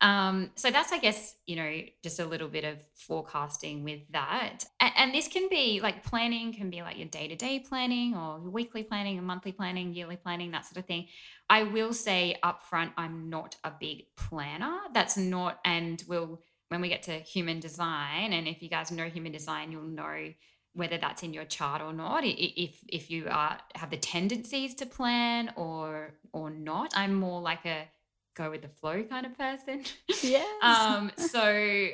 Um, 0.00 0.50
so 0.56 0.70
that's, 0.70 0.92
I 0.92 0.98
guess, 0.98 1.36
you 1.46 1.56
know, 1.56 1.80
just 2.02 2.20
a 2.20 2.26
little 2.26 2.48
bit 2.48 2.64
of 2.64 2.82
forecasting 2.94 3.82
with 3.82 4.00
that. 4.10 4.64
And, 4.80 4.92
and 4.96 5.14
this 5.14 5.28
can 5.28 5.48
be 5.48 5.80
like 5.80 6.04
planning, 6.04 6.52
can 6.52 6.68
be 6.68 6.82
like 6.82 6.98
your 6.98 7.08
day 7.08 7.28
to 7.28 7.36
day 7.36 7.60
planning 7.60 8.14
or 8.14 8.38
your 8.38 8.50
weekly 8.50 8.82
planning, 8.82 9.18
or 9.18 9.22
monthly 9.22 9.52
planning, 9.52 9.94
yearly 9.94 10.16
planning, 10.16 10.50
that 10.50 10.66
sort 10.66 10.76
of 10.76 10.84
thing. 10.84 11.06
I 11.48 11.62
will 11.62 11.92
say 11.94 12.36
upfront, 12.42 12.92
I'm 12.98 13.30
not 13.30 13.56
a 13.64 13.72
big 13.78 14.04
planner. 14.16 14.76
That's 14.92 15.16
not, 15.16 15.60
and 15.64 16.02
will 16.06 16.42
when 16.68 16.80
we 16.80 16.88
get 16.88 17.02
to 17.04 17.18
human 17.20 17.60
design, 17.60 18.32
and 18.32 18.48
if 18.48 18.62
you 18.62 18.68
guys 18.68 18.90
know 18.90 19.06
human 19.06 19.32
design, 19.32 19.72
you'll 19.72 19.82
know 19.82 20.32
whether 20.74 20.98
that's 20.98 21.22
in 21.22 21.32
your 21.32 21.46
chart 21.46 21.80
or 21.80 21.94
not 21.94 22.22
if 22.22 22.84
if 22.86 23.10
you 23.10 23.26
are 23.30 23.58
have 23.76 23.88
the 23.88 23.96
tendencies 23.96 24.74
to 24.74 24.84
plan 24.84 25.50
or 25.56 26.12
or 26.34 26.50
not 26.50 26.92
i'm 26.94 27.14
more 27.14 27.40
like 27.40 27.64
a 27.64 27.88
go 28.36 28.50
with 28.50 28.62
the 28.62 28.68
flow 28.68 29.02
kind 29.02 29.26
of 29.26 29.36
person. 29.36 29.82
Yeah. 30.22 30.44
um, 30.62 31.10
so, 31.16 31.88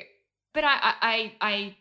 but 0.53 0.63
I, 0.63 0.93
I, 1.01 1.33
I, 1.41 1.75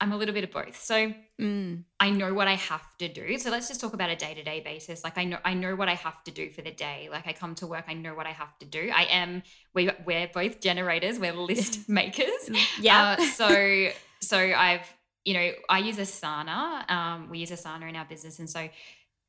I'm 0.00 0.12
a 0.12 0.16
little 0.16 0.34
bit 0.34 0.44
of 0.44 0.50
both. 0.50 0.82
So 0.82 1.12
Mm. 1.40 1.84
I 2.00 2.08
know 2.08 2.32
what 2.32 2.48
I 2.48 2.54
have 2.54 2.96
to 2.96 3.08
do. 3.08 3.38
So 3.38 3.50
let's 3.50 3.68
just 3.68 3.78
talk 3.78 3.92
about 3.92 4.08
a 4.08 4.16
day-to-day 4.16 4.60
basis. 4.60 5.04
Like 5.04 5.18
I 5.18 5.24
know 5.24 5.38
I 5.44 5.52
know 5.52 5.76
what 5.76 5.88
I 5.88 5.94
have 5.94 6.24
to 6.24 6.30
do 6.30 6.48
for 6.48 6.62
the 6.62 6.70
day. 6.70 7.08
Like 7.10 7.26
I 7.26 7.34
come 7.34 7.54
to 7.56 7.66
work, 7.66 7.84
I 7.88 7.92
know 7.92 8.14
what 8.14 8.26
I 8.26 8.32
have 8.32 8.58
to 8.60 8.66
do. 8.66 8.90
I 8.94 9.02
am 9.04 9.42
we 9.74 9.90
we're 10.06 10.28
both 10.32 10.60
generators, 10.60 11.18
we're 11.18 11.34
list 11.34 11.88
makers. 11.88 12.48
Yeah. 12.80 13.16
Uh, 13.18 13.24
so 13.40 13.88
so 14.20 14.38
I've 14.38 14.94
you 15.26 15.34
know, 15.34 15.50
I 15.68 15.80
use 15.80 15.96
Asana. 15.96 16.88
Um, 16.90 17.28
we 17.28 17.40
use 17.40 17.50
Asana 17.50 17.88
in 17.88 17.96
our 17.96 18.04
business. 18.04 18.38
And 18.38 18.48
so 18.48 18.68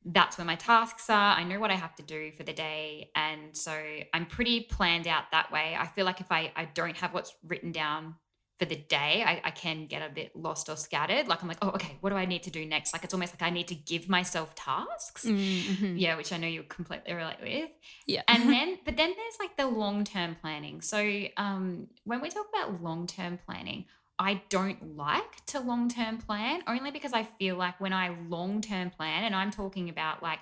that's 0.06 0.38
where 0.38 0.46
my 0.46 0.56
tasks 0.56 1.10
are. 1.10 1.36
I 1.36 1.44
know 1.44 1.60
what 1.60 1.72
I 1.72 1.74
have 1.74 1.96
to 1.96 2.04
do 2.04 2.32
for 2.32 2.44
the 2.44 2.54
day. 2.54 3.10
And 3.16 3.58
so 3.58 3.76
I'm 4.14 4.28
pretty 4.28 4.62
planned 4.62 5.08
out 5.08 5.24
that 5.32 5.52
way. 5.52 5.76
I 5.78 5.88
feel 5.88 6.06
like 6.06 6.22
if 6.22 6.32
I, 6.32 6.54
I 6.56 6.66
don't 6.66 6.96
have 6.98 7.14
what's 7.16 7.34
written 7.46 7.72
down 7.72 8.16
for 8.58 8.66
the 8.66 8.76
day, 8.76 9.24
I, 9.26 9.42
I 9.44 9.52
can 9.52 9.86
get 9.86 10.02
a 10.02 10.12
bit 10.12 10.36
lost 10.36 10.68
or 10.68 10.76
scattered. 10.76 11.28
Like 11.28 11.42
I'm 11.44 11.48
like, 11.48 11.60
oh, 11.62 11.70
okay, 11.70 11.98
what 12.02 12.10
do 12.10 12.16
I 12.16 12.26
need 12.26 12.44
to 12.44 12.50
do 12.50 12.66
next? 12.66 12.92
Like 12.92 13.04
it's 13.04 13.14
almost 13.14 13.34
like 13.34 13.44
I 13.48 13.52
need 13.54 13.68
to 13.68 13.76
give 13.76 14.10
myself 14.10 14.56
tasks. 14.56 15.26
Mhm. 15.26 16.00
Yeah, 16.00 16.16
which 16.18 16.34
I 16.34 16.38
know 16.38 16.48
you 16.48 16.64
completely 16.64 17.14
relate 17.14 17.38
with. 17.42 17.70
Yeah. 18.08 18.24
And 18.28 18.50
then, 18.54 18.80
but 18.84 18.98
then 18.98 19.14
there's 19.16 19.38
like 19.40 19.58
the 19.58 19.68
long 19.68 20.04
term 20.04 20.36
planning. 20.42 20.82
So 20.82 21.24
um, 21.38 21.88
when 22.04 22.20
we 22.20 22.30
talk 22.30 22.48
about 22.54 22.82
long 22.82 23.06
term 23.06 23.38
planning, 23.46 23.86
I 24.20 24.42
don't 24.50 24.98
like 24.98 25.46
to 25.48 25.60
long 25.60 25.90
term 25.90 26.18
plan 26.18 26.64
only 26.68 26.90
because 26.90 27.14
I 27.14 27.24
feel 27.24 27.58
like 27.58 27.80
when 27.80 27.94
I 27.94 28.16
long 28.28 28.62
term 28.62 28.90
plan, 28.90 29.24
and 29.24 29.36
I'm 29.36 29.52
talking 29.52 29.90
about 29.90 30.24
like 30.24 30.40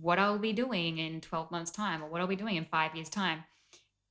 what 0.00 0.18
I'll 0.18 0.38
be 0.38 0.52
doing 0.52 0.98
in 0.98 1.20
12 1.20 1.50
months' 1.50 1.70
time 1.70 2.02
or 2.02 2.08
what 2.08 2.20
I'll 2.20 2.26
be 2.26 2.36
doing 2.36 2.56
in 2.56 2.64
five 2.64 2.94
years' 2.96 3.10
time, 3.10 3.44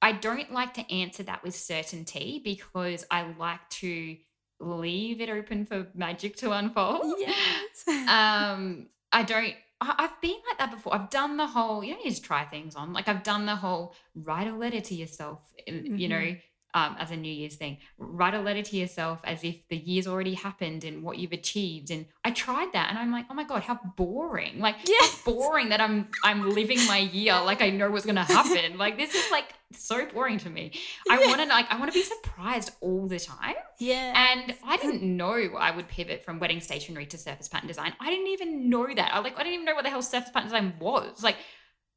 I 0.03 0.11
don't 0.11 0.51
like 0.51 0.73
to 0.75 0.93
answer 0.93 1.23
that 1.23 1.43
with 1.43 1.55
certainty 1.55 2.41
because 2.43 3.05
I 3.09 3.19
like 3.39 3.67
to 3.81 4.17
leave 4.59 5.21
it 5.21 5.29
open 5.29 5.65
for 5.65 5.87
magic 5.95 6.35
to 6.37 6.51
unfold. 6.51 7.15
Yes. 7.19 7.87
um 7.87 8.87
i 9.11 9.23
don't 9.23 9.55
I- 9.81 9.95
i've 10.03 10.21
been 10.21 10.39
like 10.49 10.57
that 10.59 10.71
before. 10.71 10.93
I've 10.95 11.09
done 11.09 11.37
the 11.37 11.47
whole 11.47 11.83
you 11.83 11.93
know 11.93 11.99
you 12.03 12.09
just 12.09 12.23
try 12.23 12.43
things 12.45 12.75
on. 12.75 12.93
Like 12.93 13.07
i've 13.07 13.23
done 13.23 13.45
the 13.45 13.55
whole 13.55 13.95
write 14.15 14.47
a 14.47 14.55
letter 14.55 14.81
to 14.81 14.95
yourself 14.95 15.39
in- 15.67 15.97
you 15.97 16.07
know 16.07 16.35
um, 16.73 16.95
as 16.99 17.11
a 17.11 17.15
new 17.15 17.31
year's 17.31 17.55
thing 17.55 17.77
write 17.97 18.33
a 18.33 18.41
letter 18.41 18.61
to 18.61 18.77
yourself 18.77 19.19
as 19.23 19.43
if 19.43 19.67
the 19.69 19.77
year's 19.77 20.07
already 20.07 20.33
happened 20.33 20.83
and 20.83 21.03
what 21.03 21.17
you've 21.17 21.31
achieved 21.31 21.91
and 21.91 22.05
i 22.25 22.31
tried 22.31 22.71
that 22.73 22.89
and 22.89 22.97
i'm 22.97 23.11
like 23.11 23.25
oh 23.29 23.33
my 23.33 23.43
god 23.43 23.61
how 23.63 23.79
boring 23.95 24.59
like 24.59 24.75
Yes. 24.87 25.21
how 25.25 25.31
boring 25.31 25.69
that 25.69 25.79
i'm 25.81 26.07
i'm 26.23 26.49
living 26.49 26.77
my 26.87 26.97
year 26.97 27.33
like 27.41 27.61
i 27.61 27.69
know 27.69 27.89
what's 27.91 28.05
to 28.05 28.13
happen 28.15 28.77
like 28.85 28.97
this 28.97 29.13
is 29.13 29.31
like 29.31 29.53
so 29.71 30.05
boring 30.07 30.37
to 30.37 30.49
me 30.49 30.71
i 31.09 31.19
Yeah. 31.19 31.27
want 31.27 31.41
to 31.41 31.47
like 31.47 31.65
i 31.71 31.77
want 31.79 31.91
to 31.91 31.97
be 31.97 32.03
surprised 32.03 32.71
all 32.81 33.07
the 33.07 33.19
time 33.19 33.55
yeah. 33.79 34.13
and 34.33 34.53
I 34.65 34.77
didn't 34.77 35.03
know 35.03 35.33
I 35.57 35.75
would 35.75 35.87
pivot 35.87 36.23
from 36.23 36.39
wedding 36.39 36.61
stationery 36.61 37.05
to 37.07 37.17
surface 37.17 37.47
pattern 37.49 37.67
design. 37.67 37.93
I 37.99 38.09
didn't 38.09 38.27
even 38.27 38.69
know 38.69 38.87
that. 38.93 39.11
I 39.13 39.19
like 39.19 39.33
I 39.35 39.39
didn't 39.43 39.53
even 39.55 39.65
know 39.65 39.75
what 39.75 39.83
the 39.83 39.89
hell 39.89 40.01
surface 40.01 40.29
pattern 40.31 40.47
design 40.49 40.73
was. 40.79 41.21
Like, 41.21 41.35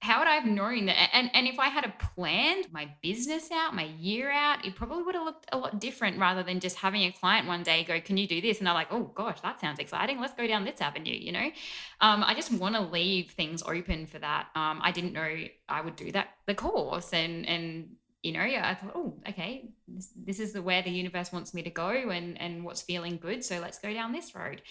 how 0.00 0.18
would 0.18 0.28
I 0.28 0.34
have 0.34 0.44
known 0.44 0.86
that? 0.86 1.10
And 1.12 1.30
and 1.34 1.48
if 1.48 1.58
I 1.58 1.68
had 1.68 1.84
a 1.84 1.92
planned 2.14 2.70
my 2.70 2.88
business 3.02 3.50
out, 3.50 3.74
my 3.74 3.84
year 3.98 4.30
out, 4.30 4.64
it 4.64 4.74
probably 4.74 5.02
would 5.02 5.14
have 5.14 5.24
looked 5.24 5.46
a 5.52 5.58
lot 5.58 5.80
different 5.80 6.18
rather 6.18 6.42
than 6.42 6.60
just 6.60 6.76
having 6.76 7.02
a 7.02 7.12
client 7.12 7.46
one 7.46 7.62
day 7.62 7.82
go, 7.82 8.00
"Can 8.00 8.16
you 8.16 8.26
do 8.26 8.40
this?" 8.40 8.58
And 8.58 8.68
I'm 8.68 8.74
like, 8.74 8.92
"Oh 8.92 9.04
gosh, 9.14 9.40
that 9.40 9.60
sounds 9.60 9.78
exciting. 9.78 10.20
Let's 10.20 10.34
go 10.34 10.46
down 10.46 10.64
this 10.64 10.80
avenue." 10.80 11.14
You 11.14 11.32
know, 11.32 11.50
um, 12.00 12.22
I 12.22 12.34
just 12.34 12.52
want 12.52 12.74
to 12.74 12.82
leave 12.82 13.30
things 13.30 13.62
open 13.62 14.06
for 14.06 14.18
that. 14.18 14.48
Um, 14.54 14.80
I 14.82 14.92
didn't 14.92 15.14
know 15.14 15.44
I 15.68 15.80
would 15.80 15.96
do 15.96 16.12
that 16.12 16.28
the 16.46 16.54
course 16.54 17.12
and 17.12 17.48
and 17.48 17.96
you 18.26 18.32
know, 18.32 18.40
I 18.40 18.74
thought, 18.74 18.90
oh, 18.96 19.14
okay, 19.28 19.68
this, 19.86 20.10
this 20.16 20.40
is 20.40 20.52
the 20.52 20.60
where 20.60 20.82
the 20.82 20.90
universe 20.90 21.32
wants 21.32 21.54
me 21.54 21.62
to 21.62 21.70
go 21.70 21.90
and 21.90 22.40
and 22.40 22.64
what's 22.64 22.82
feeling 22.82 23.18
good. 23.18 23.44
So 23.44 23.60
let's 23.60 23.78
go 23.78 23.94
down 23.94 24.10
this 24.10 24.34
road. 24.34 24.62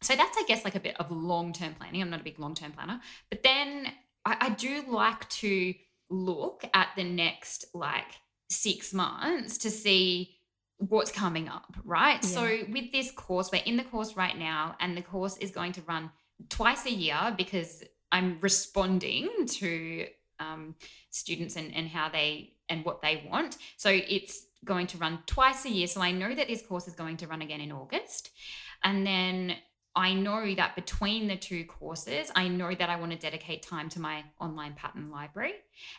So 0.00 0.16
that's, 0.16 0.36
I 0.38 0.44
guess, 0.48 0.64
like 0.64 0.76
a 0.76 0.80
bit 0.80 0.98
of 0.98 1.10
long 1.10 1.52
term 1.52 1.74
planning. 1.74 2.00
I'm 2.00 2.08
not 2.08 2.22
a 2.22 2.24
big 2.24 2.38
long 2.38 2.54
term 2.54 2.72
planner, 2.72 3.00
but 3.28 3.42
then 3.42 3.92
I, 4.24 4.36
I 4.40 4.48
do 4.50 4.84
like 4.88 5.28
to 5.28 5.74
look 6.10 6.64
at 6.74 6.88
the 6.96 7.04
next 7.04 7.66
like 7.74 8.18
six 8.50 8.92
months 8.92 9.58
to 9.58 9.70
see 9.70 10.36
what's 10.78 11.12
coming 11.12 11.48
up, 11.48 11.76
right? 11.84 12.24
So 12.24 12.58
with 12.70 12.92
this 12.92 13.10
course, 13.12 13.50
we're 13.52 13.62
in 13.64 13.76
the 13.76 13.84
course 13.84 14.16
right 14.16 14.36
now, 14.36 14.76
and 14.80 14.96
the 14.96 15.02
course 15.02 15.36
is 15.38 15.50
going 15.50 15.72
to 15.72 15.82
run 15.82 16.10
twice 16.48 16.86
a 16.86 16.90
year 16.90 17.34
because 17.36 17.84
I'm 18.10 18.38
responding 18.40 19.28
to 19.46 20.06
um, 20.40 20.74
students 21.10 21.56
and, 21.56 21.74
and 21.74 21.88
how 21.88 22.08
they 22.08 22.54
and 22.68 22.84
what 22.84 23.00
they 23.00 23.26
want. 23.30 23.58
So 23.76 23.90
it's 23.90 24.46
going 24.64 24.86
to 24.88 24.98
run 24.98 25.20
twice 25.26 25.64
a 25.64 25.70
year. 25.70 25.86
So 25.86 26.00
I 26.00 26.12
know 26.12 26.34
that 26.34 26.48
this 26.48 26.62
course 26.62 26.88
is 26.88 26.94
going 26.94 27.16
to 27.18 27.26
run 27.26 27.42
again 27.42 27.60
in 27.60 27.72
August. 27.72 28.30
And 28.84 29.06
then 29.06 29.56
I 29.94 30.14
know 30.14 30.54
that 30.54 30.74
between 30.74 31.28
the 31.28 31.36
two 31.36 31.64
courses, 31.64 32.30
I 32.34 32.48
know 32.48 32.74
that 32.74 32.88
I 32.88 32.96
want 32.96 33.12
to 33.12 33.18
dedicate 33.18 33.62
time 33.62 33.88
to 33.90 34.00
my 34.00 34.24
online 34.40 34.72
pattern 34.74 35.10
library. 35.10 35.54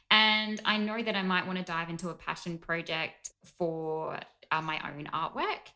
And 0.09 0.59
I 0.65 0.77
know 0.77 1.01
that 1.03 1.15
I 1.15 1.21
might 1.21 1.45
want 1.45 1.59
to 1.59 1.63
dive 1.63 1.89
into 1.89 2.09
a 2.09 2.15
passion 2.15 2.57
project 2.57 3.31
for 3.57 4.19
uh, 4.51 4.61
my 4.61 4.79
own 4.89 5.09
artwork. 5.13 5.69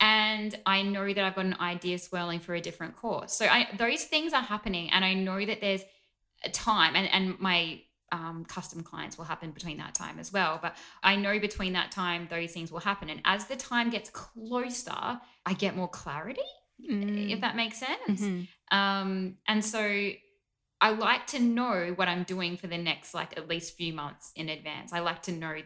And 0.00 0.56
I 0.66 0.82
know 0.82 1.12
that 1.12 1.24
I've 1.24 1.34
got 1.34 1.46
an 1.46 1.56
idea 1.60 1.98
swirling 1.98 2.40
for 2.40 2.54
a 2.54 2.60
different 2.60 2.96
course. 2.96 3.32
So 3.32 3.46
I, 3.46 3.68
those 3.76 4.04
things 4.04 4.32
are 4.32 4.42
happening. 4.42 4.90
And 4.90 5.04
I 5.04 5.14
know 5.14 5.44
that 5.44 5.60
there's 5.60 5.82
a 6.44 6.50
time, 6.50 6.94
and, 6.94 7.08
and 7.12 7.40
my 7.40 7.80
um, 8.12 8.44
custom 8.44 8.82
clients 8.82 9.18
will 9.18 9.24
happen 9.24 9.50
between 9.50 9.78
that 9.78 9.94
time 9.94 10.18
as 10.18 10.32
well. 10.32 10.58
But 10.62 10.76
I 11.02 11.16
know 11.16 11.40
between 11.40 11.72
that 11.72 11.90
time, 11.90 12.28
those 12.30 12.52
things 12.52 12.70
will 12.70 12.80
happen. 12.80 13.08
And 13.10 13.20
as 13.24 13.46
the 13.46 13.56
time 13.56 13.90
gets 13.90 14.10
closer, 14.10 15.20
I 15.46 15.52
get 15.56 15.74
more 15.74 15.88
clarity, 15.88 16.42
Mm. 16.88 17.30
if 17.30 17.40
that 17.40 17.56
makes 17.56 17.78
sense. 17.78 18.20
Mhm. 18.20 18.48
Um, 18.70 19.38
and 19.46 19.64
so 19.64 20.10
I 20.80 20.90
like 20.90 21.26
to 21.28 21.38
know 21.38 21.92
what 21.96 22.08
I'm 22.08 22.24
doing 22.24 22.56
for 22.56 22.66
the 22.66 22.78
next 22.78 23.14
like 23.14 23.36
at 23.36 23.48
least 23.48 23.76
few 23.76 23.92
months 23.92 24.32
in 24.36 24.48
advance. 24.48 24.92
I 24.92 25.00
like 25.00 25.22
to 25.22 25.32
know 25.32 25.56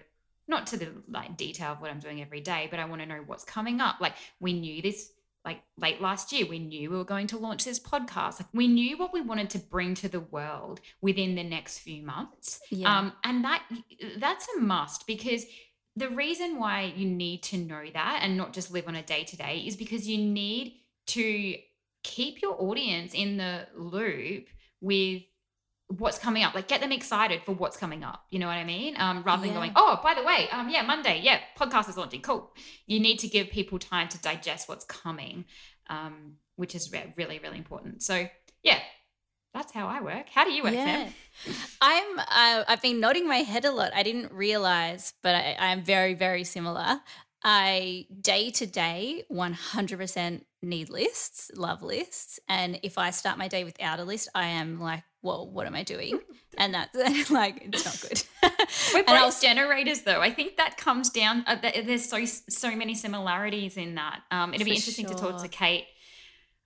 not 0.46 0.66
to 0.68 0.76
the 0.76 0.92
like 1.08 1.36
detail 1.36 1.72
of 1.72 1.80
what 1.80 1.90
I'm 1.90 1.98
doing 1.98 2.22
every 2.22 2.40
day, 2.40 2.68
but 2.70 2.78
I 2.78 2.84
want 2.86 3.02
to 3.02 3.06
know 3.06 3.22
what's 3.26 3.44
coming 3.44 3.80
up. 3.80 3.96
Like 4.00 4.14
we 4.40 4.52
knew 4.52 4.80
this 4.80 5.10
like 5.44 5.62
late 5.76 6.00
last 6.00 6.32
year, 6.32 6.46
we 6.46 6.58
knew 6.58 6.90
we 6.90 6.96
were 6.96 7.04
going 7.04 7.26
to 7.28 7.38
launch 7.38 7.64
this 7.64 7.80
podcast. 7.80 8.40
Like 8.40 8.48
we 8.52 8.68
knew 8.68 8.96
what 8.98 9.12
we 9.12 9.20
wanted 9.20 9.50
to 9.50 9.58
bring 9.58 9.94
to 9.94 10.08
the 10.08 10.20
world 10.20 10.80
within 11.00 11.34
the 11.34 11.44
next 11.44 11.78
few 11.78 12.02
months. 12.02 12.60
Yeah. 12.70 12.98
Um, 12.98 13.12
and 13.24 13.44
that 13.44 13.62
that's 14.18 14.46
a 14.56 14.60
must 14.60 15.06
because 15.06 15.44
the 15.96 16.08
reason 16.10 16.58
why 16.58 16.92
you 16.96 17.08
need 17.08 17.42
to 17.44 17.56
know 17.56 17.82
that 17.92 18.20
and 18.22 18.36
not 18.36 18.52
just 18.52 18.70
live 18.72 18.86
on 18.86 18.94
a 18.94 19.02
day 19.02 19.24
to 19.24 19.36
day 19.36 19.64
is 19.66 19.76
because 19.76 20.06
you 20.06 20.18
need 20.18 20.74
to 21.08 21.56
keep 22.02 22.40
your 22.40 22.54
audience 22.60 23.12
in 23.14 23.36
the 23.36 23.66
loop 23.76 24.46
with 24.80 25.22
what's 25.88 26.18
coming 26.18 26.44
up 26.44 26.54
like 26.54 26.68
get 26.68 26.80
them 26.82 26.92
excited 26.92 27.42
for 27.44 27.52
what's 27.52 27.76
coming 27.76 28.04
up 28.04 28.24
you 28.30 28.38
know 28.38 28.46
what 28.46 28.56
i 28.56 28.64
mean 28.64 28.94
um 28.98 29.22
rather 29.22 29.42
than 29.46 29.54
going 29.54 29.72
oh 29.74 29.98
by 30.02 30.12
the 30.14 30.22
way 30.22 30.46
um 30.52 30.68
yeah 30.68 30.82
monday 30.82 31.18
yeah 31.22 31.38
podcast 31.58 31.88
is 31.88 31.96
launching 31.96 32.20
cool 32.20 32.52
you 32.86 33.00
need 33.00 33.18
to 33.18 33.26
give 33.26 33.48
people 33.48 33.78
time 33.78 34.06
to 34.06 34.18
digest 34.20 34.68
what's 34.68 34.84
coming 34.84 35.46
um 35.88 36.34
which 36.56 36.74
is 36.74 36.92
re- 36.92 37.12
really 37.16 37.38
really 37.38 37.56
important 37.56 38.02
so 38.02 38.26
yeah 38.62 38.78
that's 39.54 39.72
how 39.72 39.86
i 39.86 40.00
work 40.02 40.28
how 40.28 40.44
do 40.44 40.52
you 40.52 40.62
work 40.62 40.74
Yeah. 40.74 41.08
Sam? 41.44 41.54
I'm. 41.80 42.18
Uh, 42.18 42.64
I've 42.68 42.82
been 42.82 43.00
nodding 43.00 43.26
my 43.26 43.36
head 43.38 43.64
a 43.64 43.70
lot. 43.70 43.92
I 43.94 44.02
didn't 44.02 44.32
realize, 44.32 45.14
but 45.22 45.34
I'm 45.58 45.82
very, 45.84 46.14
very 46.14 46.42
similar. 46.44 47.00
I 47.44 48.06
day 48.20 48.50
to 48.50 48.66
day, 48.66 49.22
100% 49.30 50.42
need 50.62 50.90
lists, 50.90 51.50
love 51.54 51.82
lists, 51.82 52.40
and 52.48 52.80
if 52.82 52.98
I 52.98 53.10
start 53.10 53.38
my 53.38 53.48
day 53.48 53.64
without 53.64 54.00
a 54.00 54.04
list, 54.04 54.28
I 54.34 54.46
am 54.46 54.80
like, 54.80 55.04
"Whoa, 55.20 55.44
what 55.44 55.66
am 55.66 55.74
I 55.74 55.82
doing?" 55.82 56.20
And 56.60 56.74
that's 56.74 57.30
like, 57.30 57.62
it's 57.62 57.84
not 57.84 58.00
good. 58.00 58.22
We're 58.92 59.04
both 59.04 59.26
was- 59.26 59.40
generators, 59.40 60.02
though. 60.02 60.20
I 60.20 60.32
think 60.32 60.56
that 60.56 60.76
comes 60.76 61.08
down. 61.08 61.44
Uh, 61.46 61.56
there's 61.60 62.08
so 62.08 62.24
so 62.24 62.74
many 62.74 62.96
similarities 62.96 63.76
in 63.76 63.94
that. 63.94 64.22
Um, 64.32 64.52
it'd 64.52 64.64
be 64.64 64.72
interesting 64.72 65.06
to 65.06 65.14
talk 65.14 65.40
to 65.40 65.48
Kate 65.48 65.86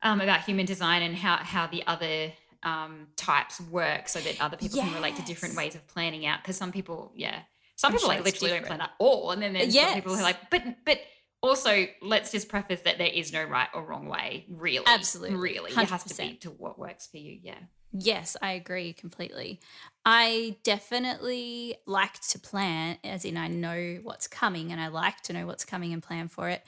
um, 0.02 0.20
about 0.22 0.42
human 0.44 0.64
design 0.64 1.02
and 1.02 1.14
how 1.14 1.36
how 1.36 1.66
the 1.66 1.86
other 1.86 2.32
um, 2.62 3.08
types 3.16 3.60
work, 3.60 4.08
so 4.08 4.18
that 4.20 4.40
other 4.40 4.56
people 4.56 4.80
can 4.80 4.94
relate 4.94 5.16
to 5.16 5.22
different 5.22 5.56
ways 5.56 5.74
of 5.74 5.86
planning 5.88 6.24
out. 6.24 6.40
Because 6.42 6.56
some 6.56 6.72
people, 6.72 7.12
yeah, 7.14 7.40
some 7.76 7.88
I'm 7.88 7.92
people 7.98 8.08
sure 8.08 8.16
like 8.16 8.24
literally 8.24 8.54
don't 8.54 8.66
plan 8.66 8.80
at 8.80 8.92
all, 8.98 9.32
and 9.32 9.42
then 9.42 9.52
there's 9.52 9.74
some 9.74 9.94
people 9.94 10.14
who 10.14 10.20
are 10.20 10.24
like, 10.24 10.50
but 10.50 10.62
but. 10.86 10.98
Also, 11.42 11.86
let's 12.00 12.30
just 12.30 12.48
preface 12.48 12.80
that 12.82 12.98
there 12.98 13.10
is 13.12 13.32
no 13.32 13.42
right 13.44 13.68
or 13.74 13.82
wrong 13.82 14.06
way, 14.06 14.46
really. 14.48 14.84
Absolutely. 14.86 15.36
Really. 15.36 15.70
It 15.72 15.88
has 15.88 16.04
to 16.04 16.16
be 16.16 16.34
to 16.36 16.50
what 16.50 16.78
works 16.78 17.06
for 17.08 17.16
you. 17.16 17.38
Yeah. 17.42 17.58
Yes, 17.92 18.36
I 18.40 18.52
agree 18.52 18.92
completely. 18.94 19.60
I 20.06 20.56
definitely 20.62 21.76
like 21.86 22.20
to 22.28 22.38
plan, 22.38 22.96
as 23.04 23.24
in 23.24 23.36
I 23.36 23.48
know 23.48 23.98
what's 24.02 24.26
coming 24.26 24.72
and 24.72 24.80
I 24.80 24.88
like 24.88 25.20
to 25.22 25.32
know 25.32 25.46
what's 25.46 25.64
coming 25.64 25.92
and 25.92 26.02
plan 26.02 26.28
for 26.28 26.48
it. 26.48 26.62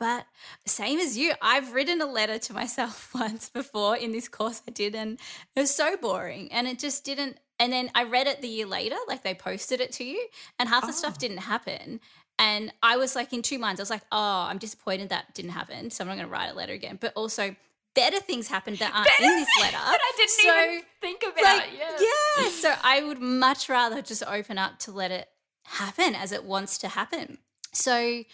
But 0.00 0.26
same 0.66 0.98
as 1.00 1.16
you, 1.18 1.32
I've 1.42 1.72
written 1.72 2.00
a 2.00 2.06
letter 2.06 2.38
to 2.38 2.52
myself 2.52 3.12
once 3.14 3.48
before 3.50 3.96
in 3.96 4.12
this 4.12 4.28
course 4.28 4.62
I 4.66 4.70
did, 4.70 4.94
and 4.94 5.18
it 5.54 5.60
was 5.60 5.74
so 5.74 5.96
boring. 5.96 6.50
And 6.52 6.66
it 6.66 6.78
just 6.78 7.04
didn't. 7.04 7.38
And 7.60 7.72
then 7.72 7.90
I 7.94 8.02
read 8.04 8.26
it 8.26 8.40
the 8.42 8.48
year 8.48 8.66
later, 8.66 8.96
like 9.06 9.22
they 9.22 9.34
posted 9.34 9.80
it 9.80 9.92
to 9.92 10.04
you, 10.04 10.26
and 10.58 10.68
half 10.68 10.82
the 10.82 10.88
Oh. 10.88 10.92
stuff 10.92 11.18
didn't 11.18 11.38
happen. 11.38 12.00
And 12.38 12.72
I 12.82 12.96
was 12.96 13.14
like 13.14 13.32
in 13.32 13.42
two 13.42 13.58
minds. 13.58 13.80
I 13.80 13.82
was 13.82 13.90
like, 13.90 14.02
oh, 14.10 14.46
I'm 14.48 14.58
disappointed 14.58 15.10
that 15.10 15.34
didn't 15.34 15.52
happen. 15.52 15.90
So 15.90 16.02
I'm 16.02 16.08
not 16.08 16.16
going 16.16 16.26
to 16.26 16.32
write 16.32 16.50
a 16.50 16.54
letter 16.54 16.72
again. 16.72 16.98
But 17.00 17.12
also, 17.14 17.54
better 17.94 18.18
things 18.18 18.48
happened 18.48 18.78
that 18.78 18.92
aren't 18.92 19.08
in 19.20 19.38
this 19.38 19.48
letter. 19.60 19.76
that 19.76 19.98
I 20.00 20.12
didn't 20.16 20.30
So, 20.30 20.70
even 20.72 20.82
think 21.00 21.22
about. 21.22 21.44
like, 21.44 21.70
yeah. 21.78 22.06
yeah. 22.40 22.48
So 22.50 22.74
I 22.82 23.02
would 23.04 23.20
much 23.20 23.68
rather 23.68 24.02
just 24.02 24.24
open 24.26 24.58
up 24.58 24.80
to 24.80 24.90
let 24.90 25.12
it 25.12 25.28
happen 25.64 26.14
as 26.16 26.32
it 26.32 26.44
wants 26.44 26.76
to 26.78 26.88
happen. 26.88 27.38
So 27.72 28.24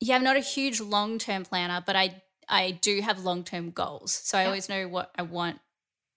yeah, 0.00 0.14
I'm 0.14 0.24
not 0.24 0.36
a 0.36 0.40
huge 0.40 0.80
long 0.80 1.18
term 1.18 1.44
planner, 1.44 1.82
but 1.84 1.96
I 1.96 2.22
I 2.48 2.70
do 2.70 3.00
have 3.00 3.24
long 3.24 3.42
term 3.44 3.70
goals. 3.70 4.12
So 4.12 4.38
I 4.38 4.44
always 4.46 4.68
know 4.68 4.86
what 4.86 5.10
I 5.18 5.22
want 5.22 5.58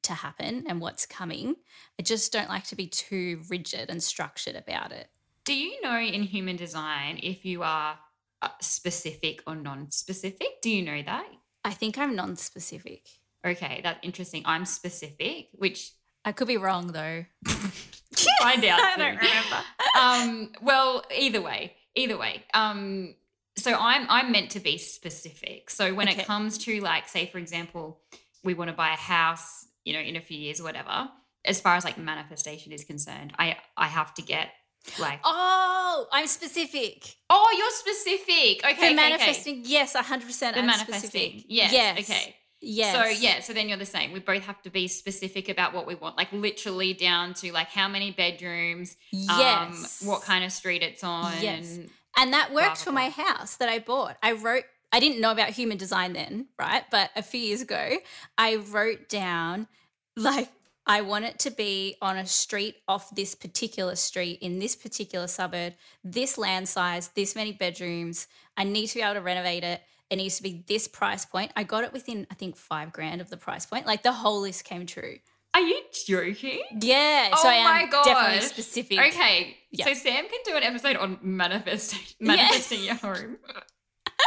to 0.03 0.14
happen 0.14 0.66
and 0.68 0.80
what's 0.80 1.05
coming. 1.05 1.55
I 1.99 2.03
just 2.03 2.32
don't 2.32 2.49
like 2.49 2.66
to 2.66 2.76
be 2.76 2.88
too 2.88 3.41
rigid 3.49 3.89
and 3.89 4.01
structured 4.01 4.55
about 4.55 4.91
it. 4.91 5.10
Do 5.50 5.56
you 5.58 5.82
know 5.82 5.97
in 5.97 6.22
human 6.22 6.58
design 6.58 7.20
if 7.24 7.43
you 7.43 7.64
are 7.64 7.97
uh, 8.43 8.50
specific 8.62 9.41
or 9.47 9.56
non-specific? 9.56 10.62
Do 10.62 10.70
you 10.70 10.84
know 10.84 11.02
that? 11.02 11.26
I 11.66 11.72
think 11.72 11.97
I'm 11.97 12.16
non 12.16 12.36
specific. 12.36 13.08
Okay, 13.43 13.82
that's 13.82 13.97
interesting. 14.04 14.43
I'm 14.45 14.64
specific, 14.64 15.47
which 15.54 15.93
I 16.24 16.34
could 16.34 16.47
be 16.47 16.58
wrong 16.58 16.86
though. 16.86 17.26
find 17.47 18.64
out. 18.64 18.80
I 18.84 18.95
don't 18.95 19.18
remember. 19.18 19.64
um, 20.00 20.52
well, 20.62 21.04
either 21.18 21.41
way, 21.41 21.74
either 21.95 22.16
way. 22.16 22.43
Um, 22.54 23.16
so 23.58 23.74
I'm 23.74 24.06
I'm 24.08 24.32
meant 24.32 24.52
to 24.52 24.60
be 24.60 24.78
specific. 24.78 25.72
So 25.72 25.95
when 25.95 26.10
Okay. 26.10 26.22
it 26.22 26.28
comes 26.28 26.60
to 26.60 26.80
like, 26.82 27.10
say 27.10 27.26
for 27.26 27.39
example, 27.39 28.02
we 28.43 28.54
want 28.54 28.70
to 28.70 28.76
buy 28.76 28.93
a 28.93 28.97
house, 28.97 29.66
you 29.84 29.93
know, 29.93 30.00
in 30.00 30.16
a 30.16 30.22
few 30.22 30.38
years 30.38 30.60
or 30.60 30.64
whatever. 30.66 31.10
As 31.43 31.60
far 31.60 31.76
as 31.76 31.84
like 31.86 31.97
manifestation 31.97 32.72
is 32.72 32.84
concerned, 32.84 33.34
I 33.39 33.58
I 33.76 33.88
have 33.88 34.14
to 34.14 34.22
get 34.22 34.50
like, 34.97 35.19
oh, 35.23 36.07
I'm 36.11 36.25
specific. 36.27 37.15
Oh, 37.29 37.55
you're 37.57 37.71
specific. 37.71 38.63
Okay, 38.63 38.73
For 38.73 38.77
okay, 38.77 38.85
okay. 38.87 38.95
manifesting, 38.95 39.61
yes, 39.65 39.93
100%. 39.95 40.39
The 40.39 40.59
I'm 40.59 40.65
manifesting. 40.65 40.95
specific. 41.09 41.43
Yes. 41.47 41.99
Okay. 42.09 42.35
Yes. 42.61 42.93
So 42.95 43.21
yeah, 43.25 43.39
so 43.39 43.53
then 43.53 43.69
you're 43.69 43.77
the 43.77 43.85
same. 43.85 44.11
We 44.11 44.19
both 44.19 44.43
have 44.43 44.61
to 44.63 44.69
be 44.69 44.87
specific 44.89 45.47
about 45.47 45.73
what 45.73 45.87
we 45.87 45.95
want, 45.95 46.17
like 46.17 46.31
literally 46.33 46.93
down 46.93 47.33
to 47.35 47.51
like 47.53 47.67
how 47.69 47.87
many 47.87 48.11
bedrooms, 48.11 48.97
Yes. 49.11 50.01
um, 50.01 50.07
what 50.09 50.23
kind 50.23 50.43
of 50.43 50.51
street 50.51 50.83
it's 50.83 51.03
on. 51.03 51.33
Yes. 51.41 51.77
and- 52.17 52.33
that 52.33 52.49
blah, 52.51 52.55
worked 52.63 52.75
blah, 52.77 52.83
for 52.83 52.91
my 52.91 53.09
house 53.09 53.55
that 53.57 53.69
I 53.69 53.79
bought. 53.79 54.17
I 54.21 54.33
wrote, 54.33 54.65
I 54.91 54.99
didn't 54.99 55.21
know 55.21 55.31
about 55.31 55.51
human 55.51 55.77
design 55.77 56.11
then, 56.11 56.47
right? 56.59 56.83
But 56.91 57.11
a 57.15 57.21
few 57.21 57.39
years 57.39 57.61
ago, 57.61 57.97
I 58.37 58.55
wrote 58.57 59.07
down 59.07 59.67
like, 60.17 60.49
I 60.89 61.01
want 61.01 61.23
it 61.25 61.37
to 61.39 61.51
be 61.51 61.95
on 62.01 62.17
a 62.17 62.25
street 62.25 62.77
off 62.87 63.11
this 63.11 63.35
particular 63.35 63.95
street 63.95 64.39
in 64.41 64.57
this 64.57 64.75
particular 64.75 65.27
suburb, 65.27 65.73
this 66.03 66.35
land 66.35 66.67
size, 66.67 67.09
this 67.09 67.35
many 67.35 67.51
bedrooms. 67.51 68.27
I 68.57 68.63
need 68.63 68.87
to 68.87 68.95
be 68.95 69.01
able 69.03 69.13
to 69.13 69.21
renovate 69.21 69.63
it. 69.63 69.81
It 70.09 70.15
needs 70.15 70.37
to 70.37 70.43
be 70.43 70.63
this 70.67 70.87
price 70.87 71.25
point. 71.25 71.51
I 71.55 71.63
got 71.63 71.83
it 71.83 71.93
within, 71.93 72.25
I 72.31 72.33
think, 72.33 72.55
five 72.55 72.91
grand 72.91 73.21
of 73.21 73.29
the 73.29 73.37
price 73.37 73.67
point. 73.67 73.85
Like 73.85 74.01
the 74.01 74.11
whole 74.11 74.41
list 74.41 74.63
came 74.65 74.87
true. 74.87 75.19
Are 75.53 75.61
you 75.61 75.79
joking? 76.07 76.63
Yeah. 76.81 77.29
Oh 77.33 77.39
so 77.43 77.49
I 77.49 77.53
am 77.53 77.63
my 77.65 77.81
definitely 78.03 78.39
gosh. 78.39 78.47
specific. 78.47 78.97
Okay, 78.99 79.57
Yeah. 79.69 79.85
so 79.85 79.93
Sam 79.93 80.25
can 80.27 80.39
do 80.43 80.55
an 80.55 80.63
episode 80.63 80.95
on 80.95 81.19
manifesting, 81.21 81.99
manifesting 82.19 82.83
your 82.83 82.95
home. 82.95 83.37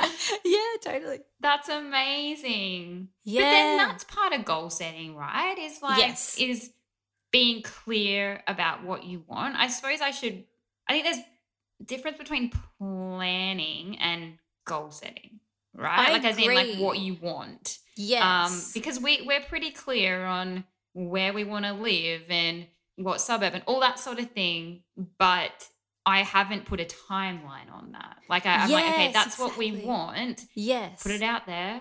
yeah, 0.45 0.59
totally. 0.83 1.21
That's 1.41 1.69
amazing. 1.69 3.09
Yeah. 3.25 3.41
But 3.43 3.51
then 3.51 3.77
that's 3.79 4.05
part 4.05 4.33
of 4.33 4.45
goal 4.45 4.71
setting, 4.71 5.15
right? 5.17 5.59
Is 5.59 5.83
like 5.83 5.99
Yes. 5.99 6.37
is 6.39 6.71
being 7.31 7.63
clear 7.63 8.43
about 8.47 8.85
what 8.85 9.05
you 9.05 9.25
want. 9.27 9.57
I 9.57 9.69
suppose 9.69 10.01
I 10.01 10.11
should 10.11 10.45
I 10.89 10.93
think 10.93 11.05
there's 11.05 11.25
difference 11.85 12.19
between 12.19 12.51
planning 12.79 13.99
and 13.99 14.35
goal 14.67 14.91
setting, 14.91 15.41
right? 15.75 16.09
I 16.09 16.13
like 16.13 16.25
as 16.25 16.39
in 16.39 16.55
like 16.55 16.77
what 16.77 16.99
you 16.99 17.17
want. 17.21 17.79
yes. 17.97 18.23
Um 18.23 18.71
because 18.75 19.01
we 19.01 19.23
we're 19.27 19.41
pretty 19.43 19.71
clear 19.71 20.25
on 20.25 20.65
where 20.95 21.33
we 21.33 21.45
want 21.45 21.65
to 21.65 21.73
live 21.73 22.23
and 22.29 22.67
what 22.97 23.21
suburb 23.21 23.55
and 23.55 23.63
all 23.67 23.81
that 23.81 23.99
sort 23.99 24.19
of 24.19 24.31
thing, 24.33 24.83
but 25.19 25.69
I 26.05 26.23
haven't 26.23 26.65
put 26.65 26.81
a 26.81 26.85
timeline 26.85 27.73
on 27.73 27.93
that. 27.93 28.17
Like 28.29 28.47
I, 28.47 28.57
I'm 28.65 28.71
like, 28.71 28.85
okay, 28.87 29.05
Yes, 29.05 29.15
that's 29.15 29.39
what 29.39 29.57
we 29.57 29.73
want 29.73 30.45
yes. 30.55 31.03
put 31.03 31.13
it 31.13 31.23
out 31.23 31.47
there, 31.47 31.81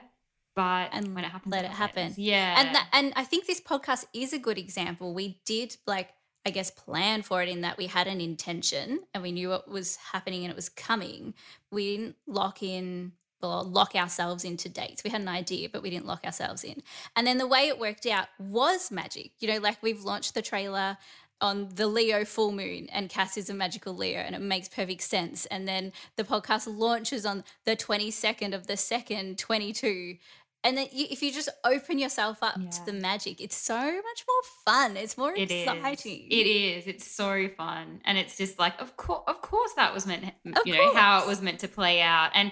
but 0.55 0.89
And 0.93 1.15
when 1.15 1.23
it 1.23 1.31
happens, 1.31 1.51
let 1.51 1.65
it 1.65 1.71
happen. 1.71 2.03
happens. 2.03 2.17
Yeah, 2.17 2.59
And 2.59 2.75
that, 2.75 2.87
and 2.93 3.13
I 3.15 3.23
think 3.23 3.47
this 3.47 3.59
podcast 3.61 4.05
is 4.13 4.33
a 4.33 4.39
good 4.39 4.57
example. 4.57 5.13
We 5.13 5.39
did 5.45 5.77
like 5.87 6.09
I 6.45 6.49
guess 6.49 6.71
plan 6.71 7.21
for 7.21 7.43
it 7.43 7.49
in 7.49 7.61
that 7.61 7.77
we 7.77 7.85
had 7.85 8.07
an 8.07 8.19
intention 8.19 9.01
and 9.13 9.21
we 9.21 9.31
knew 9.31 9.49
what 9.49 9.69
was 9.69 9.97
happening 9.97 10.43
and 10.43 10.49
it 10.51 10.55
was 10.55 10.69
coming. 10.69 11.35
We 11.71 11.97
didn't 11.97 12.15
lock 12.25 12.63
in 12.63 13.11
or 13.43 13.63
lock 13.63 13.93
ourselves 13.95 14.43
into 14.43 14.67
dates. 14.67 15.03
We 15.03 15.11
had 15.11 15.21
an 15.21 15.27
idea, 15.27 15.69
but 15.69 15.83
we 15.83 15.91
didn't 15.91 16.07
lock 16.07 16.23
ourselves 16.25 16.63
in. 16.63 16.81
And 17.15 17.27
then 17.27 17.37
the 17.37 17.47
way 17.47 17.67
it 17.67 17.77
worked 17.79 18.07
out 18.07 18.27
was 18.39 18.89
magic. 18.91 19.31
You 19.39 19.49
know, 19.49 19.59
like 19.59 19.81
we've 19.83 20.01
launched 20.03 20.33
the 20.33 20.41
trailer 20.41 20.97
on 21.41 21.69
the 21.75 21.87
Leo 21.87 22.23
full 22.23 22.51
moon, 22.51 22.87
and 22.91 23.09
Cass 23.09 23.37
is 23.37 23.49
a 23.49 23.53
magical 23.53 23.95
Leo, 23.95 24.19
and 24.19 24.35
it 24.35 24.41
makes 24.41 24.69
perfect 24.69 25.01
sense. 25.01 25.45
And 25.47 25.67
then 25.67 25.91
the 26.15 26.23
podcast 26.23 26.67
launches 26.67 27.25
on 27.25 27.43
the 27.65 27.75
22nd 27.75 28.53
of 28.53 28.67
the 28.67 28.77
second, 28.77 29.37
22. 29.37 30.17
And 30.63 30.77
then 30.77 30.87
you, 30.91 31.07
if 31.09 31.23
you 31.23 31.31
just 31.31 31.49
open 31.63 31.97
yourself 31.97 32.37
up 32.43 32.55
to 32.55 32.85
the 32.85 32.93
magic, 32.93 33.41
it's 33.41 33.55
so 33.55 33.75
much 33.75 34.25
more 34.27 34.43
fun. 34.63 34.95
It's 34.95 35.17
more 35.17 35.33
it 35.33 35.49
is. 35.49 35.67
exciting. 35.67 36.27
It 36.29 36.45
is. 36.45 36.85
It's 36.85 37.09
so 37.09 37.47
fun, 37.57 38.01
and 38.05 38.17
it's 38.17 38.37
just 38.37 38.59
like, 38.59 38.79
of 38.79 38.95
course, 38.95 39.23
of 39.27 39.41
course, 39.41 39.73
that 39.75 39.91
was 39.91 40.05
meant. 40.05 40.25
Of 40.25 40.61
you 40.65 40.73
know 40.73 40.93
how 40.93 41.23
it 41.23 41.27
was 41.27 41.41
meant 41.41 41.59
to 41.61 41.67
play 41.67 41.99
out, 42.01 42.29
and 42.35 42.51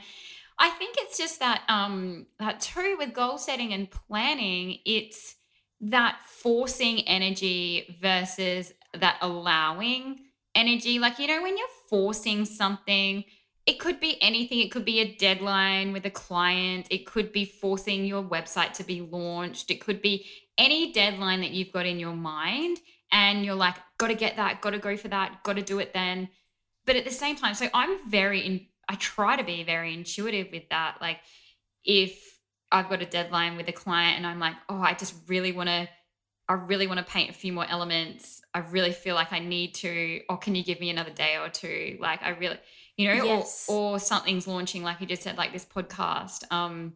I 0.58 0.70
think 0.72 0.96
it's 0.98 1.20
just 1.20 1.40
that 1.40 1.62
um 1.70 2.26
that 2.40 2.62
too 2.62 2.96
with 2.98 3.14
goal 3.14 3.38
setting 3.38 3.74
and 3.74 3.90
planning. 3.92 4.80
It's 4.86 5.36
that 5.82 6.20
forcing 6.26 7.08
energy 7.08 7.96
versus 8.02 8.74
that 8.94 9.18
allowing 9.22 10.20
energy. 10.56 11.00
Like 11.00 11.20
you 11.20 11.28
know 11.28 11.42
when 11.42 11.58
you're 11.58 11.68
forcing 11.90 12.46
something. 12.46 13.24
It 13.66 13.78
could 13.78 14.00
be 14.00 14.20
anything. 14.20 14.62
It 14.62 14.72
could 14.72 14.86
be 14.86 15.00
a 15.00 15.16
deadline 15.16 15.94
with 15.94 16.04
a 16.04 16.10
client. 16.10 16.88
It 16.90 17.06
could 17.06 17.32
be 17.32 17.46
forcing 17.46 18.04
your 18.04 18.24
website 18.24 18.74
to 18.74 18.84
be 18.84 19.02
launched. 19.02 19.70
It 19.70 19.80
could 19.80 20.02
be 20.02 20.26
any 20.58 20.92
deadline 20.92 21.42
that 21.42 21.52
you've 21.52 21.72
got 21.72 21.86
in 21.86 22.00
your 22.00 22.16
mind 22.16 22.80
and 23.12 23.46
you're 23.46 23.56
like 23.56 23.76
got 23.98 24.08
to 24.08 24.14
get 24.14 24.36
that 24.36 24.62
got 24.62 24.72
to 24.72 24.78
go 24.78 24.96
for 24.98 25.08
that 25.08 25.42
got 25.44 25.56
to 25.56 25.62
do 25.62 25.80
it 25.80 25.94
then 25.94 26.30
but 26.86 26.96
at 26.96 27.06
the 27.06 27.12
same 27.12 27.36
time 27.36 27.54
so 27.54 27.68
i'm 27.74 27.98
very 28.10 28.42
in 28.42 28.66
i 28.88 28.96
try 28.96 29.36
to 29.36 29.44
be 29.44 29.64
very 29.64 29.94
intuitive 29.94 30.48
with 30.52 30.68
that 30.70 30.98
like 31.02 31.18
if 31.84 32.38
i've 32.72 32.90
got 32.90 33.02
a 33.02 33.06
deadline 33.06 33.56
with 33.56 33.68
a 33.70 33.72
client 33.72 34.18
and 34.18 34.28
i'm 34.28 34.40
like 34.40 34.56
oh 34.68 34.82
i 34.82 34.94
just 34.94 35.16
really 35.28 35.52
want 35.52 35.70
to 35.70 35.88
i 36.50 36.54
really 36.54 36.88
want 36.88 36.97
to 37.00 37.06
paint 37.06 37.30
a 37.30 37.34
few 37.34 37.54
more 37.54 37.66
elements 37.70 38.41
i 38.54 38.60
really 38.60 38.91
feel 38.91 39.16
like 39.16 39.32
i 39.32 39.39
need 39.39 39.74
to 39.74 40.20
or 40.30 40.38
can 40.38 40.56
you 40.56 40.64
give 40.64 40.80
me 40.82 40.89
another 40.89 41.12
day 41.12 41.38
or 41.38 41.47
two 41.50 41.97
like 42.02 42.22
i 42.24 42.30
really 42.32 42.58
you 42.97 43.08
know 43.08 43.24
Yes. 43.24 43.66
or, 43.70 43.91
or 43.93 44.00
something's 44.00 44.47
launching 44.47 44.84
like 44.84 45.00
you 45.00 45.08
just 45.08 45.22
said 45.24 45.38
like 45.38 45.54
this 45.54 45.66
podcast 45.66 46.43
um 46.52 46.93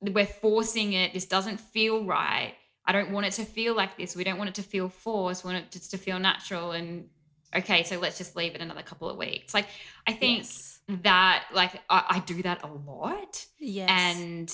we're 0.00 0.26
forcing 0.26 0.94
it 0.94 1.12
this 1.14 1.26
doesn't 1.26 1.60
feel 1.60 2.04
right 2.04 2.54
I 2.86 2.92
don't 2.92 3.12
want 3.12 3.24
it 3.24 3.32
to 3.40 3.46
feel 3.46 3.74
like 3.74 3.96
this. 3.96 4.14
We 4.14 4.24
don't 4.24 4.36
want 4.36 4.50
it 4.50 4.56
to 4.56 4.62
feel 4.62 4.90
forced. 4.90 5.42
We 5.42 5.54
want 5.54 5.64
it 5.64 5.70
just 5.70 5.90
to 5.92 5.96
feel 5.96 6.18
natural. 6.18 6.72
And 6.72 7.08
okay, 7.56 7.82
so 7.82 7.98
let's 7.98 8.18
just 8.18 8.36
leave 8.36 8.54
it 8.54 8.60
another 8.60 8.82
couple 8.82 9.08
of 9.08 9.16
weeks. 9.16 9.54
Like 9.54 9.68
I 10.06 10.12
think 10.12 10.40
Yes. 10.40 10.80
that, 10.88 11.46
like 11.54 11.72
I, 11.88 12.04
I 12.10 12.18
do 12.26 12.42
that 12.42 12.62
a 12.62 12.66
lot, 12.66 13.46
Yes. 13.58 13.88
and 13.88 14.52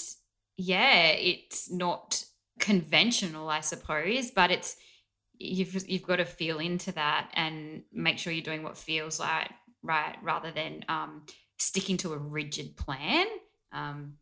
yeah, 0.57 1.07
it's 1.09 1.73
not 1.73 2.25
conventional, 2.61 3.49
I 3.49 3.61
suppose, 3.61 4.31
but 4.31 4.51
it's 4.51 4.77
you've 5.39 5.89
you've 5.89 6.03
got 6.07 6.17
to 6.17 6.25
feel 6.25 6.59
into 6.59 6.93
that 6.93 7.31
and 7.35 7.83
make 7.93 8.19
sure 8.19 8.33
you're 8.33 8.45
doing 8.45 8.63
what 8.63 8.77
feels 8.77 9.19
like 9.19 9.51
right, 9.83 10.15
rather 10.23 10.51
than 10.53 10.85
um, 10.89 11.23
sticking 11.59 11.97
to 11.99 12.13
a 12.13 12.19
rigid 12.19 12.77
plan. 12.77 13.27
Um, 13.73 14.15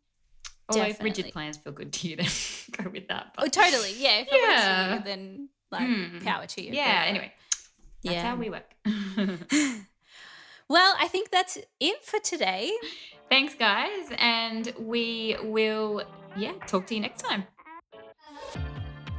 although 0.69 0.85
if 0.85 1.03
rigid 1.03 1.33
plans 1.33 1.57
feel 1.57 1.73
good 1.73 1.93
to 1.95 2.09
you, 2.09 2.17
then 2.21 2.29
go 2.85 2.91
with 2.91 3.09
that. 3.09 3.35
oh, 3.39 3.49
totally. 3.49 3.95
Yeah. 3.99 4.19
If 4.21 4.29
it 4.31 4.49
works 4.49 4.65
for 4.65 4.95
you, 4.95 5.05
then 5.05 5.49
like 5.71 5.89
Mm. 5.89 6.25
power 6.25 6.47
to 6.47 6.63
you. 6.63 6.73
Yeah, 6.73 7.03
anyway, 7.07 7.33
that's 8.05 8.15
Yeah. 8.15 8.23
how 8.31 8.37
we 8.37 8.49
work. 8.51 8.75
Well, 10.71 10.95
I 11.01 11.09
think 11.09 11.31
that's 11.31 11.57
it 11.81 12.05
for 12.05 12.19
today. 12.21 12.71
Thanks, 13.31 13.55
guys, 13.55 14.11
and 14.19 14.71
we 14.79 15.35
will, 15.43 16.03
yeah, 16.37 16.53
talk 16.67 16.87
to 16.89 16.95
you 16.95 17.01
next 17.01 17.23
time. 17.23 17.45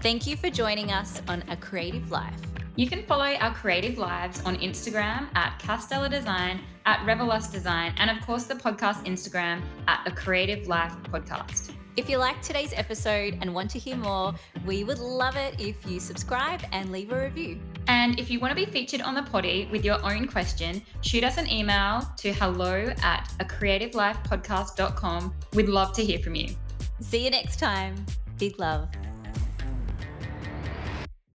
Thank 0.02 0.26
you 0.26 0.38
for 0.38 0.50
joining 0.50 0.94
us 0.94 1.22
on 1.28 1.44
A 1.50 1.58
Creative 1.58 2.10
Life. 2.10 2.40
You 2.78 2.88
can 2.88 3.04
follow 3.04 3.26
our 3.26 3.54
creative 3.54 3.98
lives 3.98 4.42
on 4.46 4.56
Instagram 4.56 5.28
at 5.36 5.60
Cass 5.60 5.88
Deller 5.88 6.10
Design, 6.10 6.62
at 6.86 7.06
Reverlust 7.06 7.52
Design, 7.52 7.94
and 7.98 8.10
of 8.10 8.26
course 8.26 8.46
the 8.46 8.56
podcast 8.56 9.06
Instagram 9.06 9.62
at 9.90 10.08
A 10.08 10.12
Creative 10.12 10.66
Life 10.70 10.94
Podcast. 11.12 11.72
If 11.98 12.10
you 12.10 12.18
liked 12.18 12.46
today's 12.46 12.72
episode 12.72 13.38
and 13.42 13.54
want 13.54 13.70
to 13.72 13.80
hear 13.80 13.98
more, 13.98 14.34
we 14.66 14.86
would 14.86 15.00
love 15.00 15.36
it 15.36 15.60
if 15.60 15.86
you 15.86 16.00
subscribe 16.00 16.62
and 16.72 16.94
leave 16.94 17.12
a 17.12 17.22
review. 17.22 17.60
And 17.88 18.18
if 18.18 18.32
you 18.32 18.40
want 18.40 18.52
to 18.52 18.56
be 18.56 18.72
featured 18.72 19.02
on 19.02 19.16
the 19.16 19.24
potty 19.24 19.68
with 19.70 19.84
your 19.84 20.02
own 20.10 20.30
question, 20.30 20.82
shoot 21.02 21.26
us 21.26 21.38
an 21.38 21.52
email 21.52 22.10
to 22.20 22.32
hello 22.32 22.86
at 23.04 23.30
a 23.42 23.44
creativelifepodcast.com. 23.44 25.36
We'd 25.56 25.68
love 25.68 25.92
to 25.92 26.06
hear 26.06 26.20
from 26.20 26.36
you. 26.36 26.56
See 27.02 27.26
you 27.26 27.32
next 27.32 27.60
time. 27.60 28.06
Big 28.38 28.58
love. 28.60 28.88